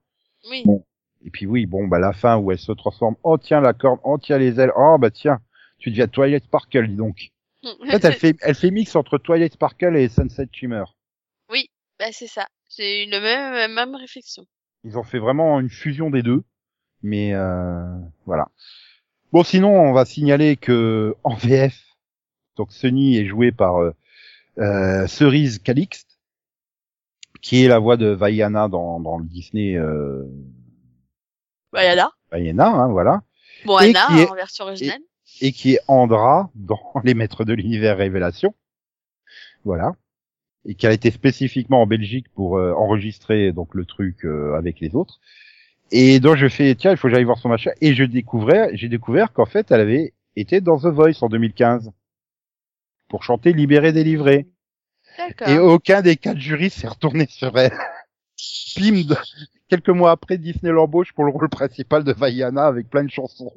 Oui. 0.50 0.62
Bon. 0.64 0.84
Et 1.24 1.30
puis 1.30 1.46
oui, 1.46 1.66
bon, 1.66 1.86
bah 1.86 1.98
la 1.98 2.12
fin 2.12 2.36
où 2.36 2.50
elle 2.50 2.58
se 2.58 2.72
transforme, 2.72 3.16
oh 3.22 3.38
tiens 3.38 3.60
la 3.60 3.72
corne, 3.72 3.98
oh 4.04 4.18
tiens 4.18 4.38
les 4.38 4.58
ailes, 4.60 4.72
oh 4.76 4.96
bah 4.98 5.10
tiens, 5.10 5.40
tu 5.78 5.90
deviens 5.90 6.08
Twilight 6.08 6.44
Sparkle, 6.44 6.88
dis 6.88 6.96
donc. 6.96 7.30
En 7.64 7.86
fait, 7.86 8.04
elle 8.04 8.14
fait, 8.14 8.36
elle 8.42 8.54
fait 8.56 8.70
mix 8.72 8.96
entre 8.96 9.18
Twilight 9.18 9.52
Sparkle 9.52 9.96
et 9.96 10.08
Sunset 10.08 10.48
Shimmer. 10.52 10.84
bah, 11.48 12.06
c'est 12.10 12.26
ça. 12.26 12.48
J'ai 12.76 13.04
eu 13.04 13.10
le 13.10 13.20
même, 13.20 13.54
la 13.54 13.68
même 13.68 13.94
réflexion. 13.94 14.44
Ils 14.82 14.98
ont 14.98 15.04
fait 15.04 15.20
vraiment 15.20 15.60
une 15.60 15.68
fusion 15.70 16.10
des 16.10 16.22
deux, 16.22 16.42
mais 17.02 17.32
euh, 17.34 17.96
voilà. 18.26 18.48
Bon, 19.32 19.42
sinon, 19.44 19.70
on 19.74 19.92
va 19.92 20.04
signaler 20.04 20.56
que 20.56 21.14
en 21.24 21.34
VF, 21.34 21.78
donc 22.56 22.72
Sunny 22.72 23.16
est 23.16 23.24
joué 23.26 23.50
par 23.52 23.76
euh, 23.82 23.92
euh, 24.58 25.06
Cerise 25.06 25.58
Calixte, 25.58 26.18
qui 27.40 27.64
est 27.64 27.68
la 27.68 27.78
voix 27.78 27.96
de 27.96 28.06
Vaiana 28.08 28.68
dans, 28.68 29.00
dans 29.00 29.18
le 29.18 29.24
Disney 29.24 29.74
euh, 29.76 30.22
Bah, 31.72 31.84
y 31.84 31.98
en 31.98 32.04
a. 32.04 32.12
Vaiana, 32.30 32.68
hein, 32.68 32.88
voilà, 32.88 33.22
Bon, 33.64 33.78
Et 33.78 33.90
Anna, 33.90 34.06
qui 34.08 34.20
est- 34.20 34.30
en 34.30 34.34
version 34.34 34.64
originale. 34.64 35.00
et 35.40 35.52
qui 35.52 35.74
est 35.74 35.80
Andra 35.88 36.50
dans 36.54 36.80
Les 37.04 37.14
Maîtres 37.14 37.44
de 37.44 37.54
l'Univers 37.54 37.96
Révélation, 37.96 38.54
voilà, 39.64 39.94
et 40.66 40.74
qui 40.74 40.86
a 40.86 40.92
été 40.92 41.10
spécifiquement 41.10 41.80
en 41.82 41.86
Belgique 41.86 42.26
pour 42.34 42.58
euh, 42.58 42.72
enregistrer 42.74 43.52
donc 43.52 43.74
le 43.74 43.86
truc 43.86 44.26
euh, 44.26 44.54
avec 44.56 44.78
les 44.80 44.94
autres. 44.94 45.20
Et 45.90 46.20
donc 46.20 46.36
je 46.36 46.48
fais 46.48 46.74
tiens, 46.74 46.92
il 46.92 46.96
faut 46.96 47.08
que 47.08 47.14
j'aille 47.14 47.24
voir 47.24 47.38
son 47.38 47.48
machin 47.48 47.72
et 47.80 47.94
je 47.94 48.04
découvrais 48.04 48.70
j'ai 48.74 48.88
découvert 48.88 49.32
qu'en 49.32 49.46
fait 49.46 49.70
elle 49.70 49.80
avait 49.80 50.14
été 50.36 50.60
dans 50.60 50.78
The 50.78 50.86
Voice 50.86 51.22
en 51.22 51.28
2015 51.28 51.90
pour 53.08 53.22
chanter 53.22 53.52
Libéré 53.52 53.92
délivré 53.92 54.48
et 55.46 55.58
aucun 55.58 56.00
des 56.00 56.16
quatre 56.16 56.38
jurys 56.38 56.70
s'est 56.70 56.88
retourné 56.88 57.26
sur 57.28 57.56
elle. 57.58 57.72
Pim, 58.76 59.02
quelques 59.68 59.90
mois 59.90 60.10
après 60.10 60.38
Disney 60.38 60.72
l'embauche 60.72 61.12
pour 61.12 61.24
le 61.24 61.30
rôle 61.30 61.48
principal 61.48 62.04
de 62.04 62.12
Vaiana 62.12 62.66
avec 62.66 62.88
plein 62.88 63.04
de 63.04 63.10
chansons. 63.10 63.52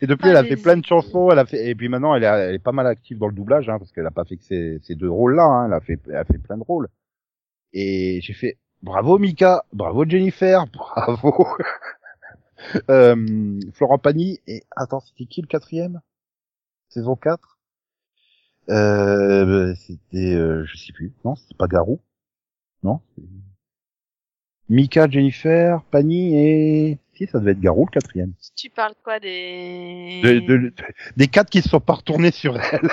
Et 0.00 0.06
depuis, 0.06 0.28
Ah, 0.28 0.30
elle 0.30 0.36
a 0.36 0.44
fait 0.44 0.56
plein 0.56 0.76
de 0.76 0.84
chansons, 0.84 1.30
elle 1.30 1.38
a 1.38 1.46
fait, 1.46 1.68
et 1.68 1.74
puis 1.74 1.88
maintenant, 1.88 2.14
elle 2.14 2.24
est, 2.24 2.26
elle 2.26 2.54
est 2.56 2.58
pas 2.58 2.72
mal 2.72 2.86
active 2.86 3.18
dans 3.18 3.28
le 3.28 3.34
doublage, 3.34 3.68
hein, 3.68 3.78
parce 3.78 3.92
qu'elle 3.92 4.06
a 4.06 4.10
pas 4.10 4.24
fait 4.24 4.36
que 4.36 4.44
ces, 4.44 4.80
ces 4.82 4.96
deux 4.96 5.08
rôles-là, 5.08 5.44
hein, 5.44 5.66
elle 5.66 5.72
a 5.72 5.80
fait, 5.80 6.00
elle 6.08 6.16
a 6.16 6.24
fait 6.24 6.38
plein 6.38 6.56
de 6.58 6.64
rôles. 6.64 6.88
Et 7.72 8.20
j'ai 8.22 8.32
fait, 8.32 8.58
bravo 8.82 9.18
Mika, 9.18 9.64
bravo 9.72 10.04
Jennifer, 10.08 10.66
bravo, 10.72 11.46
euh, 12.90 13.60
Florent 13.74 13.98
Pagny, 13.98 14.40
et 14.46 14.62
attends, 14.76 15.00
c'était 15.00 15.26
qui 15.26 15.40
le 15.42 15.46
quatrième? 15.46 16.00
Saison 16.88 17.16
4? 17.16 17.58
Euh, 18.70 19.74
c'était, 19.76 20.34
euh, 20.34 20.64
je 20.66 20.76
sais 20.76 20.92
plus, 20.92 21.12
non, 21.24 21.34
c'était 21.36 21.54
pas 21.54 21.66
Garou? 21.68 22.00
Non? 22.82 23.00
Mika, 24.68 25.08
Jennifer, 25.08 25.82
Pagny 25.84 26.36
et, 26.36 26.98
si, 27.14 27.26
ça 27.26 27.38
devait 27.38 27.52
être 27.52 27.60
Garou 27.60 27.86
le 27.86 27.90
quatrième. 27.90 28.34
Tu 28.54 28.68
parles 28.68 28.94
quoi 29.02 29.18
des... 29.18 30.20
De- 30.22 30.40
de- 30.40 30.56
de- 30.68 30.74
des 31.16 31.28
quatre 31.28 31.48
qui 31.48 31.62
se 31.62 31.70
sont 31.70 31.80
pas 31.80 31.94
retournés 31.94 32.30
sur 32.30 32.58
elle. 32.58 32.88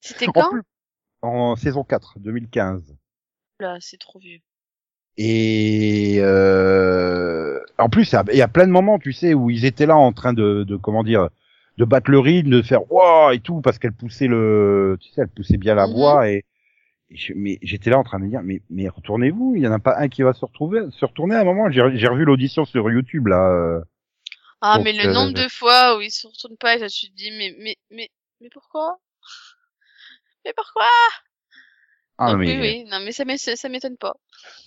C'était 0.00 0.28
En 0.28 0.32
quand? 0.32 0.50
plus- 0.50 0.62
En 1.22 1.56
saison 1.56 1.82
4, 1.82 2.20
2015. 2.20 2.96
Là, 3.58 3.76
c'est 3.80 3.98
trop 3.98 4.20
vieux. 4.20 4.38
Et 5.18 6.18
euh, 6.20 7.60
en 7.78 7.90
plus, 7.90 8.12
il 8.32 8.36
y 8.38 8.42
a- 8.42 8.48
plein 8.48 8.66
de 8.68 8.72
moments, 8.72 8.98
tu 9.00 9.12
sais, 9.12 9.34
où 9.34 9.50
ils 9.50 9.66
étaient 9.66 9.86
là 9.86 9.96
en 9.96 10.12
train 10.14 10.34
de, 10.34 10.64
de 10.64 10.76
comment 10.76 11.04
dire, 11.04 11.28
de 11.78 11.86
battre 11.86 12.10
le 12.12 12.20
rythme, 12.20 12.50
de 12.50 12.62
faire 12.62 12.90
waouh 12.92 13.32
et 13.32 13.40
tout, 13.40 13.60
parce 13.62 13.78
qu'elle 13.80 13.92
poussait 13.94 14.28
le, 14.28 14.98
tu 15.00 15.10
sais, 15.10 15.22
elle 15.22 15.28
poussait 15.28 15.58
bien 15.58 15.74
la 15.76 15.86
Mhm. 15.86 15.88
voix 15.88 16.30
et, 16.30 16.44
et 17.10 17.16
je- 17.16 17.34
mais 17.36 17.58
j'étais 17.62 17.90
là 17.90 17.98
en 17.98 18.04
train 18.04 18.18
de 18.20 18.24
me 18.26 18.30
dire, 18.30 18.42
mais 18.44 18.62
mais 18.70 18.88
retournez-vous, 18.88 19.54
il 19.56 19.62
y 19.62 19.68
en 19.68 19.72
a 19.72 19.80
pas 19.80 19.98
un 19.98 20.08
qui 20.08 20.22
va 20.22 20.34
se 20.34 20.44
retrouver, 20.46 20.82
se 20.92 21.04
retourner 21.06 21.36
à 21.36 21.40
un 21.42 21.44
moment. 21.44 21.70
J'ai 21.70 21.82
revu 22.08 22.24
l'audition 22.24 22.64
sur 22.66 22.90
YouTube 22.90 23.28
là. 23.28 23.50
euh, 23.50 23.80
Ah, 24.60 24.78
Donc, 24.78 24.84
mais 24.84 24.92
le 24.92 25.06
euh, 25.06 25.12
nombre 25.12 25.34
de 25.34 25.48
fois 25.48 25.96
où 25.96 26.00
ils 26.00 26.12
se 26.12 26.26
retournent 26.28 26.56
pas 26.56 26.76
et 26.76 26.78
là, 26.78 26.88
tu 26.88 27.08
te 27.10 27.14
dis, 27.14 27.30
mais, 27.32 27.54
mais, 27.58 27.76
mais, 27.90 28.08
mais 28.40 28.48
pourquoi? 28.50 28.98
Mais 30.44 30.52
pourquoi? 30.54 30.88
Ah 32.18 32.32
Donc, 32.32 32.36
mais 32.36 32.46
oui, 32.46 32.58
oui. 32.60 32.84
Non, 32.84 33.00
mais 33.00 33.12
ça 33.12 33.24
m'é- 33.24 33.38
ça 33.38 33.68
m'étonne 33.68 33.96
pas. 33.96 34.14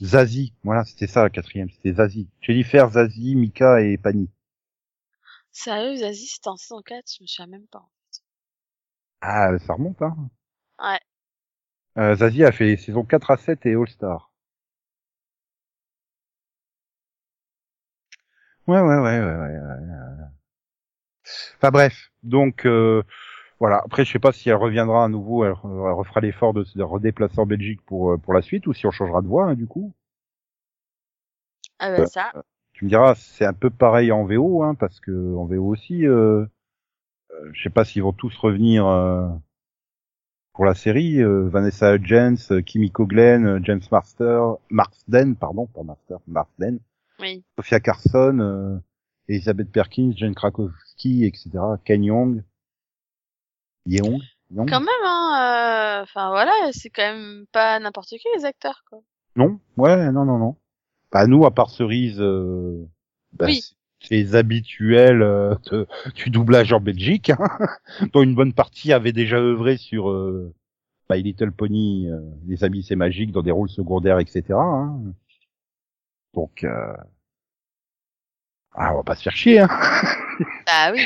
Zazie, 0.04 0.54
voilà, 0.66 0.84
c'était 0.84 1.08
ça 1.08 1.24
la 1.24 1.30
quatrième, 1.30 1.70
c'était 1.70 1.94
Zazie. 1.94 2.28
Jennifer, 2.42 2.90
Zazie, 2.92 3.38
Mika 3.38 3.80
et 3.80 3.98
Pani. 3.98 4.30
Sérieux, 5.54 5.96
Zazie, 5.96 6.28
c'était 6.28 6.50
en 6.50 6.58
saison 6.58 6.82
4, 6.82 7.10
je 7.18 7.24
me 7.24 7.28
souviens 7.28 7.48
même 7.48 7.68
pas. 7.68 7.88
Ah, 9.22 9.58
ça 9.58 9.74
remonte, 9.74 10.00
hein. 10.04 10.30
Ouais. 10.80 11.00
Euh, 11.98 12.16
Zazie 12.16 12.44
a 12.44 12.52
fait 12.52 12.66
les 12.66 12.76
saisons 12.76 13.06
4 13.06 13.32
à 13.32 13.38
7 13.38 13.66
et 13.66 13.76
All 13.76 13.88
Star. 13.88 14.34
Ouais, 18.68 18.80
ouais, 18.80 18.98
ouais, 18.98 19.20
ouais, 19.20 19.20
ouais. 19.20 19.60
ouais, 19.60 19.60
ouais. 19.60 20.26
Enfin 21.58 21.72
bref, 21.72 22.12
donc 22.24 22.66
euh, 22.66 23.04
voilà. 23.62 23.82
Après, 23.86 24.04
je 24.04 24.12
sais 24.12 24.20
pas 24.20 24.34
si 24.34 24.50
elle 24.50 24.56
reviendra 24.56 25.06
à 25.06 25.08
nouveau, 25.08 25.46
elle, 25.46 25.54
elle 25.64 25.94
refera 25.94 26.20
l'effort 26.20 26.54
de 26.54 26.64
se 26.66 26.82
redéplacer 26.82 27.40
en 27.40 27.46
Belgique 27.46 27.80
pour 27.86 28.12
euh, 28.12 28.18
pour 28.18 28.34
la 28.34 28.42
suite 28.42 28.68
ou 28.68 28.74
si 28.74 28.86
on 28.88 28.92
changera 28.92 29.22
de 29.22 29.28
voix 29.28 29.46
hein, 29.46 29.56
du 29.56 29.68
coup. 29.68 29.94
Ah, 31.80 31.92
bah, 31.92 32.00
Ouais. 32.02 32.08
ça. 32.08 32.32
Tu 32.74 32.86
me 32.86 32.90
diras, 32.90 33.16
c'est 33.16 33.46
un 33.46 33.54
peu 33.54 33.70
pareil 33.70 34.12
en 34.12 34.26
VO, 34.26 34.64
hein, 34.64 34.74
parce 34.76 35.00
que 35.00 35.36
en 35.36 35.46
VO 35.46 35.66
aussi, 35.68 36.06
euh, 36.08 36.46
euh, 37.32 37.50
je 37.54 37.64
sais 37.64 37.70
pas 37.70 37.86
s'ils 37.86 38.02
vont 38.04 38.14
tous 38.14 38.36
revenir 38.38 38.88
euh, 38.88 39.28
pour 40.54 40.66
la 40.66 40.74
série. 40.74 41.22
euh, 41.22 41.48
Vanessa 41.50 41.96
Hudgens, 41.96 42.52
euh, 42.52 42.62
Kimiko 42.62 43.06
Glenn, 43.06 43.46
euh, 43.46 43.60
James 43.64 43.82
Master, 43.92 44.56
Marsden, 44.70 45.36
pardon, 45.36 45.68
pas 45.68 45.84
Master, 45.84 46.18
Marsden, 46.28 46.80
Oui. 47.20 47.44
Sophia 47.58 47.80
Carson, 47.80 48.40
euh, 48.40 48.78
Elizabeth 49.28 49.72
Perkins, 49.72 50.14
Jane 50.16 50.34
Krakowski, 50.36 51.26
etc. 51.26 51.52
Ken 51.86 52.04
Young, 52.04 52.42
Yeong, 53.88 54.20
Young 54.52 54.70
Quand 54.70 54.80
même, 54.80 54.90
hein, 55.06 56.00
euh, 56.00 56.04
enfin, 56.04 56.30
voilà, 56.30 56.52
c'est 56.72 56.90
quand 56.90 57.02
même 57.04 57.46
pas 57.52 57.80
n'importe 57.80 58.10
qui, 58.10 58.28
les 58.36 58.46
acteurs, 58.46 58.84
quoi. 58.90 59.00
Non, 59.36 59.60
ouais, 59.78 60.12
non, 60.12 60.26
non, 60.26 60.38
non. 60.38 60.56
Bah 61.12 61.26
nous, 61.28 61.46
à 61.46 61.52
part 61.52 61.70
Cerise, 61.70 62.20
euh, 62.22 62.86
bah, 63.34 63.46
Oui. 63.48 63.62
c'est- 63.62 63.76
c'est 64.08 64.16
les 64.16 64.36
habituels 64.36 65.22
euh, 65.22 65.56
de- 65.72 65.88
du 66.16 66.30
doublage 66.32 66.74
en 66.74 66.80
Belgique, 66.80 67.30
hein, 67.30 67.38
dont 68.14 68.24
une 68.24 68.36
bonne 68.36 68.54
partie 68.54 68.94
avait 68.94 69.12
déjà 69.14 69.38
œuvré 69.38 69.78
sur 69.78 70.10
euh, 70.10 70.54
My 71.10 71.22
Little 71.22 71.52
Pony, 71.52 72.10
euh, 72.10 72.20
Les 72.48 72.64
Amis 72.64 72.84
c'est 72.84 72.96
magique, 72.96 73.32
dans 73.32 73.42
des 73.44 73.52
rôles 73.52 73.70
secondaires, 73.70 74.20
etc. 74.20 74.44
hein. 74.54 75.00
Donc, 76.34 76.64
euh... 76.64 76.94
ah, 78.74 78.94
on 78.94 78.98
va 78.98 79.04
pas 79.04 79.16
se 79.16 79.24
faire 79.24 79.36
chier. 79.36 79.60
Hein. 79.60 79.68
Bah 80.66 80.92
oui. 80.94 81.06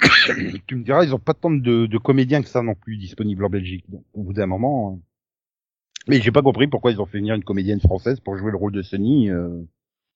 tu 0.66 0.76
me 0.76 0.84
diras, 0.84 1.04
ils 1.04 1.14
ont 1.14 1.18
pas 1.18 1.34
tant 1.34 1.50
de, 1.50 1.86
de 1.86 1.98
comédiens 1.98 2.42
que 2.42 2.48
ça 2.48 2.62
non 2.62 2.74
plus 2.74 2.96
disponibles 2.96 3.44
en 3.44 3.50
Belgique. 3.50 3.84
Donc, 3.88 4.04
au 4.14 4.22
bout 4.22 4.32
d'un 4.32 4.46
moment. 4.46 4.92
euh, 4.92 4.96
Mais 6.08 6.20
j'ai 6.20 6.32
pas 6.32 6.42
compris 6.42 6.68
pourquoi 6.68 6.92
ils 6.92 7.00
ont 7.00 7.06
fait 7.06 7.18
venir 7.18 7.34
une 7.34 7.44
comédienne 7.44 7.80
française 7.80 8.20
pour 8.20 8.36
jouer 8.36 8.50
le 8.50 8.56
rôle 8.56 8.72
de 8.72 8.82
Sunny. 8.82 9.30
Euh... 9.30 9.62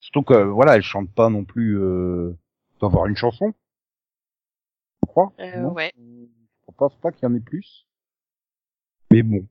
Surtout 0.00 0.22
que 0.22 0.34
voilà, 0.34 0.76
elle 0.76 0.82
chante 0.82 1.10
pas 1.12 1.28
non 1.30 1.44
plus. 1.44 1.78
Euh... 1.78 2.36
doit 2.80 2.88
avoir 2.90 3.06
une 3.06 3.16
chanson. 3.16 3.54
Je 5.02 5.06
crois. 5.08 5.32
Euh, 5.40 5.62
ouais. 5.70 5.92
Je 5.96 6.72
pense 6.76 6.94
pas 6.96 7.10
qu'il 7.12 7.24
y 7.24 7.26
en 7.30 7.34
ait 7.34 7.40
plus. 7.40 7.86
Mais 9.10 9.22
bon. 9.22 9.46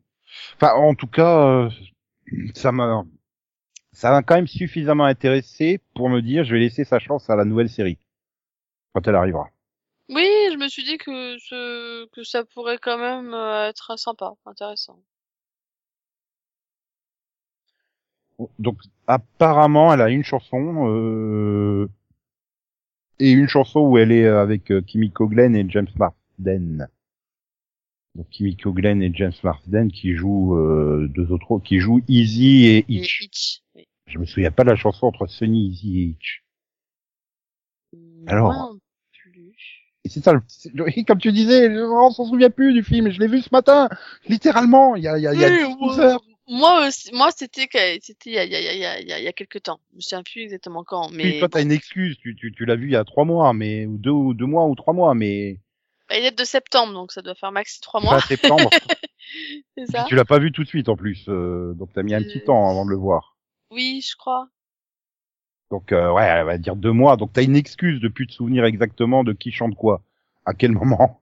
Enfin, 0.55 0.73
en 0.73 0.95
tout 0.95 1.07
cas, 1.07 1.45
euh, 1.47 1.69
ça 2.55 2.71
m'a, 2.71 3.03
ça 3.91 4.11
m'a 4.11 4.23
quand 4.23 4.35
même 4.35 4.47
suffisamment 4.47 5.03
intéressé 5.05 5.81
pour 5.93 6.09
me 6.09 6.21
dire, 6.21 6.43
je 6.45 6.53
vais 6.53 6.59
laisser 6.59 6.83
sa 6.85 6.99
chance 6.99 7.29
à 7.29 7.35
la 7.35 7.45
nouvelle 7.45 7.69
série 7.69 7.97
quand 8.93 9.07
elle 9.07 9.15
arrivera. 9.15 9.49
Oui, 10.11 10.27
je 10.51 10.57
me 10.57 10.67
suis 10.67 10.83
dit 10.83 10.97
que 10.97 11.37
ce, 11.39 12.05
que 12.07 12.23
ça 12.23 12.43
pourrait 12.43 12.77
quand 12.77 12.97
même 12.97 13.33
euh, 13.33 13.69
être 13.69 13.97
sympa, 13.97 14.33
intéressant. 14.45 15.01
Donc 18.59 18.77
apparemment, 19.07 19.93
elle 19.93 20.01
a 20.01 20.09
une 20.09 20.23
chanson 20.23 20.89
euh, 20.89 21.87
et 23.19 23.31
une 23.31 23.47
chanson 23.47 23.81
où 23.81 23.97
elle 23.97 24.11
est 24.11 24.27
avec 24.27 24.71
euh, 24.71 24.81
Kimiko 24.81 25.27
Glenn 25.27 25.55
et 25.55 25.65
James 25.69 25.87
Marsden. 25.95 26.87
Donc 28.15 28.27
Kimiko 28.29 28.73
Glenn 28.73 29.01
et 29.01 29.11
James 29.13 29.33
Marsden 29.43 29.91
qui 29.91 30.15
jouent 30.15 30.57
euh, 30.57 31.07
deux 31.09 31.31
autres, 31.31 31.59
qui 31.59 31.79
jouent 31.79 32.01
Easy 32.07 32.65
et. 32.65 32.85
Oui. 32.89 33.87
Je 34.07 34.17
me 34.17 34.25
souviens 34.25 34.51
pas 34.51 34.63
de 34.63 34.69
la 34.69 34.75
chanson 34.75 35.07
entre 35.07 35.27
Sunny, 35.27 35.67
Easy 35.67 35.99
et 35.99 36.03
Hitch. 36.03 36.43
Alors, 38.27 38.51
Moi 38.51 38.55
non 38.55 38.79
plus. 39.13 39.55
Et 40.00 40.00
c'est 40.11 40.23
ça, 40.23 40.33
le- 40.33 40.83
oui, 40.83 41.05
comme 41.05 41.19
tu 41.19 41.31
disais, 41.31 41.69
on 41.81 42.11
s'en 42.11 42.25
souvient 42.25 42.49
plus 42.49 42.73
du 42.73 42.83
film. 42.83 43.11
Je 43.11 43.19
l'ai 43.19 43.27
vu 43.27 43.41
ce 43.41 43.49
matin, 43.51 43.89
littéralement, 44.27 44.95
il 44.95 45.03
y 45.03 45.07
a, 45.07 45.17
il 45.17 45.23
y 45.23 45.27
a, 45.27 45.33
il 45.33 45.39
y 45.39 45.45
a 45.45 45.49
Oui, 45.49 45.63
12 45.79 45.99
ouais. 45.99 45.99
heures. 45.99 46.21
Moi 46.47 46.87
aussi, 46.87 47.11
moi 47.13 47.29
c'était 47.35 47.69
c'était 48.01 48.29
il 48.29 48.33
y 48.33 48.37
a, 48.39 48.43
il 48.43 48.51
y, 48.51 48.55
a, 48.55 48.73
il 48.73 48.79
y, 48.79 48.85
a, 48.85 49.19
il 49.19 49.23
y 49.23 49.27
a- 49.27 49.33
quelques 49.33 49.63
temps. 49.63 49.79
Je 49.95 50.01
souviens 50.01 50.23
plus 50.23 50.41
exactement 50.41 50.83
quand, 50.83 51.09
Oui, 51.23 51.33
mais 51.33 51.35
toi, 51.35 51.47
t'as 51.49 51.61
une 51.61 51.71
excuse. 51.71 52.17
Tu, 52.17 52.35
tu, 52.35 52.51
tu 52.51 52.65
l'as 52.65 52.75
vu 52.75 52.87
il 52.87 52.91
y 52.91 52.95
a 52.95 53.03
trois 53.03 53.25
mois, 53.25 53.53
mais 53.53 53.85
ou 53.85 53.97
deux 53.97 54.11
ou 54.11 54.33
deux 54.33 54.45
mois 54.45 54.67
ou 54.67 54.75
trois 54.75 54.93
mois, 54.93 55.13
mais 55.15 55.59
bah, 56.09 56.17
il 56.17 56.25
est 56.25 56.37
de 56.37 56.43
septembre, 56.43 56.93
donc 56.93 57.11
ça 57.11 57.21
doit 57.21 57.35
faire 57.35 57.51
max 57.51 57.79
trois 57.79 58.01
mois, 58.01 58.19
septembre. 58.21 58.71
c'est 59.77 59.87
Puis 59.87 59.91
ça 59.91 60.03
tu 60.03 60.15
l'as 60.15 60.25
pas 60.25 60.39
vu 60.39 60.51
tout 60.51 60.63
de 60.63 60.67
suite 60.67 60.89
en 60.89 60.97
plus, 60.97 61.25
euh, 61.29 61.73
donc 61.75 61.93
t'as 61.93 62.03
mis 62.03 62.13
un 62.13 62.23
petit 62.23 62.39
Euh, 62.39 62.45
temps 62.45 62.69
avant 62.69 62.83
de 62.85 62.89
le 62.89 62.97
voir. 62.97 63.37
Oui, 63.71 64.01
je 64.07 64.15
crois. 64.15 64.49
Donc 65.71 65.91
euh, 65.91 66.11
ouais, 66.11 66.23
elle 66.23 66.45
va 66.45 66.57
dire 66.57 66.75
deux 66.75 66.91
mois. 66.91 67.17
Donc 67.17 67.33
t'as 67.33 67.43
une 67.43 67.55
excuse 67.55 67.99
de 67.99 68.07
plus 68.07 68.27
te 68.27 68.33
souvenir 68.33 68.65
exactement 68.65 69.23
de 69.23 69.33
qui 69.33 69.51
chante 69.51 69.75
quoi, 69.75 70.01
à 70.45 70.53
quel 70.53 70.71
moment. 70.73 71.21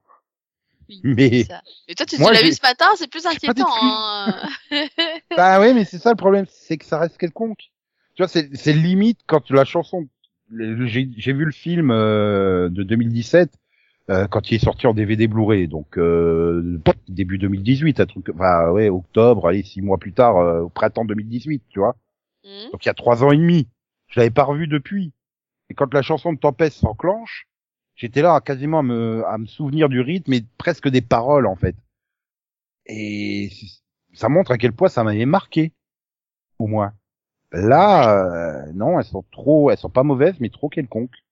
Oui, 0.88 1.00
Mais 1.04 1.44
ça. 1.44 1.62
Et 1.88 1.94
toi, 1.94 2.04
tu, 2.04 2.16
tu 2.16 2.22
l'as 2.22 2.42
vu 2.42 2.52
ce 2.52 2.62
matin, 2.62 2.86
c'est 2.96 3.10
plus 3.10 3.24
inquiétant. 3.26 3.68
Hein. 3.80 4.34
bah 5.36 5.60
ouais, 5.60 5.72
mais 5.72 5.84
c'est 5.84 5.98
ça 5.98 6.10
le 6.10 6.16
problème, 6.16 6.46
c'est 6.50 6.76
que 6.76 6.84
ça 6.84 6.98
reste 6.98 7.16
quelconque. 7.16 7.70
Tu 8.14 8.22
vois, 8.22 8.28
c'est 8.28 8.72
limite 8.72 9.20
quand 9.26 9.50
la 9.50 9.64
chanson. 9.64 10.08
J'ai 10.52 11.32
vu 11.32 11.44
le 11.44 11.52
film 11.52 11.92
euh, 11.92 12.68
de 12.68 12.82
2017 12.82 13.52
euh, 14.10 14.26
quand 14.26 14.50
il 14.50 14.56
est 14.56 14.64
sorti 14.64 14.88
en 14.88 14.94
DVD 14.94 15.28
Blu-ray, 15.28 15.68
donc 15.68 15.96
euh, 15.96 16.80
début 17.08 17.38
2018, 17.38 18.00
un 18.00 18.06
truc. 18.06 18.28
Enfin 18.34 18.70
ouais, 18.70 18.88
octobre, 18.88 19.46
allez 19.46 19.62
six 19.62 19.82
mois 19.82 19.98
plus 19.98 20.12
tard, 20.12 20.36
euh, 20.38 20.62
au 20.62 20.68
printemps 20.68 21.04
2018, 21.04 21.62
tu 21.68 21.78
vois. 21.78 21.94
Hmm. 22.44 22.72
Donc 22.72 22.84
il 22.84 22.88
y 22.88 22.90
a 22.90 22.94
trois 22.94 23.22
ans 23.22 23.30
et 23.30 23.36
demi. 23.36 23.68
Je 24.10 24.20
l'avais 24.20 24.30
pas 24.30 24.44
revu 24.44 24.66
depuis. 24.66 25.12
Et 25.70 25.74
quand 25.74 25.92
la 25.94 26.02
chanson 26.02 26.32
de 26.32 26.38
Tempête 26.38 26.72
s'enclenche, 26.72 27.48
j'étais 27.94 28.22
là 28.22 28.34
à 28.34 28.40
quasiment 28.40 28.80
à 28.80 28.82
me, 28.82 29.24
à 29.26 29.38
me 29.38 29.46
souvenir 29.46 29.88
du 29.88 30.00
rythme 30.00 30.32
et 30.32 30.44
presque 30.58 30.88
des 30.88 31.00
paroles 31.00 31.46
en 31.46 31.56
fait. 31.56 31.76
Et 32.86 33.50
ça 34.12 34.28
montre 34.28 34.50
à 34.50 34.58
quel 34.58 34.72
point 34.72 34.88
ça 34.88 35.04
m'avait 35.04 35.26
marqué, 35.26 35.72
au 36.58 36.66
moins. 36.66 36.92
Là, 37.52 38.64
euh, 38.66 38.72
non, 38.74 38.98
elles 38.98 39.06
sont 39.06 39.24
trop, 39.30 39.70
elles 39.70 39.78
sont 39.78 39.90
pas 39.90 40.02
mauvaises, 40.02 40.38
mais 40.40 40.50
trop 40.50 40.68
quelconques. 40.68 41.24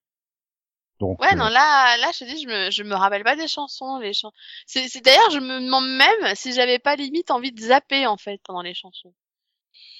Donc, 1.00 1.20
Ouais, 1.20 1.32
euh, 1.32 1.36
non, 1.36 1.48
là, 1.48 1.96
là, 1.96 2.10
je 2.12 2.20
te 2.20 2.24
dis, 2.24 2.42
je 2.42 2.48
me, 2.48 2.70
je 2.70 2.82
me 2.82 2.94
rappelle 2.94 3.22
pas 3.22 3.36
des 3.36 3.46
chansons, 3.46 3.98
les 3.98 4.12
chansons. 4.12 4.34
C'est, 4.66 4.88
c'est 4.88 5.00
d'ailleurs, 5.00 5.30
je 5.30 5.38
me 5.38 5.64
demande 5.64 5.88
même 5.88 6.34
si 6.34 6.52
j'avais 6.52 6.80
pas 6.80 6.96
limite 6.96 7.30
envie 7.30 7.52
de 7.52 7.60
zapper 7.60 8.06
en 8.06 8.16
fait 8.16 8.40
pendant 8.44 8.62
les 8.62 8.74
chansons. 8.74 9.14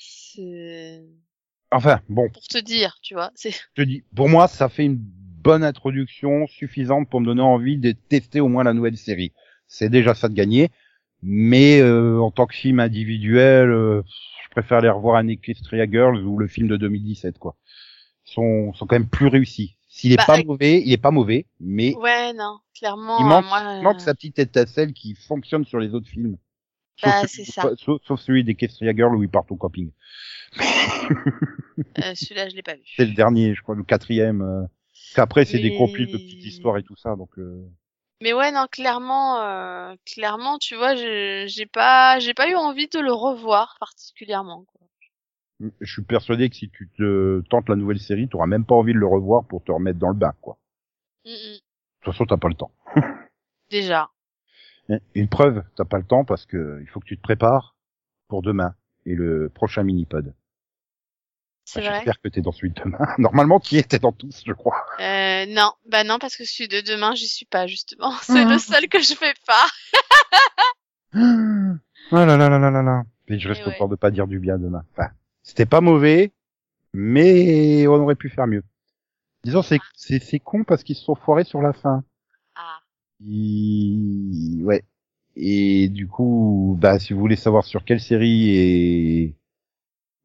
C'est 0.01 1.05
enfin, 1.73 2.01
bon, 2.09 2.29
pour 2.31 2.43
te 2.43 2.59
dire, 2.59 2.99
tu 3.03 3.14
vois. 3.14 3.31
C'est 3.35 3.51
je 3.51 3.59
te 3.75 3.83
dis, 3.83 4.03
pour 4.14 4.29
moi, 4.29 4.49
ça 4.49 4.69
fait 4.69 4.85
une 4.85 4.99
bonne 4.99 5.64
introduction 5.64 6.47
suffisante 6.47 7.09
pour 7.09 7.21
me 7.21 7.27
donner 7.27 7.43
envie 7.43 7.79
de 7.79 7.93
tester 7.93 8.41
au 8.41 8.49
moins 8.49 8.64
la 8.64 8.75
nouvelle 8.75 8.97
série. 8.97 9.33
C'est 9.66 9.89
déjà 9.89 10.14
ça 10.14 10.29
de 10.29 10.35
gagner, 10.35 10.71
mais 11.23 11.81
euh, 11.81 12.21
en 12.21 12.31
tant 12.31 12.47
que 12.47 12.55
film 12.55 12.81
individuel, 12.81 13.71
euh, 13.71 14.03
je 14.45 14.49
préfère 14.51 14.79
aller 14.79 14.89
revoir 14.89 15.16
un 15.16 15.29
Equestria 15.29 15.87
Girls 15.91 16.23
ou 16.25 16.39
le 16.39 16.49
film 16.49 16.69
de 16.69 16.77
2017, 16.77 17.39
quoi. 17.39 17.57
Ils 18.27 18.33
sont, 18.33 18.73
sont 18.75 18.87
quand 18.87 18.97
même 18.97 19.09
plus 19.09 19.27
réussis. 19.29 19.77
S'il 19.89 20.12
est 20.12 20.16
Bah, 20.16 20.25
pas 20.27 20.35
avec- 20.35 20.47
mauvais, 20.47 20.83
il 20.85 20.93
est 20.93 20.97
pas 20.99 21.11
mauvais, 21.11 21.47
mais 21.61 21.95
ouais, 21.97 22.33
non, 22.35 22.59
clairement. 22.75 23.19
il 23.19 23.25
manque, 23.27 23.47
moi, 23.47 23.61
il 23.61 23.79
euh, 23.79 23.83
manque 23.83 24.01
sa 24.01 24.14
petite 24.14 24.39
étincelle 24.39 24.93
qui 24.93 25.14
fonctionne 25.14 25.64
sur 25.64 25.81
les 25.81 25.95
autres 25.95 26.09
films. 26.09 26.37
Bah, 27.03 27.26
c'est 27.26 27.44
ça. 27.44 27.70
sauf, 27.76 28.01
sauf 28.05 28.20
celui 28.20 28.44
d'Equestria 28.44 28.94
Girls 28.94 29.14
où 29.14 29.22
ils 29.22 29.28
partent 29.28 29.53
au 29.53 29.57
camping. 29.57 29.90
euh, 30.59 32.14
celui-là, 32.14 32.49
je 32.49 32.57
l'ai 32.57 32.62
pas 32.62 32.74
vu. 32.74 32.82
C'est 32.96 33.05
le 33.05 33.14
dernier, 33.14 33.55
je 33.55 33.62
crois, 33.62 33.74
le 33.74 33.84
quatrième. 33.84 34.42
Euh... 34.42 34.64
Qu'après, 35.14 35.44
c'est 35.44 35.59
des 35.59 35.76
compiles 35.76 36.07
de 36.07 36.16
petites 36.16 36.44
histoires 36.44 36.76
et 36.76 36.82
tout 36.82 36.96
ça, 36.96 37.14
donc. 37.16 37.30
Euh... 37.38 37.64
Mais 38.20 38.32
ouais, 38.32 38.51
non, 38.51 38.66
clairement, 38.70 39.40
euh, 39.40 39.94
clairement, 40.05 40.59
tu 40.59 40.74
vois, 40.74 40.96
j'ai 40.96 41.66
pas, 41.72 42.18
j'ai 42.18 42.34
pas 42.34 42.51
eu 42.51 42.57
envie 42.57 42.88
de 42.88 42.99
le 42.99 43.12
revoir 43.12 43.76
particulièrement. 43.78 44.64
Quoi. 44.64 44.88
Je 45.80 45.92
suis 45.92 46.03
persuadé 46.03 46.51
que 46.51 46.57
si 46.57 46.68
tu 46.70 46.88
te 46.96 47.42
tentes 47.49 47.68
la 47.68 47.76
nouvelle 47.76 48.01
série, 48.01 48.28
tu 48.28 48.36
auras 48.36 48.46
même 48.46 48.64
pas 48.64 48.74
envie 48.74 48.92
de 48.92 48.99
le 48.99 49.07
revoir 49.07 49.44
pour 49.46 49.62
te 49.62 49.70
remettre 49.70 49.99
dans 49.99 50.09
le 50.09 50.14
bain, 50.14 50.34
quoi. 50.40 50.59
Mm, 51.24 51.30
mm. 51.30 51.32
De 51.32 51.61
toute 52.03 52.12
façon, 52.12 52.26
t'as 52.26 52.36
pas 52.36 52.49
le 52.49 52.55
temps. 52.55 52.72
Déjà. 53.70 54.11
Une 55.14 55.28
preuve, 55.28 55.62
t'as 55.76 55.84
pas 55.84 55.99
le 55.99 56.05
temps 56.05 56.24
parce 56.24 56.47
que 56.47 56.78
il 56.80 56.86
faut 56.89 57.01
que 57.01 57.05
tu 57.07 57.16
te 57.16 57.22
prépares 57.22 57.76
pour 58.28 58.43
demain 58.43 58.74
et 59.05 59.14
le 59.14 59.51
prochain 59.51 59.82
mini-pod. 59.82 60.34
C'est 61.66 61.80
Bah, 61.80 61.89
vrai. 61.89 61.97
J'espère 61.99 62.20
que 62.22 62.28
t'es 62.28 62.41
dans 62.41 62.53
celui 62.53 62.70
de 62.70 62.80
demain. 62.82 62.99
Normalement, 63.18 63.61
tu 63.61 63.74
y 63.74 63.78
étais 63.78 63.99
dans 63.99 64.12
tous, 64.12 64.43
je 64.47 64.53
crois. 64.55 64.82
Euh, 65.01 65.45
non, 65.51 65.72
bah 65.86 66.05
non, 66.05 66.18
parce 66.18 66.36
que 66.36 66.45
celui 66.47 66.68
de 66.68 66.80
demain, 66.80 67.14
j'y 67.14 67.28
suis 67.28 67.45
pas 67.45 67.66
justement. 67.66 68.12
C'est 68.22 68.47
le 68.47 68.59
seul 68.59 68.89
que 68.89 69.01
je 69.01 69.14
fais 69.14 69.34
pas. 69.47 69.66
Ah 72.11 72.24
là 72.24 72.36
là 72.36 72.49
là 72.49 72.59
là 72.59 72.70
là 72.70 72.82
là. 72.82 73.03
Et 73.28 73.39
je 73.39 73.49
Eh 73.49 73.53
risque 73.53 73.66
ouais. 73.66 73.74
encore 73.74 73.89
de 73.89 73.97
pas 73.97 74.11
dire 74.11 74.26
du 74.26 74.39
bien 74.39 74.57
demain. 74.59 74.82
Enfin, 74.93 75.11
c'était 75.43 75.66
pas 75.66 75.80
mauvais, 75.82 76.32
mais 76.95 77.86
on 77.86 77.95
aurait 77.97 78.14
pu 78.14 78.30
faire 78.30 78.47
mieux. 78.47 78.62
Disons, 79.45 79.62
c'est 79.62 79.78
c'est 79.95 80.18
c'est 80.22 80.39
con 80.39 80.64
parce 80.64 80.82
qu'ils 80.82 80.97
se 80.97 81.05
sont 81.05 81.14
foirés 81.14 81.45
sur 81.45 81.61
la 81.61 81.72
fin. 81.72 82.03
Ouais. 83.21 84.85
Et 85.37 85.89
du 85.89 86.09
coup, 86.09 86.77
bah, 86.81 86.99
si 86.99 87.12
vous 87.12 87.21
voulez 87.21 87.37
savoir 87.37 87.64
sur 87.64 87.85
quelle 87.85 88.01
série 88.01 88.51
et, 88.57 89.35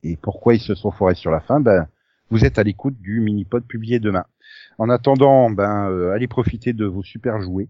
et 0.03 0.17
pourquoi 0.17 0.55
ils 0.55 0.61
se 0.61 0.75
sont 0.75 0.91
foirés 0.91 1.15
sur 1.15 1.31
la 1.31 1.39
fin, 1.39 1.59
ben, 1.59 1.87
vous 2.29 2.45
êtes 2.45 2.57
à 2.57 2.63
l'écoute 2.63 2.99
du 2.99 3.19
mini-pod 3.19 3.65
publié 3.65 3.99
demain. 3.99 4.25
En 4.77 4.89
attendant, 4.89 5.49
ben, 5.51 5.89
euh, 5.89 6.11
allez 6.13 6.27
profiter 6.27 6.73
de 6.73 6.85
vos 6.85 7.03
super 7.03 7.41
jouets 7.41 7.69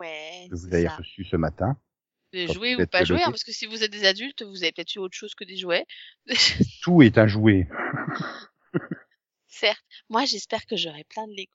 Ouais. 0.00 0.48
que 0.50 0.56
vous 0.56 0.66
avez 0.74 0.84
ça. 0.88 0.96
reçus 0.96 1.24
ce 1.24 1.36
matin. 1.36 1.76
Des 2.32 2.48
jouets 2.48 2.74
ou 2.74 2.84
pas 2.86 3.04
jouets, 3.04 3.22
hein, 3.22 3.30
parce 3.30 3.44
que 3.44 3.52
si 3.52 3.66
vous 3.66 3.84
êtes 3.84 3.92
des 3.92 4.04
adultes, 4.04 4.42
vous 4.42 4.64
avez 4.64 4.72
peut-être 4.72 4.92
eu 4.96 4.98
autre 4.98 5.16
chose 5.16 5.36
que 5.36 5.44
des 5.44 5.56
jouets. 5.56 5.86
Tout 6.82 7.00
est 7.02 7.16
un 7.16 7.28
jouet. 7.28 7.68
Certes. 9.46 9.84
Moi, 10.08 10.24
j'espère 10.24 10.66
que 10.66 10.74
j'aurai 10.76 11.04
plein 11.04 11.28
de 11.28 11.32
Lego. 11.32 11.52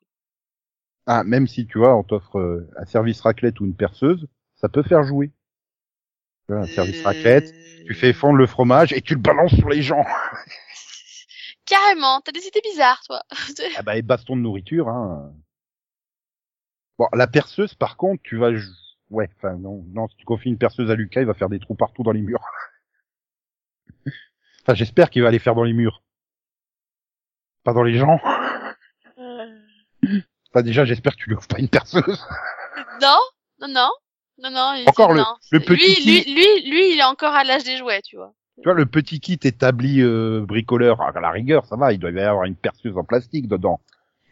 Ah, 1.12 1.24
même 1.24 1.47
si 1.47 1.66
tu 1.66 1.80
vois, 1.80 1.95
on 1.95 2.03
t'offre 2.03 2.38
euh, 2.38 2.70
un 2.78 2.86
service 2.86 3.20
raclette 3.22 3.60
ou 3.60 3.66
une 3.66 3.74
perceuse, 3.74 4.28
ça 4.57 4.70
peut 4.70 4.84
faire 4.84 5.01
jouer. 5.01 5.32
Tu 6.45 6.53
vois, 6.53 6.62
un 6.62 6.68
service 6.68 7.01
raclette, 7.01 7.51
tu 7.88 7.95
fais 7.95 8.14
fondre 8.14 8.38
le 8.38 8.45
fromage 8.45 8.93
et 8.93 9.01
tu 9.01 9.16
le 9.16 9.20
balances 9.20 9.55
sur 9.55 9.70
les 9.70 9.82
gens. 9.82 10.05
Carrément, 11.66 12.22
t'as 12.22 12.32
des 12.32 12.45
idées 12.45 12.62
bizarres, 12.64 13.01
toi. 13.07 13.24
Ah 13.78 13.82
bah, 13.82 13.97
et 13.97 14.03
baston 14.03 14.36
de 14.36 14.41
nourriture, 14.41 14.88
hein. 14.88 15.34
Bon, 16.99 17.07
la 17.14 17.26
perceuse, 17.26 17.74
par 17.74 17.97
contre, 17.97 18.22
tu 18.22 18.38
vas, 18.38 18.51
ouais, 19.10 19.32
enfin, 19.38 19.55
non, 19.55 19.84
non, 19.91 20.07
si 20.10 20.16
tu 20.16 20.26
confies 20.26 20.49
une 20.49 20.60
perceuse 20.60 20.91
à 20.91 20.95
Lucas, 20.95 21.22
il 21.22 21.28
va 21.28 21.34
faire 21.34 21.49
des 21.49 21.60
trous 21.60 21.74
partout 21.74 22.03
dans 22.03 22.12
les 22.12 22.22
murs. 22.22 22.45
enfin, 24.62 24.76
j'espère 24.76 25.10
qu'il 25.10 25.24
va 25.24 25.32
les 25.32 25.39
faire 25.39 25.55
dans 25.55 25.64
les 25.64 25.74
murs. 25.74 26.03
Pas 27.64 27.74
dans 27.74 27.82
les 27.82 27.97
gens. 27.97 28.20
Enfin, 30.52 30.64
déjà, 30.64 30.86
j'espère 30.86 31.16
que 31.16 31.22
tu 31.24 31.30
lui 31.30 31.36
offres 31.36 31.47
pas 31.47 31.60
une 31.60 31.70
perceuse. 31.70 32.26
non, 33.02 33.18
non, 33.62 33.68
non, 33.68 33.89
non, 34.39 34.52
non. 34.52 34.74
il- 34.74 34.86
Encore 34.88 35.14
le- 35.14 35.20
non, 35.22 35.36
le 35.52 35.60
petit 35.60 36.02
Lui, 36.04 36.24
lui, 36.24 36.34
lui, 36.34 36.70
lui, 36.70 36.93
il 36.93 37.00
est 37.00 37.04
encore 37.04 37.34
à 37.34 37.43
l'âge 37.43 37.64
des 37.64 37.78
jouets, 37.78 38.02
tu 38.02 38.16
vois. 38.18 38.34
Tu 38.58 38.64
vois, 38.66 38.74
le 38.74 38.86
petit 38.86 39.20
kit 39.22 39.39
établi 39.43 40.02
euh, 40.02 40.43
bricoleur, 40.45 41.02
à 41.02 41.12
la 41.20 41.30
rigueur, 41.32 41.66
ça 41.66 41.78
va, 41.78 41.93
il 41.93 42.00
doit 42.00 42.12
y 42.12 42.20
avoir 42.20 42.43
une 42.45 42.58
perceuse 42.58 42.97
en 42.97 43.04
plastique 43.06 43.47
dedans. 43.47 43.80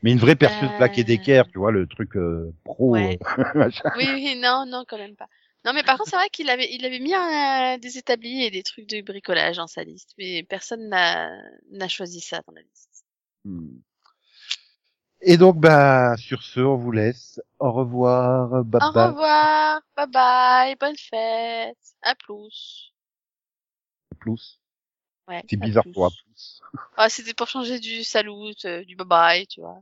Mais 0.03 0.11
une 0.11 0.19
vraie 0.19 0.35
perceuse 0.35 0.69
Euh. 0.79 0.87
Et 0.97 1.03
Decker, 1.03 1.43
tu 1.51 1.59
vois, 1.59 1.71
le 1.71 1.87
truc 1.87 2.15
euh, 2.17 2.53
pro. 2.65 2.91
Ouais. 2.91 3.17
euh. 3.37 3.69
Oui, 3.97 4.05
oui, 4.13 4.35
non, 4.41 4.65
non, 4.67 4.83
quand 4.87 4.97
même 4.97 5.15
pas. 5.15 5.27
Non, 5.65 5.73
mais 5.73 5.83
par 5.83 5.97
contre, 5.97 6.09
c'est 6.11 6.15
vrai 6.17 6.29
qu'il 6.29 6.49
avait, 6.49 6.67
il 6.71 6.85
avait 6.85 6.99
mis 6.99 7.13
un- 7.15 7.77
des 7.77 7.97
établis 7.97 8.43
et 8.43 8.51
des 8.51 8.63
trucs 8.63 8.87
de 8.87 9.01
bricolage 9.01 9.57
dans 9.57 9.67
sa 9.67 9.83
liste, 9.83 10.13
mais 10.17 10.43
personne 10.43 10.87
n'a, 10.89 11.29
n'a 11.71 11.87
choisi 11.87 12.19
ça 12.21 12.41
dans 12.47 12.53
la 12.53 12.61
liste. 12.61 13.05
Hmm. 13.45 13.79
Et 15.21 15.37
donc, 15.37 15.59
bah, 15.59 16.15
sur 16.17 16.43
ce, 16.43 16.59
on 16.59 16.75
vous 16.75 16.91
laisse. 16.91 17.41
Au 17.59 17.71
revoir. 17.71 18.63
Bye 18.63 18.81
Au 18.87 18.91
bye. 18.91 19.07
revoir, 19.07 19.81
bye 19.95 20.07
bye, 20.07 20.75
bonne 20.79 20.95
fête, 20.95 21.77
à 22.01 22.15
plus. 22.15 22.93
Plus. 24.19 24.59
Ouais. 25.27 25.43
C'est 25.49 25.57
bizarre 25.57 25.83
plus. 25.83 25.93
pour 25.93 26.05
un 26.05 26.09
plus. 26.09 26.61
Ah, 26.95 27.09
c'était 27.09 27.33
pour 27.33 27.47
changer 27.47 27.79
du 27.79 28.03
salut, 28.03 28.53
euh, 28.65 28.83
du 28.83 28.95
bye 28.95 29.07
bye, 29.07 29.47
tu 29.47 29.61
vois. 29.61 29.81